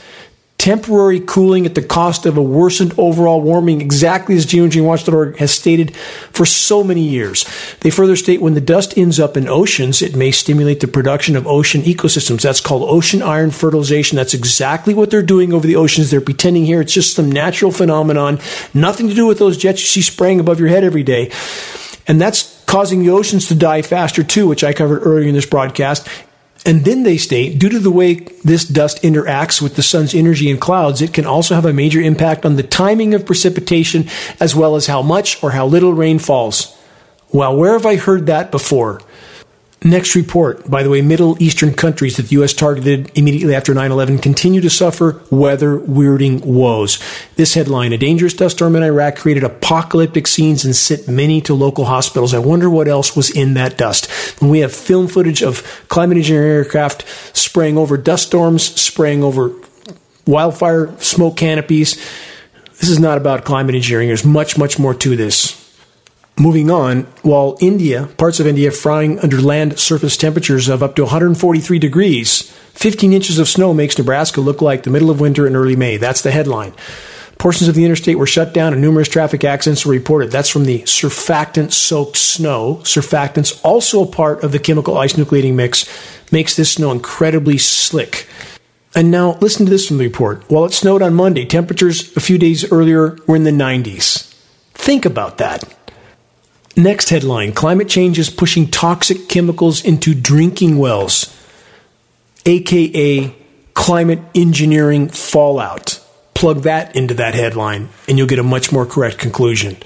Temporary 0.59 1.21
cooling 1.21 1.67
at 1.67 1.75
the 1.75 1.83
cost 1.83 2.27
of 2.27 2.37
a 2.37 2.43
worsened 2.43 2.95
overall 2.99 3.41
warming, 3.41 3.81
exactly 3.81 4.37
as 4.37 4.47
geoengineeringwatch.org 4.47 5.37
has 5.37 5.53
stated 5.53 5.95
for 5.95 6.47
so 6.47 6.83
many 6.83 7.03
years. 7.03 7.45
They 7.81 7.91
further 7.91 8.17
state 8.17 8.41
when 8.41 8.55
the 8.55 8.61
dust 8.61 8.97
ends 8.97 9.21
up 9.21 9.37
in 9.37 9.49
oceans, 9.49 10.03
it 10.03 10.17
may 10.17 10.31
stimulate 10.31 10.81
the 10.81 10.89
production 10.89 11.37
of 11.37 11.47
ocean 11.47 11.83
ecosystems. 11.83 12.41
That's 12.41 12.61
called 12.61 12.89
ocean 12.89 13.23
iron 13.23 13.51
fertilization. 13.51 14.17
That's 14.17 14.35
exactly 14.35 14.95
what 14.95 15.11
they're 15.11 15.23
doing 15.23 15.53
over 15.53 15.67
the 15.67 15.77
oceans. 15.77 16.11
They're 16.11 16.21
pretending 16.21 16.65
here 16.65 16.81
it's 16.81 16.95
just 16.95 17.15
some 17.15 17.31
natural 17.31 17.71
phenomenon, 17.71 18.41
nothing 18.73 19.09
to 19.09 19.15
do 19.15 19.27
with 19.27 19.39
those 19.39 19.59
jets 19.59 19.81
you 19.83 19.87
see 19.87 20.03
spraying 20.03 20.41
above 20.41 20.59
your 20.59 20.69
head 20.69 20.85
every 20.85 21.03
day. 21.03 21.31
And 22.09 22.21
that's 22.21 22.65
causing 22.67 23.01
the 23.01 23.11
oceans 23.11 23.49
to 23.49 23.55
die 23.55 23.83
faster 23.83 24.23
too, 24.23 24.47
which 24.47 24.65
I 24.65 24.73
covered 24.73 25.01
earlier 25.01 25.29
in 25.29 25.35
this 25.35 25.47
broadcast. 25.47 26.09
And 26.67 26.85
then 26.85 27.05
they 27.05 27.17
state, 27.17 27.61
due 27.61 27.69
to 27.69 27.79
the 27.79 27.93
way 27.93 28.15
this 28.43 28.65
dust 28.65 29.01
interacts 29.05 29.63
with 29.63 29.77
the 29.77 29.85
sun's 29.85 30.17
energy 30.17 30.51
and 30.51 30.61
clouds, 30.61 31.01
it 31.01 31.15
can 31.15 31.25
also 31.25 31.55
have 31.55 31.65
a 31.65 31.73
major 31.73 32.01
impact 32.01 32.45
on 32.45 32.57
the 32.57 32.65
timing 32.65 33.15
of 33.15 33.25
precipitation 33.25 34.09
as 34.41 34.57
well 34.57 34.75
as 34.75 34.89
how 34.89 35.01
much 35.01 35.41
or 35.45 35.53
how 35.53 35.65
little 35.65 35.95
rain 35.95 36.19
falls. 36.19 36.77
Well, 37.33 37.57
where 37.57 37.75
have 37.75 37.87
I 37.87 37.95
heard 37.95 38.27
that 38.27 38.51
before? 38.51 39.01
Next 39.85 40.15
report, 40.15 40.69
by 40.71 40.83
the 40.83 40.89
way, 40.89 41.03
Middle 41.03 41.41
Eastern 41.41 41.75
countries 41.75 42.17
that 42.17 42.29
the 42.29 42.37
U.S. 42.37 42.55
targeted 42.55 43.13
immediately 43.15 43.55
after 43.55 43.75
9 43.75 43.91
11 43.91 44.19
continue 44.19 44.63
to 44.63 44.71
suffer 44.71 45.23
weather 45.31 45.79
weirding 45.79 46.43
woes. 46.47 46.99
This 47.37 47.53
headline 47.53 47.93
A 47.93 47.99
dangerous 47.99 48.33
dust 48.33 48.57
storm 48.57 48.75
in 48.75 48.83
Iraq 48.83 49.17
created 49.17 49.45
apocalyptic 49.45 50.27
scenes 50.27 50.65
and 50.65 50.75
sent 50.75 51.07
many 51.09 51.43
to 51.43 51.53
local 51.53 51.85
hospitals. 51.85 52.33
I 52.33 52.39
wonder 52.39 52.71
what 52.71 52.89
else 52.89 53.15
was 53.15 53.29
in 53.31 53.53
that 53.55 53.77
dust. 53.77 54.09
We 54.41 54.61
have 54.61 54.73
film 54.73 55.09
footage 55.09 55.43
of 55.43 55.63
climate 55.89 56.17
engineering 56.17 56.53
aircraft 56.53 57.07
spraying 57.37 57.77
over 57.77 57.99
dust 57.99 58.29
storms, 58.29 58.63
spraying 58.63 59.23
over 59.23 59.53
wildfire 60.27 60.99
smoke 61.01 61.37
canopies. 61.37 61.97
This 62.81 62.89
is 62.89 62.99
not 62.99 63.19
about 63.19 63.45
climate 63.45 63.75
engineering. 63.75 64.09
There's 64.09 64.25
much, 64.25 64.57
much 64.57 64.79
more 64.79 64.95
to 64.95 65.17
this. 65.17 65.66
Moving 66.39 66.71
on, 66.71 67.05
while 67.23 67.57
India, 67.63 68.09
parts 68.19 68.41
of 68.41 68.47
India 68.47 68.71
frying 68.71 69.19
under 69.21 69.41
land 69.41 69.79
surface 69.79 70.19
temperatures 70.19 70.69
of 70.69 70.83
up 70.83 70.95
to 70.97 71.03
143 71.05 71.79
degrees, 71.79 72.43
15 72.75 73.15
inches 73.15 73.39
of 73.39 73.49
snow 73.49 73.73
makes 73.73 73.97
Nebraska 73.97 74.43
look 74.43 74.61
like 74.61 74.83
the 74.83 74.91
middle 74.91 75.09
of 75.09 75.19
winter 75.19 75.47
in 75.47 75.57
early 75.57 75.77
May. 75.77 75.97
That's 75.97 76.21
the 76.21 76.31
headline. 76.31 76.75
Portions 77.39 77.69
of 77.69 77.75
the 77.75 77.87
interstate 77.87 78.19
were 78.19 78.27
shut 78.27 78.53
down 78.53 78.75
and 78.75 78.83
numerous 78.83 79.09
traffic 79.09 79.45
accidents 79.45 79.87
were 79.87 79.93
reported. 79.93 80.31
That's 80.31 80.51
from 80.51 80.67
the 80.67 80.83
surfactant 80.83 81.73
soaked 81.73 82.19
snow. 82.19 82.81
Surfactants, 82.83 83.59
also 83.65 84.03
a 84.03 84.07
part 84.07 84.45
of 84.45 84.53
the 84.53 84.59
chemical 84.59 84.99
ice 84.99 85.15
nucleating 85.15 85.55
mix, 85.55 85.89
makes 86.31 86.55
this 86.55 86.73
snow 86.73 86.93
incredibly 86.93 87.57
slick. 87.57 88.29
And 88.95 89.11
now 89.11 89.39
listen 89.41 89.65
to 89.65 89.71
this 89.71 89.89
from 89.89 89.97
the 89.97 90.07
report. 90.07 90.45
While 90.51 90.67
it 90.67 90.75
snowed 90.75 91.01
on 91.01 91.15
Monday, 91.15 91.47
temperatures 91.47 92.15
a 92.15 92.21
few 92.21 92.37
days 92.37 92.71
earlier 92.71 93.17
were 93.27 93.37
in 93.37 93.45
the 93.45 93.51
90s. 93.51 94.35
Think 94.75 95.07
about 95.07 95.39
that 95.39 95.65
Next 96.79 97.09
headline 97.09 97.53
Climate 97.53 97.89
change 97.89 98.19
is 98.19 98.29
pushing 98.29 98.69
toxic 98.69 99.31
chemicals 99.31 99.83
into 99.83 100.15
drinking 100.15 100.77
wells, 100.77 101.35
aka 102.45 103.35
climate 103.73 104.21
engineering 104.35 105.09
fallout. 105.09 106.05
Plug 106.35 106.65
that 106.65 106.95
into 106.95 107.15
that 107.15 107.35
headline, 107.35 107.89
and 108.07 108.19
you'll 108.19 108.27
get 108.27 108.39
a 108.39 108.43
much 108.43 108.73
more 108.73 108.85
correct 108.85 109.17
conclusion. 109.17 109.79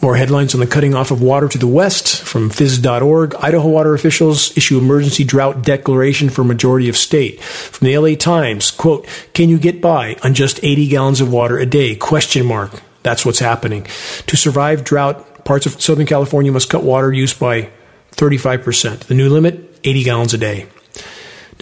More 0.00 0.14
headlines 0.14 0.54
on 0.54 0.60
the 0.60 0.68
cutting 0.68 0.94
off 0.94 1.10
of 1.10 1.20
water 1.20 1.48
to 1.48 1.58
the 1.58 1.66
west 1.66 2.22
from 2.22 2.50
phys.org. 2.50 3.34
Idaho 3.40 3.68
water 3.68 3.92
officials 3.92 4.56
issue 4.56 4.78
emergency 4.78 5.24
drought 5.24 5.62
declaration 5.62 6.28
for 6.28 6.44
majority 6.44 6.88
of 6.88 6.96
state. 6.96 7.42
From 7.42 7.88
the 7.88 7.98
LA 7.98 8.14
Times, 8.14 8.70
quote, 8.70 9.08
can 9.32 9.48
you 9.48 9.58
get 9.58 9.80
by 9.80 10.14
on 10.22 10.34
just 10.34 10.60
80 10.62 10.86
gallons 10.86 11.20
of 11.20 11.32
water 11.32 11.58
a 11.58 11.66
day? 11.66 11.96
Question 11.96 12.46
mark. 12.46 12.80
That's 13.02 13.26
what's 13.26 13.40
happening. 13.40 13.88
To 14.26 14.36
survive 14.36 14.84
drought, 14.84 15.26
parts 15.46 15.64
of 15.64 15.80
Southern 15.80 16.06
California 16.06 16.52
must 16.52 16.68
cut 16.68 16.82
water 16.82 17.10
use 17.12 17.32
by 17.32 17.70
35%. 18.12 19.00
The 19.00 19.14
new 19.14 19.30
limit, 19.30 19.80
80 19.84 20.02
gallons 20.02 20.34
a 20.34 20.38
day. 20.38 20.66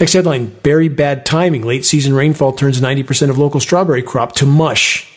Next 0.01 0.15
headline 0.15 0.47
Very 0.65 0.89
bad 0.89 1.25
timing. 1.25 1.63
Late 1.63 1.85
season 1.85 2.15
rainfall 2.15 2.55
turns 2.55 2.81
90% 2.81 3.31
of 3.31 3.39
local 3.39 3.61
strawberry 3.61 4.03
crop 4.03 4.33
to 4.37 4.47
mush, 4.47 5.09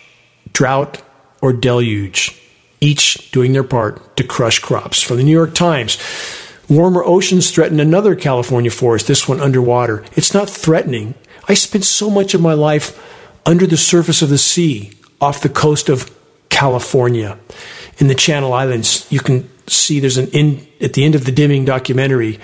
drought, 0.53 1.01
or 1.41 1.53
deluge. 1.53 2.39
Each 2.79 3.31
doing 3.31 3.53
their 3.53 3.63
part 3.63 4.15
to 4.17 4.23
crush 4.23 4.59
crops. 4.59 5.01
From 5.01 5.17
the 5.17 5.23
New 5.23 5.31
York 5.31 5.55
Times, 5.55 5.97
warmer 6.69 7.03
oceans 7.03 7.49
threaten 7.49 7.79
another 7.79 8.15
California 8.15 8.69
forest, 8.69 9.07
this 9.07 9.27
one 9.27 9.39
underwater. 9.39 10.03
It's 10.15 10.33
not 10.33 10.47
threatening. 10.47 11.15
I 11.47 11.55
spent 11.55 11.85
so 11.85 12.11
much 12.11 12.35
of 12.35 12.41
my 12.41 12.53
life 12.53 13.03
under 13.47 13.65
the 13.65 13.77
surface 13.77 14.21
of 14.21 14.29
the 14.29 14.37
sea 14.37 14.91
off 15.19 15.41
the 15.41 15.49
coast 15.49 15.89
of 15.89 16.11
California 16.49 17.39
in 17.97 18.07
the 18.07 18.15
Channel 18.15 18.53
Islands. 18.53 19.07
You 19.11 19.19
can 19.19 19.49
see 19.67 19.99
there's 19.99 20.17
an 20.17 20.27
in 20.29 20.67
at 20.81 20.93
the 20.93 21.03
end 21.03 21.15
of 21.15 21.25
the 21.25 21.31
dimming 21.31 21.65
documentary. 21.65 22.39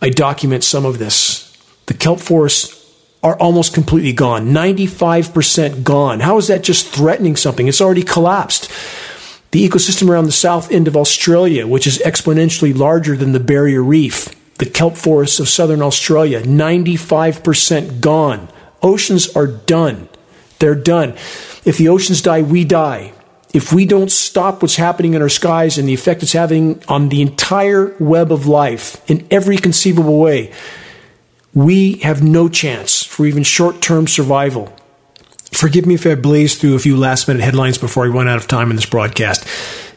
I 0.00 0.10
document 0.10 0.64
some 0.64 0.86
of 0.86 0.98
this. 0.98 1.46
The 1.86 1.94
kelp 1.94 2.20
forests 2.20 2.76
are 3.22 3.36
almost 3.38 3.74
completely 3.74 4.14
gone, 4.14 4.46
95% 4.46 5.84
gone. 5.84 6.20
How 6.20 6.38
is 6.38 6.46
that 6.46 6.62
just 6.62 6.88
threatening 6.88 7.36
something? 7.36 7.68
It's 7.68 7.80
already 7.80 8.02
collapsed. 8.02 8.70
The 9.50 9.68
ecosystem 9.68 10.08
around 10.08 10.24
the 10.24 10.32
south 10.32 10.72
end 10.72 10.88
of 10.88 10.96
Australia, 10.96 11.66
which 11.66 11.86
is 11.86 11.98
exponentially 11.98 12.74
larger 12.74 13.16
than 13.16 13.32
the 13.32 13.40
barrier 13.40 13.82
reef, 13.82 14.28
the 14.54 14.64
kelp 14.64 14.96
forests 14.96 15.40
of 15.40 15.48
southern 15.48 15.82
Australia, 15.82 16.40
95% 16.40 18.00
gone. 18.00 18.48
Oceans 18.82 19.34
are 19.36 19.48
done. 19.48 20.08
They're 20.58 20.74
done. 20.74 21.10
If 21.64 21.76
the 21.76 21.88
oceans 21.88 22.22
die, 22.22 22.42
we 22.42 22.64
die 22.64 23.12
if 23.52 23.72
we 23.72 23.84
don't 23.84 24.10
stop 24.10 24.62
what's 24.62 24.76
happening 24.76 25.14
in 25.14 25.22
our 25.22 25.28
skies 25.28 25.76
and 25.78 25.88
the 25.88 25.94
effect 25.94 26.22
it's 26.22 26.32
having 26.32 26.82
on 26.88 27.08
the 27.08 27.20
entire 27.20 27.94
web 27.98 28.30
of 28.30 28.46
life 28.46 29.08
in 29.10 29.26
every 29.30 29.56
conceivable 29.56 30.18
way, 30.18 30.52
we 31.52 31.94
have 31.98 32.22
no 32.22 32.48
chance 32.48 33.02
for 33.02 33.26
even 33.26 33.42
short 33.42 33.80
term 33.80 34.06
survival. 34.06 34.72
Forgive 35.52 35.84
me 35.84 35.94
if 35.94 36.06
I 36.06 36.14
blaze 36.14 36.56
through 36.56 36.76
a 36.76 36.78
few 36.78 36.96
last 36.96 37.26
minute 37.26 37.42
headlines 37.42 37.76
before 37.76 38.04
I 38.04 38.08
run 38.08 38.28
out 38.28 38.36
of 38.36 38.46
time 38.46 38.70
in 38.70 38.76
this 38.76 38.86
broadcast. 38.86 39.44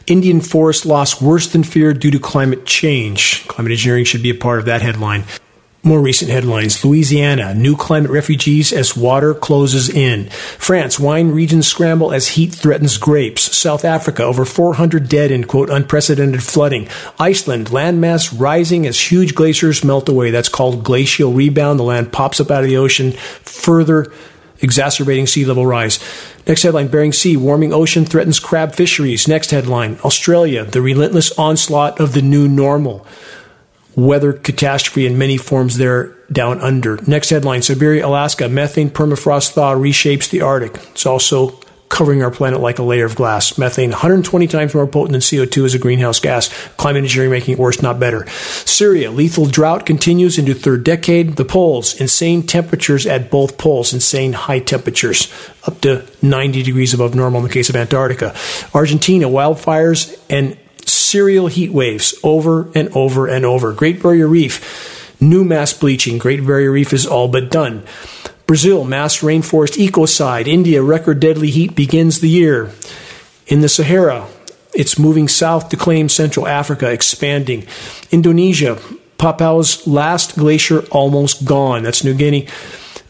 Indian 0.06 0.40
forest 0.40 0.84
loss 0.84 1.22
worse 1.22 1.46
than 1.50 1.62
feared 1.62 2.00
due 2.00 2.10
to 2.10 2.18
climate 2.18 2.66
change. 2.66 3.46
Climate 3.46 3.72
engineering 3.72 4.04
should 4.04 4.22
be 4.22 4.30
a 4.30 4.34
part 4.34 4.58
of 4.58 4.64
that 4.64 4.82
headline. 4.82 5.24
More 5.86 6.00
recent 6.00 6.30
headlines 6.30 6.82
Louisiana, 6.82 7.52
new 7.52 7.76
climate 7.76 8.10
refugees 8.10 8.72
as 8.72 8.96
water 8.96 9.34
closes 9.34 9.90
in. 9.90 10.30
France, 10.30 10.98
wine 10.98 11.30
regions 11.30 11.66
scramble 11.66 12.10
as 12.10 12.28
heat 12.28 12.54
threatens 12.54 12.96
grapes. 12.96 13.54
South 13.54 13.84
Africa, 13.84 14.24
over 14.24 14.46
400 14.46 15.10
dead 15.10 15.30
in 15.30 15.44
quote 15.44 15.68
unprecedented 15.68 16.42
flooding. 16.42 16.88
Iceland, 17.18 17.66
landmass 17.66 18.32
rising 18.34 18.86
as 18.86 18.98
huge 18.98 19.34
glaciers 19.34 19.84
melt 19.84 20.08
away. 20.08 20.30
That's 20.30 20.48
called 20.48 20.84
glacial 20.84 21.34
rebound. 21.34 21.78
The 21.78 21.84
land 21.84 22.14
pops 22.14 22.40
up 22.40 22.50
out 22.50 22.64
of 22.64 22.70
the 22.70 22.78
ocean, 22.78 23.12
further 23.12 24.10
exacerbating 24.62 25.26
sea 25.26 25.44
level 25.44 25.66
rise. 25.66 26.00
Next 26.46 26.62
headline 26.62 26.88
Bering 26.88 27.12
Sea, 27.12 27.36
warming 27.36 27.74
ocean 27.74 28.06
threatens 28.06 28.40
crab 28.40 28.74
fisheries. 28.74 29.28
Next 29.28 29.50
headline 29.50 29.98
Australia, 30.02 30.64
the 30.64 30.80
relentless 30.80 31.38
onslaught 31.38 32.00
of 32.00 32.14
the 32.14 32.22
new 32.22 32.48
normal 32.48 33.06
weather 33.96 34.32
catastrophe 34.32 35.06
in 35.06 35.18
many 35.18 35.36
forms 35.36 35.76
there 35.76 36.16
down 36.32 36.60
under. 36.60 36.96
Next 37.06 37.30
headline 37.30 37.62
Siberia, 37.62 38.06
Alaska, 38.06 38.48
methane 38.48 38.90
permafrost 38.90 39.52
thaw 39.52 39.74
reshapes 39.74 40.30
the 40.30 40.40
Arctic. 40.42 40.76
It's 40.90 41.06
also 41.06 41.60
covering 41.94 42.24
our 42.24 42.30
planet 42.30 42.60
like 42.60 42.80
a 42.80 42.82
layer 42.82 43.04
of 43.04 43.14
glass. 43.14 43.56
Methane, 43.56 43.90
120 43.90 44.48
times 44.48 44.74
more 44.74 44.86
potent 44.86 45.12
than 45.12 45.20
CO2 45.20 45.64
as 45.64 45.74
a 45.74 45.78
greenhouse 45.78 46.18
gas. 46.18 46.48
Climate 46.76 47.04
engineering 47.04 47.30
making 47.30 47.54
it 47.54 47.60
worse, 47.60 47.82
not 47.82 48.00
better. 48.00 48.26
Syria, 48.28 49.12
lethal 49.12 49.46
drought 49.46 49.86
continues 49.86 50.36
into 50.36 50.54
third 50.54 50.82
decade. 50.82 51.36
The 51.36 51.44
poles, 51.44 52.00
insane 52.00 52.42
temperatures 52.42 53.06
at 53.06 53.30
both 53.30 53.58
poles, 53.58 53.94
insane 53.94 54.32
high 54.32 54.58
temperatures, 54.58 55.32
up 55.68 55.80
to 55.82 56.04
90 56.20 56.64
degrees 56.64 56.94
above 56.94 57.14
normal 57.14 57.40
in 57.40 57.46
the 57.46 57.52
case 57.52 57.68
of 57.68 57.76
Antarctica. 57.76 58.34
Argentina, 58.74 59.26
wildfires 59.26 60.18
and 60.28 60.58
serial 60.88 61.46
heat 61.46 61.72
waves 61.72 62.14
over 62.22 62.70
and 62.74 62.88
over 62.90 63.26
and 63.26 63.44
over. 63.44 63.72
Great 63.72 64.02
Barrier 64.02 64.28
Reef, 64.28 65.20
new 65.20 65.44
mass 65.44 65.72
bleaching. 65.72 66.18
Great 66.18 66.44
Barrier 66.46 66.70
Reef 66.72 66.92
is 66.92 67.06
all 67.06 67.28
but 67.28 67.50
done. 67.50 67.84
Brazil, 68.46 68.84
mass 68.84 69.20
rainforest 69.20 69.78
ecocide. 69.78 70.46
India, 70.46 70.82
record 70.82 71.20
deadly 71.20 71.50
heat 71.50 71.74
begins 71.74 72.20
the 72.20 72.28
year. 72.28 72.70
In 73.46 73.60
the 73.60 73.68
Sahara, 73.68 74.26
it's 74.74 74.98
moving 74.98 75.28
south 75.28 75.68
to 75.70 75.76
claim 75.76 76.08
Central 76.08 76.46
Africa, 76.46 76.90
expanding. 76.90 77.66
Indonesia, 78.10 78.78
Papua's 79.18 79.86
last 79.86 80.36
glacier 80.36 80.80
almost 80.90 81.44
gone. 81.44 81.82
That's 81.84 82.04
New 82.04 82.14
Guinea. 82.14 82.48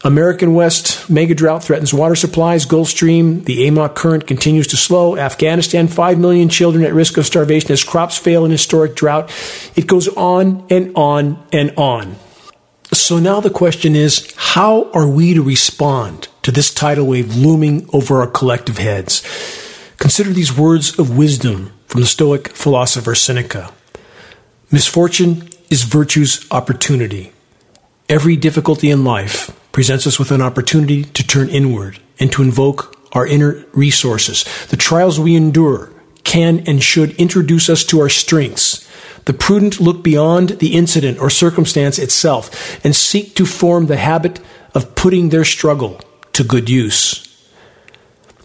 American 0.05 0.53
West 0.53 1.09
mega 1.09 1.35
drought 1.35 1.65
threatens 1.65 1.95
water 1.95 2.15
supplies. 2.15 2.67
Gulf 2.67 2.89
Stream, 2.89 3.43
the 3.45 3.67
AMOC 3.67 3.95
current 3.95 4.27
continues 4.27 4.67
to 4.67 4.77
slow. 4.77 5.17
Afghanistan, 5.17 5.89
5 5.89 6.19
million 6.19 6.51
children 6.51 6.85
at 6.85 6.93
risk 6.93 7.17
of 7.17 7.25
starvation 7.25 7.73
as 7.73 7.83
crops 7.83 8.19
fail 8.19 8.45
in 8.45 8.51
historic 8.51 8.95
drought. 8.95 9.33
It 9.75 9.87
goes 9.87 10.09
on 10.09 10.67
and 10.69 10.93
on 10.95 11.43
and 11.53 11.73
on. 11.79 12.17
So 12.93 13.19
now 13.19 13.41
the 13.41 13.49
question 13.49 13.97
is 13.97 14.31
how 14.37 14.91
are 14.93 15.09
we 15.09 15.33
to 15.33 15.43
respond 15.43 16.29
to 16.43 16.53
this 16.53 16.73
tidal 16.73 17.07
wave 17.07 17.35
looming 17.35 17.89
over 17.95 18.21
our 18.21 18.27
collective 18.27 18.77
heads? 18.77 19.23
Consider 19.99 20.31
these 20.31 20.55
words 20.55 20.99
of 20.99 21.17
wisdom 21.17 21.73
from 21.87 22.03
the 22.03 22.07
Stoic 22.07 22.49
philosopher 22.49 23.15
Seneca 23.15 23.73
Misfortune 24.71 25.49
is 25.71 25.85
virtue's 25.85 26.47
opportunity. 26.51 27.33
Every 28.09 28.37
difficulty 28.37 28.91
in 28.91 29.05
life 29.05 29.51
presents 29.75 30.07
us 30.07 30.21
with 30.21 30.31
an 30.31 30.41
opportunity 30.41 31.03
to 31.03 31.27
turn 31.27 31.49
inward 31.51 31.99
and 32.21 32.31
to 32.31 32.43
invoke 32.43 32.97
our 33.11 33.27
inner 33.27 33.65
resources. 33.73 34.45
The 34.69 34.77
trials 34.77 35.19
we 35.19 35.35
endure 35.35 35.91
can 36.23 36.61
and 36.61 36.81
should 36.81 37.11
introduce 37.17 37.69
us 37.69 37.83
to 37.87 38.01
our 38.01 38.09
strengths. 38.09 38.89
The 39.25 39.33
prudent 39.33 39.81
look 39.81 40.05
beyond 40.05 40.51
the 40.61 40.75
incident 40.75 41.19
or 41.19 41.29
circumstance 41.29 41.99
itself 41.99 42.85
and 42.85 42.95
seek 42.95 43.35
to 43.35 43.45
form 43.45 43.87
the 43.87 43.97
habit 43.97 44.39
of 44.75 44.95
putting 44.95 45.31
their 45.31 45.45
struggle 45.45 46.01
to 46.35 46.45
good 46.45 46.71
use. 46.71 47.21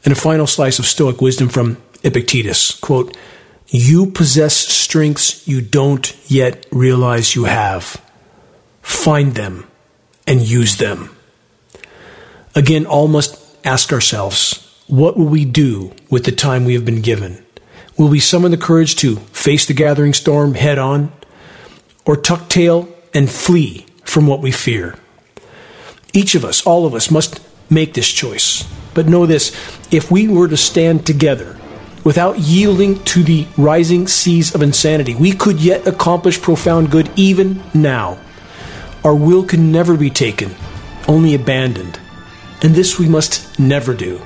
And 0.04 0.12
a 0.12 0.16
final 0.16 0.48
slice 0.48 0.80
of 0.80 0.88
Stoic 0.88 1.22
wisdom 1.22 1.48
from 1.48 1.78
Epictetus 2.04 2.72
quote, 2.80 3.16
You 3.68 4.08
possess 4.08 4.56
strengths 4.56 5.48
you 5.48 5.62
don't 5.62 6.12
yet 6.28 6.66
realize 6.72 7.36
you 7.36 7.44
have. 7.44 8.02
Find 8.82 9.36
them 9.36 9.68
and 10.26 10.42
use 10.42 10.78
them. 10.78 11.16
Again, 12.56 12.86
all 12.86 13.08
must 13.08 13.40
ask 13.64 13.94
ourselves 13.94 14.66
what 14.88 15.18
will 15.18 15.28
we 15.28 15.46
do 15.46 15.94
with 16.10 16.26
the 16.26 16.32
time 16.32 16.66
we 16.66 16.74
have 16.74 16.86
been 16.86 17.02
given? 17.02 17.44
Will 17.98 18.08
we 18.08 18.20
summon 18.20 18.52
the 18.52 18.58
courage 18.58 18.96
to 18.98 19.18
face 19.18 19.68
the 19.68 19.74
gathering 19.74 20.14
storm 20.14 20.56
head 20.56 20.80
on, 20.80 21.12
or 22.06 22.16
tuck 22.16 22.50
tail 22.50 22.90
and 23.14 23.30
flee 23.30 23.86
from 24.04 24.26
what 24.26 24.42
we 24.42 24.52
fear? 24.52 24.96
Each 26.12 26.34
of 26.34 26.44
us, 26.44 26.66
all 26.66 26.88
of 26.88 26.96
us, 26.96 27.12
must 27.12 27.40
make 27.70 27.94
this 27.94 28.12
choice. 28.12 28.68
But 28.96 29.06
know 29.06 29.28
this 29.28 29.50
if 29.92 30.10
we 30.10 30.28
were 30.28 30.48
to 30.48 30.58
stand 30.58 31.06
together 31.06 31.56
without 32.04 32.40
yielding 32.40 33.04
to 33.04 33.22
the 33.22 33.46
rising 33.58 34.08
seas 34.08 34.56
of 34.56 34.64
insanity, 34.64 35.14
we 35.14 35.34
could 35.34 35.60
yet 35.60 35.86
accomplish 35.86 36.42
profound 36.42 36.90
good 36.90 37.12
even 37.16 37.62
now. 37.76 38.18
Our 39.04 39.14
will 39.14 39.44
can 39.44 39.72
never 39.72 39.96
be 39.96 40.10
taken, 40.10 40.56
only 41.08 41.36
abandoned 41.36 42.00
and 42.62 42.76
this 42.76 43.00
we 43.00 43.08
must 43.08 43.60
never 43.60 43.94
do. 43.94 44.22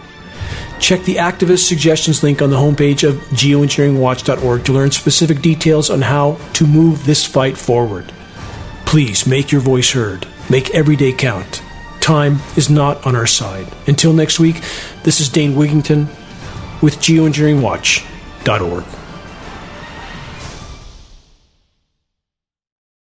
Check 0.79 1.03
the 1.03 1.15
activist 1.15 1.67
suggestions 1.67 2.23
link 2.23 2.41
on 2.41 2.49
the 2.49 2.57
homepage 2.57 3.07
of 3.07 3.15
geoengineeringwatch.org 3.29 4.65
to 4.65 4.73
learn 4.73 4.91
specific 4.91 5.41
details 5.41 5.89
on 5.89 6.01
how 6.01 6.37
to 6.53 6.67
move 6.67 7.05
this 7.05 7.25
fight 7.25 7.57
forward. 7.57 8.11
Please 8.85 9.25
make 9.25 9.51
your 9.51 9.61
voice 9.61 9.91
heard. 9.91 10.27
Make 10.49 10.71
every 10.71 10.95
day 10.95 11.13
count. 11.13 11.61
Time 12.01 12.39
is 12.57 12.69
not 12.69 13.05
on 13.07 13.15
our 13.15 13.25
side. 13.25 13.67
Until 13.87 14.11
next 14.11 14.39
week, 14.39 14.61
this 15.03 15.21
is 15.21 15.29
Dane 15.29 15.53
Wigington 15.53 16.07
with 16.81 16.97
geoengineeringwatch.org. 16.97 19.02